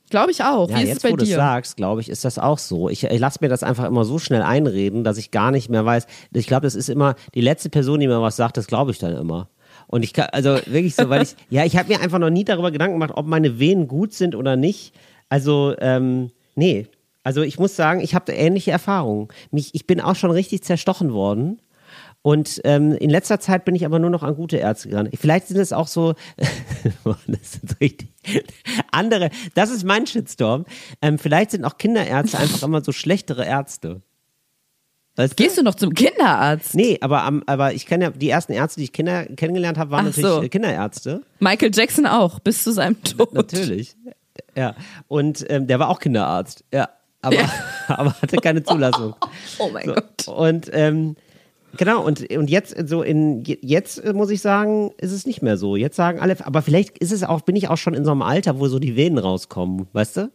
Glaube 0.10 0.32
ich 0.32 0.44
auch. 0.44 0.70
Ja, 0.70 0.78
Wie 0.78 0.84
ist 0.84 0.88
jetzt, 0.90 0.98
es 0.98 1.04
bei 1.04 1.12
wo 1.12 1.18
dir? 1.18 1.26
du 1.26 1.32
sagst, 1.32 1.78
glaube 1.78 2.02
ich, 2.02 2.10
ist 2.10 2.26
das 2.26 2.38
auch 2.38 2.60
so. 2.60 2.90
Ich, 2.90 3.04
ich 3.04 3.20
lasse 3.20 3.40
mir 3.42 3.50
das 3.50 3.64
einfach 3.64 3.86
immer 3.86 4.06
so 4.06 4.20
schnell 4.20 4.44
einreden, 4.44 5.04
dass 5.04 5.18
ich 5.18 5.32
gar 5.32 5.52
nicht 5.52 5.70
mehr 5.70 5.84
weiß. 5.84 6.06
Ich 6.34 6.48
glaube, 6.48 6.62
das 6.62 6.76
ist 6.76 6.90
immer 6.90 7.16
die 7.34 7.42
letzte 7.42 7.70
Person, 7.70 8.00
die 8.00 8.08
mir 8.08 8.22
was 8.22 8.36
sagt, 8.36 8.58
das 8.58 8.68
glaube 8.68 8.92
ich 8.92 9.00
dann 9.00 9.16
immer. 9.16 9.50
Und 9.88 10.04
ich 10.04 10.14
kann, 10.14 10.28
also 10.32 10.58
wirklich 10.66 10.96
so, 10.96 11.10
weil 11.10 11.24
ich, 11.24 11.36
ja, 11.50 11.66
ich 11.66 11.78
habe 11.78 11.90
mir 11.90 12.02
einfach 12.02 12.20
noch 12.20 12.30
nie 12.30 12.44
darüber 12.44 12.72
Gedanken 12.72 12.96
gemacht, 12.96 13.14
ob 13.16 13.26
meine 13.26 13.60
Venen 13.60 13.88
gut 13.88 14.14
sind 14.14 14.36
oder 14.36 14.56
nicht. 14.56 14.94
Also, 15.30 15.76
ähm, 15.80 16.32
nee. 16.56 16.88
Also 17.24 17.42
ich 17.42 17.58
muss 17.58 17.76
sagen, 17.76 18.02
ich 18.02 18.14
habe 18.14 18.32
ähnliche 18.32 18.70
Erfahrungen. 18.70 19.30
Mich, 19.50 19.74
ich 19.74 19.88
bin 19.88 20.00
auch 20.00 20.16
schon 20.16 20.30
richtig 20.30 20.64
zerstochen 20.64 21.12
worden 21.12 21.60
und 22.26 22.60
ähm, 22.64 22.94
in 22.94 23.12
letzter 23.12 23.40
Zeit 23.40 23.66
bin 23.66 23.76
ich 23.76 23.86
aber 23.86 24.00
nur 24.00 24.10
noch 24.10 24.24
an 24.24 24.36
gute 24.36 24.58
Ärzte 24.58 24.90
gegangen. 24.90 25.12
Vielleicht 25.14 25.48
sind 25.48 25.60
es 25.60 25.72
auch 25.72 25.86
so, 25.86 26.16
das 27.28 27.52
sind 27.52 27.80
richtig 27.80 28.10
andere, 28.92 29.30
das 29.54 29.70
ist 29.70 29.84
mein 29.84 30.08
Shitstorm. 30.08 30.66
Ähm, 31.04 31.20
vielleicht 31.20 31.52
sind 31.52 31.66
auch 31.66 31.78
Kinderärzte 31.78 32.40
einfach 32.40 32.64
immer 32.64 32.84
so 32.84 32.92
schlechtere 32.94 33.46
Ärzte. 33.46 34.02
Weißt 35.18 35.38
Gehst 35.38 35.60
du? 35.60 35.62
noch 35.62 35.76
zum 35.76 35.94
Kinderarzt? 35.94 36.74
Nee, 36.74 36.98
aber, 37.00 37.32
aber 37.46 37.74
ich 37.74 37.86
kenne 37.86 38.06
ja, 38.06 38.10
die 38.10 38.32
ersten 38.32 38.54
Ärzte, 38.54 38.80
die 38.80 38.86
ich 38.86 38.92
Kinder, 38.92 39.28
kennengelernt 39.28 39.78
habe, 39.78 39.92
waren 39.92 40.08
Ach 40.08 40.18
natürlich 40.18 40.26
so. 40.26 40.42
Äh, 40.42 40.50
Kinderärzte. 40.50 41.22
Michael 41.38 41.70
Jackson 41.76 42.08
auch, 42.08 42.40
bis 42.40 42.64
zu 42.64 42.72
seinem 42.72 43.04
Tod. 43.04 43.36
Natürlich. 43.36 43.96
Ja. 44.56 44.74
Und 45.08 45.46
ähm, 45.50 45.68
der 45.68 45.78
war 45.78 45.90
auch 45.90 46.00
Kinderarzt. 46.00 46.64
Ja. 46.74 46.90
Aber, 47.22 47.36
ja. 47.36 47.50
aber 47.88 48.20
hatte 48.20 48.38
keine 48.38 48.64
Zulassung. 48.64 49.16
Oh 49.60 49.70
mein 49.72 49.86
so. 49.86 49.94
Gott. 49.94 50.28
Und 50.28 50.72
ähm, 50.74 51.16
Genau, 51.78 52.06
und, 52.06 52.30
und 52.32 52.50
jetzt 52.50 52.76
so 52.88 53.02
in 53.02 53.44
jetzt 53.46 54.04
muss 54.14 54.30
ich 54.30 54.42
sagen, 54.42 54.92
ist 54.98 55.12
es 55.12 55.26
nicht 55.26 55.42
mehr 55.42 55.58
so. 55.58 55.76
Jetzt 55.76 55.96
sagen 55.96 56.20
alle, 56.20 56.36
aber 56.46 56.62
vielleicht 56.62 56.98
ist 56.98 57.12
es 57.12 57.24
auch, 57.24 57.42
bin 57.42 57.56
ich 57.56 57.70
auch 57.70 57.78
schon 57.78 57.94
in 57.94 58.06
so 58.06 58.12
einem 58.12 58.22
Alter, 58.22 58.60
wo 58.60 58.68
so 58.68 58.80
die 58.80 58.96
Venen 58.96 59.18
rauskommen, 59.18 59.88
weißt 59.94 60.18
du? 60.18 60.32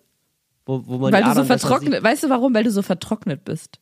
Wo, 0.66 0.82
wo 0.86 0.98
man 0.98 1.12
Weil 1.12 1.24
du 1.24 1.34
so 1.34 1.44
vertrocknet, 1.44 2.02
weißt 2.02 2.24
du 2.24 2.30
warum? 2.30 2.54
Weil 2.54 2.64
du 2.64 2.70
so 2.70 2.82
vertrocknet 2.82 3.44
bist. 3.44 3.80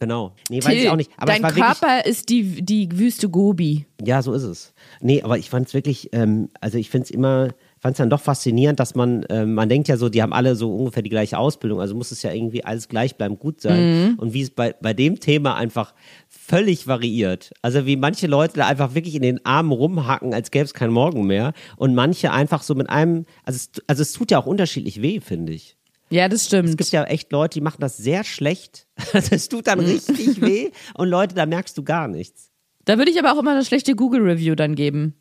Genau. 0.00 0.34
Nee, 0.50 0.60
Till, 0.60 0.70
weiß 0.70 0.82
ich 0.82 0.90
auch 0.90 0.96
nicht. 0.96 1.10
Aber 1.16 1.32
dein 1.32 1.42
Körper 1.42 1.86
wirklich, 1.86 2.06
ist 2.06 2.28
die, 2.28 2.62
die 2.62 2.98
Wüste 2.98 3.28
Gobi. 3.28 3.86
Ja, 4.04 4.22
so 4.22 4.34
ist 4.34 4.42
es. 4.42 4.74
Nee, 5.00 5.22
aber 5.22 5.38
ich 5.38 5.48
fand 5.48 5.66
es 5.66 5.74
wirklich, 5.74 6.10
ähm, 6.12 6.50
also 6.60 6.78
ich 6.78 6.90
finde 6.90 7.04
es 7.04 7.10
immer, 7.10 7.48
fand 7.88 7.94
es 7.94 7.98
dann 7.98 8.10
doch 8.10 8.20
faszinierend, 8.20 8.78
dass 8.80 8.94
man, 8.94 9.22
äh, 9.24 9.46
man 9.46 9.70
denkt 9.70 9.88
ja 9.88 9.96
so, 9.96 10.10
die 10.10 10.20
haben 10.22 10.34
alle 10.34 10.56
so 10.56 10.74
ungefähr 10.74 11.02
die 11.02 11.08
gleiche 11.08 11.38
Ausbildung, 11.38 11.80
also 11.80 11.94
muss 11.94 12.10
es 12.10 12.22
ja 12.22 12.30
irgendwie 12.32 12.62
alles 12.62 12.88
gleich 12.88 13.16
bleiben, 13.16 13.38
gut 13.38 13.62
sein. 13.62 14.10
Mhm. 14.10 14.14
Und 14.18 14.34
wie 14.34 14.42
es 14.42 14.50
bei, 14.50 14.74
bei 14.78 14.92
dem 14.92 15.20
Thema 15.20 15.56
einfach 15.56 15.94
völlig 16.28 16.86
variiert. 16.86 17.52
Also 17.62 17.86
wie 17.86 17.96
manche 17.96 18.26
Leute 18.26 18.58
da 18.58 18.66
einfach 18.66 18.94
wirklich 18.94 19.14
in 19.14 19.22
den 19.22 19.44
Armen 19.46 19.72
rumhacken, 19.72 20.34
als 20.34 20.50
gäbe 20.50 20.66
es 20.66 20.74
keinen 20.74 20.92
Morgen 20.92 21.26
mehr. 21.26 21.54
Und 21.76 21.94
manche 21.94 22.30
einfach 22.30 22.62
so 22.62 22.74
mit 22.74 22.90
einem, 22.90 23.24
also 23.44 23.56
es, 23.56 23.82
also 23.86 24.02
es 24.02 24.12
tut 24.12 24.30
ja 24.30 24.38
auch 24.38 24.46
unterschiedlich 24.46 25.00
weh, 25.00 25.20
finde 25.20 25.54
ich. 25.54 25.78
Ja, 26.10 26.28
das 26.28 26.44
stimmt. 26.44 26.68
Es 26.68 26.76
gibt 26.76 26.90
ja 26.90 27.04
echt 27.04 27.32
Leute, 27.32 27.54
die 27.54 27.62
machen 27.62 27.80
das 27.80 27.96
sehr 27.96 28.22
schlecht. 28.24 28.86
Also 29.14 29.34
es 29.34 29.48
tut 29.48 29.66
dann 29.66 29.80
richtig 29.80 30.40
weh 30.42 30.70
und 30.94 31.08
Leute, 31.08 31.34
da 31.34 31.46
merkst 31.46 31.78
du 31.78 31.84
gar 31.84 32.08
nichts. 32.08 32.50
Da 32.84 32.98
würde 32.98 33.10
ich 33.10 33.18
aber 33.18 33.32
auch 33.32 33.38
immer 33.38 33.52
eine 33.52 33.64
schlechte 33.64 33.94
Google-Review 33.94 34.54
dann 34.56 34.74
geben. 34.74 35.14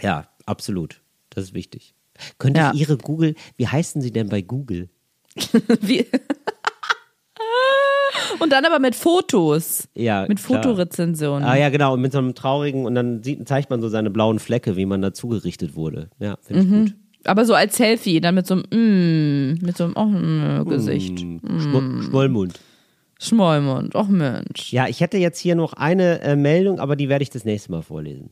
Ja, 0.00 0.28
absolut. 0.46 1.01
Das 1.34 1.44
ist 1.44 1.54
wichtig. 1.54 1.94
Könnte 2.38 2.60
ja. 2.60 2.72
ich 2.74 2.80
Ihre 2.80 2.96
Google, 2.98 3.34
wie 3.56 3.66
heißen 3.66 4.02
Sie 4.02 4.12
denn 4.12 4.28
bei 4.28 4.42
Google? 4.42 4.88
und 8.38 8.52
dann 8.52 8.64
aber 8.64 8.78
mit 8.78 8.94
Fotos. 8.94 9.88
Ja. 9.94 10.26
Mit 10.28 10.40
Fotorezensionen. 10.40 11.48
Ah 11.48 11.56
ja, 11.56 11.70
genau. 11.70 11.94
Und 11.94 12.02
mit 12.02 12.12
so 12.12 12.18
einem 12.18 12.34
traurigen, 12.34 12.84
und 12.84 12.94
dann 12.94 13.22
sieht, 13.22 13.48
zeigt 13.48 13.70
man 13.70 13.80
so 13.80 13.88
seine 13.88 14.10
blauen 14.10 14.38
Flecke, 14.38 14.76
wie 14.76 14.84
man 14.84 15.00
dazu 15.00 15.28
gerichtet 15.28 15.74
wurde. 15.74 16.10
Ja, 16.18 16.36
finde 16.42 16.62
ich 16.62 16.68
mhm. 16.68 16.84
gut. 16.84 16.94
Aber 17.24 17.44
so 17.44 17.54
als 17.54 17.76
Selfie, 17.76 18.20
dann 18.20 18.34
mit 18.34 18.46
so 18.46 18.54
einem, 18.54 18.64
mm, 18.70 19.64
mit 19.64 19.76
so 19.76 19.84
einem 19.84 19.94
oh, 19.96 20.04
mm, 20.04 20.68
Gesicht. 20.68 21.22
Mm. 21.24 21.38
Mm. 21.42 22.02
Schmollmund. 22.02 22.60
Schmollmund, 23.20 23.94
ach 23.94 24.08
Mensch. 24.08 24.72
Ja, 24.72 24.88
ich 24.88 25.00
hätte 25.00 25.18
jetzt 25.18 25.38
hier 25.38 25.54
noch 25.54 25.74
eine 25.74 26.20
äh, 26.22 26.34
Meldung, 26.34 26.80
aber 26.80 26.96
die 26.96 27.08
werde 27.08 27.22
ich 27.22 27.30
das 27.30 27.44
nächste 27.44 27.70
Mal 27.70 27.82
vorlesen. 27.82 28.30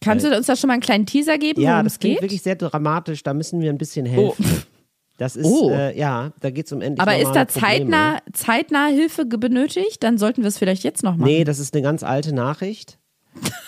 Kannst 0.00 0.24
äh, 0.24 0.30
du 0.30 0.36
uns 0.36 0.46
da 0.46 0.56
schon 0.56 0.68
mal 0.68 0.74
einen 0.74 0.82
kleinen 0.82 1.06
Teaser 1.06 1.38
geben? 1.38 1.60
Ja, 1.60 1.82
das 1.82 1.98
klingt 1.98 2.16
geht? 2.16 2.22
wirklich 2.22 2.42
sehr 2.42 2.56
dramatisch, 2.56 3.22
da 3.22 3.34
müssen 3.34 3.60
wir 3.60 3.70
ein 3.70 3.78
bisschen 3.78 4.06
helfen. 4.06 4.44
Oh. 4.48 4.78
Das 5.18 5.34
ist, 5.34 5.46
oh. 5.46 5.70
äh, 5.70 5.98
ja, 5.98 6.30
da 6.40 6.50
geht 6.50 6.66
es 6.66 6.72
um 6.72 6.80
endlich 6.80 7.00
Aber 7.00 7.18
ist 7.18 7.32
da 7.32 7.48
zeitnah, 7.48 8.22
zeitnah 8.32 8.86
Hilfe 8.86 9.24
benötigt? 9.24 10.04
Dann 10.04 10.16
sollten 10.16 10.42
wir 10.42 10.48
es 10.48 10.58
vielleicht 10.58 10.84
jetzt 10.84 11.02
noch 11.02 11.16
machen. 11.16 11.28
Nee, 11.28 11.42
das 11.42 11.58
ist 11.58 11.74
eine 11.74 11.82
ganz 11.82 12.04
alte 12.04 12.32
Nachricht 12.32 12.98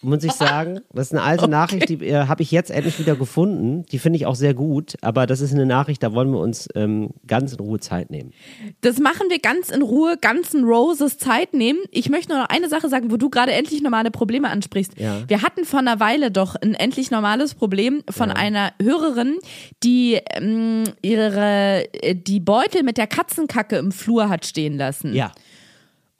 muss 0.00 0.22
ich 0.22 0.32
sagen. 0.32 0.80
Das 0.92 1.08
ist 1.08 1.12
eine 1.12 1.22
alte 1.22 1.44
okay. 1.44 1.50
Nachricht, 1.50 1.88
die 1.88 2.06
äh, 2.06 2.26
habe 2.26 2.42
ich 2.42 2.50
jetzt 2.50 2.70
endlich 2.70 2.98
wieder 2.98 3.16
gefunden. 3.16 3.84
Die 3.90 3.98
finde 3.98 4.16
ich 4.16 4.26
auch 4.26 4.34
sehr 4.36 4.54
gut. 4.54 4.94
Aber 5.00 5.26
das 5.26 5.40
ist 5.40 5.52
eine 5.52 5.66
Nachricht, 5.66 6.02
da 6.02 6.12
wollen 6.12 6.30
wir 6.30 6.38
uns 6.38 6.68
ähm, 6.74 7.10
ganz 7.26 7.52
in 7.52 7.58
Ruhe 7.58 7.80
Zeit 7.80 8.10
nehmen. 8.10 8.32
Das 8.80 8.98
machen 8.98 9.28
wir 9.28 9.40
ganz 9.40 9.70
in 9.70 9.82
Ruhe, 9.82 10.16
ganzen 10.20 10.64
Roses 10.64 11.18
Zeit 11.18 11.52
nehmen. 11.52 11.80
Ich 11.90 12.08
möchte 12.08 12.32
nur 12.32 12.42
noch 12.42 12.48
eine 12.48 12.68
Sache 12.68 12.88
sagen, 12.88 13.10
wo 13.10 13.16
du 13.16 13.28
gerade 13.28 13.52
endlich 13.52 13.82
normale 13.82 14.10
Probleme 14.10 14.48
ansprichst. 14.50 14.98
Ja. 14.98 15.22
Wir 15.26 15.42
hatten 15.42 15.64
vor 15.64 15.80
einer 15.80 15.98
Weile 15.98 16.30
doch 16.30 16.54
ein 16.54 16.74
endlich 16.74 17.10
normales 17.10 17.54
Problem 17.54 18.02
von 18.08 18.28
ja. 18.28 18.36
einer 18.36 18.72
Hörerin, 18.80 19.38
die 19.82 20.20
ähm, 20.32 20.84
ihre 21.02 21.92
äh, 22.02 22.14
die 22.14 22.40
Beutel 22.40 22.84
mit 22.84 22.98
der 22.98 23.08
Katzenkacke 23.08 23.76
im 23.76 23.90
Flur 23.90 24.28
hat 24.28 24.46
stehen 24.46 24.76
lassen. 24.76 25.12
Ja 25.14 25.32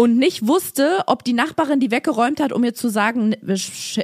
und 0.01 0.17
nicht 0.17 0.47
wusste, 0.47 1.03
ob 1.09 1.25
die 1.25 1.33
Nachbarin 1.33 1.81
die 1.81 1.91
weggeräumt 1.91 2.39
hat, 2.39 2.53
um 2.53 2.63
ihr 2.63 2.73
zu 2.73 2.89
sagen, 2.89 3.35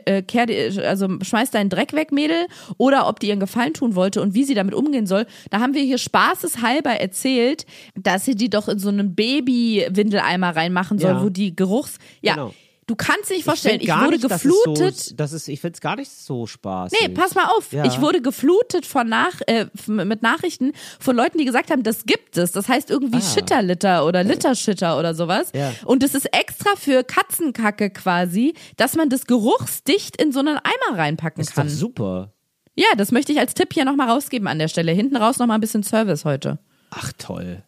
äh, 0.07 0.23
kehr, 0.23 0.47
also 0.85 1.07
schmeiß 1.23 1.53
deinen 1.53 1.71
Dreck 1.71 1.93
weg, 1.93 2.11
Mädel, 2.11 2.49
oder 2.79 3.07
ob 3.07 3.21
die 3.21 3.29
ihren 3.29 3.39
Gefallen 3.39 3.75
tun 3.75 3.95
wollte 3.95 4.21
und 4.21 4.35
wie 4.35 4.43
sie 4.43 4.55
damit 4.55 4.75
umgehen 4.75 5.07
soll. 5.07 5.25
Da 5.51 5.61
haben 5.61 5.73
wir 5.75 5.83
hier 5.83 5.99
spaßeshalber 5.99 6.91
erzählt, 6.91 7.65
dass 7.95 8.25
sie 8.25 8.35
die 8.35 8.51
doch 8.51 8.69
in 8.69 8.81
so 8.81 8.89
einen 8.89 9.15
Baby-Windeleimer 9.15 10.57
reinmachen 10.57 10.99
soll, 10.99 11.13
ja. 11.13 11.23
wo 11.23 11.29
die 11.29 11.55
Geruchs, 11.55 11.99
ja. 12.23 12.35
Genau. 12.35 12.55
Du 12.87 12.97
kannst 12.97 13.31
nicht 13.31 13.45
vorstellen, 13.45 13.81
ich, 13.81 13.89
ich 13.89 13.95
wurde 13.95 14.11
nicht, 14.11 14.29
geflutet. 14.29 14.97
So, 14.97 15.15
das 15.15 15.33
ist, 15.33 15.49
ich 15.49 15.61
finde 15.61 15.75
es 15.75 15.81
gar 15.81 15.97
nicht 15.97 16.11
so 16.11 16.47
spaßig. 16.47 16.99
Nee, 17.01 17.09
pass 17.09 17.35
mal 17.35 17.47
auf. 17.47 17.73
Ja. 17.73 17.85
Ich 17.87 18.01
wurde 18.01 18.21
geflutet 18.21 18.85
von 18.85 19.09
nach, 19.09 19.41
äh, 19.47 19.67
mit 19.87 20.23
Nachrichten 20.23 20.73
von 21.01 21.17
Leuten, 21.17 21.39
die 21.39 21.47
gesagt 21.47 21.71
haben, 21.71 21.83
das 21.83 22.05
gibt 22.05 22.37
es. 22.37 22.53
Das 22.53 22.69
heißt 22.69 22.91
irgendwie 22.91 23.19
ah. 23.19 23.35
Schitterlitter 23.35 24.07
oder 24.07 24.23
Litterschitter 24.23 24.99
oder 24.99 25.15
sowas. 25.15 25.51
Ja. 25.55 25.73
Und 25.87 26.03
das 26.03 26.15
ist 26.15 26.27
extra 26.35 26.77
für 26.77 27.05
Katzenkacke 27.05 27.89
quasi, 27.89 28.55
dass 28.77 28.97
man 28.97 29.09
das 29.09 29.27
geruchsdicht 29.27 30.21
in 30.21 30.33
so 30.33 30.41
einen 30.41 30.59
Eimer 30.59 30.99
reinpacken 30.99 31.41
ist 31.41 31.55
kann. 31.55 31.69
Ist 31.69 31.79
super. 31.79 32.35
Ja, 32.77 32.89
das 32.97 33.13
möchte 33.13 33.33
ich 33.33 33.39
als 33.39 33.55
Tipp 33.55 33.73
hier 33.73 33.85
nochmal 33.85 34.11
rausgeben 34.11 34.47
an 34.47 34.59
der 34.59 34.69
Stelle. 34.69 34.93
Hinten 34.93 35.17
raus 35.17 35.39
nochmal 35.39 35.59
ein 35.59 35.61
bisschen 35.61 35.85
Service 35.85 36.25
heute. 36.25 36.59
Ach 36.91 37.13
toll. 37.17 37.63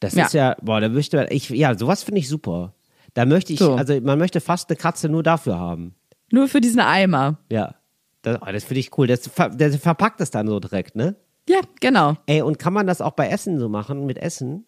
Das 0.00 0.14
ja. 0.14 0.26
ist 0.26 0.34
ja, 0.34 0.56
boah, 0.60 0.80
da 0.80 0.88
möchte 0.88 1.26
ich, 1.30 1.48
ja, 1.50 1.76
sowas 1.76 2.02
finde 2.02 2.20
ich 2.20 2.28
super. 2.28 2.74
Da 3.18 3.26
möchte 3.26 3.52
ich, 3.52 3.58
so. 3.58 3.74
also 3.74 4.00
man 4.00 4.16
möchte 4.16 4.40
fast 4.40 4.70
eine 4.70 4.76
Katze 4.76 5.08
nur 5.08 5.24
dafür 5.24 5.58
haben. 5.58 5.96
Nur 6.30 6.46
für 6.46 6.60
diesen 6.60 6.78
Eimer. 6.78 7.40
Ja. 7.50 7.74
Das, 8.22 8.40
oh, 8.40 8.46
das 8.52 8.62
finde 8.62 8.78
ich 8.78 8.96
cool. 8.96 9.08
Das, 9.08 9.28
der 9.54 9.72
verpackt 9.72 10.20
es 10.20 10.30
dann 10.30 10.46
so 10.46 10.60
direkt, 10.60 10.94
ne? 10.94 11.16
Ja, 11.48 11.58
genau. 11.80 12.14
Ey, 12.26 12.42
und 12.42 12.60
kann 12.60 12.72
man 12.72 12.86
das 12.86 13.00
auch 13.00 13.14
bei 13.14 13.26
Essen 13.26 13.58
so 13.58 13.68
machen, 13.68 14.06
mit 14.06 14.18
Essen? 14.18 14.66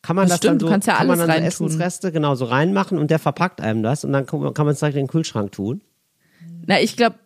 Kann 0.00 0.14
man 0.14 0.26
das, 0.26 0.34
das 0.34 0.38
stimmt, 0.38 0.52
dann 0.52 0.60
so, 0.60 0.66
du 0.66 0.70
kannst 0.70 0.86
ja 0.86 0.94
kann 0.94 1.10
alles 1.10 1.18
man 1.18 1.28
dann 1.28 1.40
so 1.40 1.46
Essensreste 1.48 2.12
genau 2.12 2.36
so 2.36 2.44
reinmachen 2.44 2.98
und 2.98 3.10
der 3.10 3.18
verpackt 3.18 3.60
einem 3.60 3.82
das 3.82 4.04
und 4.04 4.12
dann 4.12 4.26
kann 4.26 4.40
man 4.40 4.68
es 4.68 4.78
direkt 4.78 4.96
in 4.96 5.06
den 5.06 5.10
Kühlschrank 5.10 5.50
tun? 5.50 5.80
Na, 6.66 6.80
ich 6.80 6.96
glaube, 6.96 7.16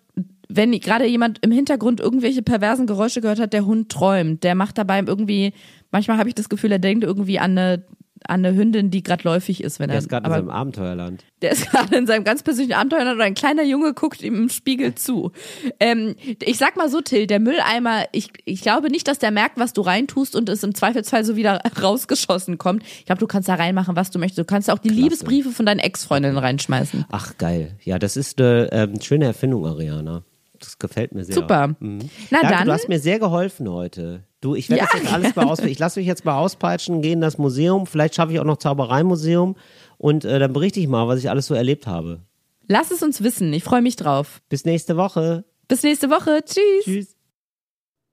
wenn 0.49 0.73
gerade 0.73 1.07
jemand 1.07 1.45
im 1.45 1.51
Hintergrund 1.51 2.01
irgendwelche 2.01 2.41
perversen 2.41 2.87
Geräusche 2.87 3.20
gehört 3.20 3.41
hat, 3.41 3.53
der 3.53 3.66
Hund 3.66 3.91
träumt. 3.91 4.43
Der 4.43 4.55
macht 4.55 4.79
dabei 4.79 5.01
irgendwie, 5.01 5.53
manchmal 5.91 6.16
habe 6.16 6.31
ich 6.31 6.35
das 6.35 6.49
Gefühl, 6.49 6.73
er 6.73 6.79
denkt 6.79 7.05
irgendwie 7.05 7.39
an 7.39 7.59
eine 7.59 7.85
an 8.27 8.45
eine 8.45 8.57
Hündin, 8.57 8.91
die 8.91 9.03
gerade 9.03 9.25
läufig 9.25 9.62
ist, 9.62 9.81
wenn 9.81 9.89
der 9.89 9.97
er. 9.97 9.99
ist 10.01 10.09
gerade 10.09 10.27
in 10.27 10.33
seinem 10.33 10.51
Abenteuerland. 10.51 11.25
Der 11.43 11.53
ist 11.53 11.70
gerade 11.70 11.97
in 11.97 12.07
seinem 12.07 12.25
ganz 12.25 12.43
persönlichen 12.43 12.75
Abenteuerland 12.75 13.16
und 13.16 13.23
ein 13.23 13.35
kleiner 13.35 13.62
Junge 13.62 13.95
guckt 13.95 14.23
ihm 14.23 14.35
im 14.35 14.49
Spiegel 14.49 14.95
zu. 14.97 15.33
Ähm, 15.81 16.14
ich 16.43 16.59
sag 16.59 16.77
mal 16.77 16.89
so, 16.89 17.01
Till, 17.01 17.27
der 17.27 17.41
Mülleimer, 17.41 18.05
ich, 18.12 18.31
ich 18.45 18.62
glaube 18.62 18.91
nicht, 18.91 19.09
dass 19.09 19.18
der 19.18 19.31
merkt, 19.31 19.59
was 19.59 19.73
du 19.73 19.83
reintust 19.83 20.37
und 20.37 20.49
es 20.49 20.62
im 20.62 20.75
Zweifelsfall 20.75 21.25
so 21.25 21.37
wieder 21.37 21.61
rausgeschossen 21.83 22.59
kommt. 22.59 22.83
Ich 22.85 23.07
glaube, 23.07 23.20
du 23.20 23.27
kannst 23.27 23.49
da 23.49 23.55
reinmachen, 23.55 23.97
was 23.97 24.11
du 24.11 24.18
möchtest. 24.18 24.39
Du 24.39 24.45
kannst 24.45 24.70
auch 24.70 24.79
die 24.79 24.89
Klasse. 24.89 25.03
Liebesbriefe 25.03 25.51
von 25.51 25.66
deinen 25.66 25.81
Ex-Freundinnen 25.81 26.39
reinschmeißen. 26.39 27.07
Ach, 27.11 27.37
geil. 27.39 27.77
Ja, 27.83 27.99
das 27.99 28.16
ist 28.16 28.41
eine 28.41 28.68
ähm, 28.73 29.01
schöne 29.01 29.27
Erfindung, 29.27 29.66
Ariana. 29.66 30.25
Das 30.62 30.78
gefällt 30.78 31.12
mir 31.12 31.24
sehr. 31.24 31.34
Super. 31.34 31.68
Mhm. 31.80 32.08
Na 32.30 32.40
Danke, 32.40 32.56
dann. 32.56 32.66
Du 32.66 32.72
hast 32.72 32.88
mir 32.88 33.00
sehr 33.00 33.18
geholfen 33.18 33.68
heute. 33.68 34.22
Du, 34.40 34.54
ich 34.54 34.70
werde 34.70 34.84
ja. 34.84 34.88
das 34.90 35.02
jetzt 35.02 35.12
alles 35.12 35.36
mal 35.36 35.46
aus. 35.46 35.58
Ich 35.60 35.78
lasse 35.78 36.00
mich 36.00 36.06
jetzt 36.06 36.24
mal 36.24 36.36
auspeitschen, 36.36 37.02
gehe 37.02 37.12
in 37.12 37.20
das 37.20 37.38
Museum. 37.38 37.86
Vielleicht 37.86 38.14
schaffe 38.14 38.32
ich 38.32 38.40
auch 38.40 38.44
noch 38.44 38.58
Zaubereimuseum 38.58 39.56
und 39.98 40.24
äh, 40.24 40.38
dann 40.38 40.52
berichte 40.52 40.80
ich 40.80 40.88
mal, 40.88 41.08
was 41.08 41.18
ich 41.18 41.30
alles 41.30 41.46
so 41.46 41.54
erlebt 41.54 41.86
habe. 41.86 42.20
Lass 42.66 42.90
es 42.90 43.02
uns 43.02 43.22
wissen. 43.22 43.52
Ich 43.52 43.64
freue 43.64 43.82
mich 43.82 43.96
drauf. 43.96 44.40
Bis 44.48 44.64
nächste 44.64 44.96
Woche. 44.96 45.44
Bis 45.68 45.82
nächste 45.82 46.10
Woche. 46.10 46.44
Tschüss. 46.44 46.84
Tschüss. 46.84 47.16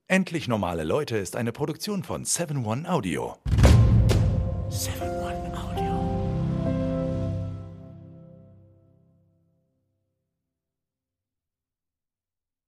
Endlich 0.07 0.47
normale 0.47 0.83
Leute 0.83 1.17
ist 1.17 1.35
eine 1.35 1.51
Produktion 1.51 2.03
von 2.03 2.25
7 2.25 2.65
One 2.65 2.89
Audio. 2.91 3.35
7 4.69 5.18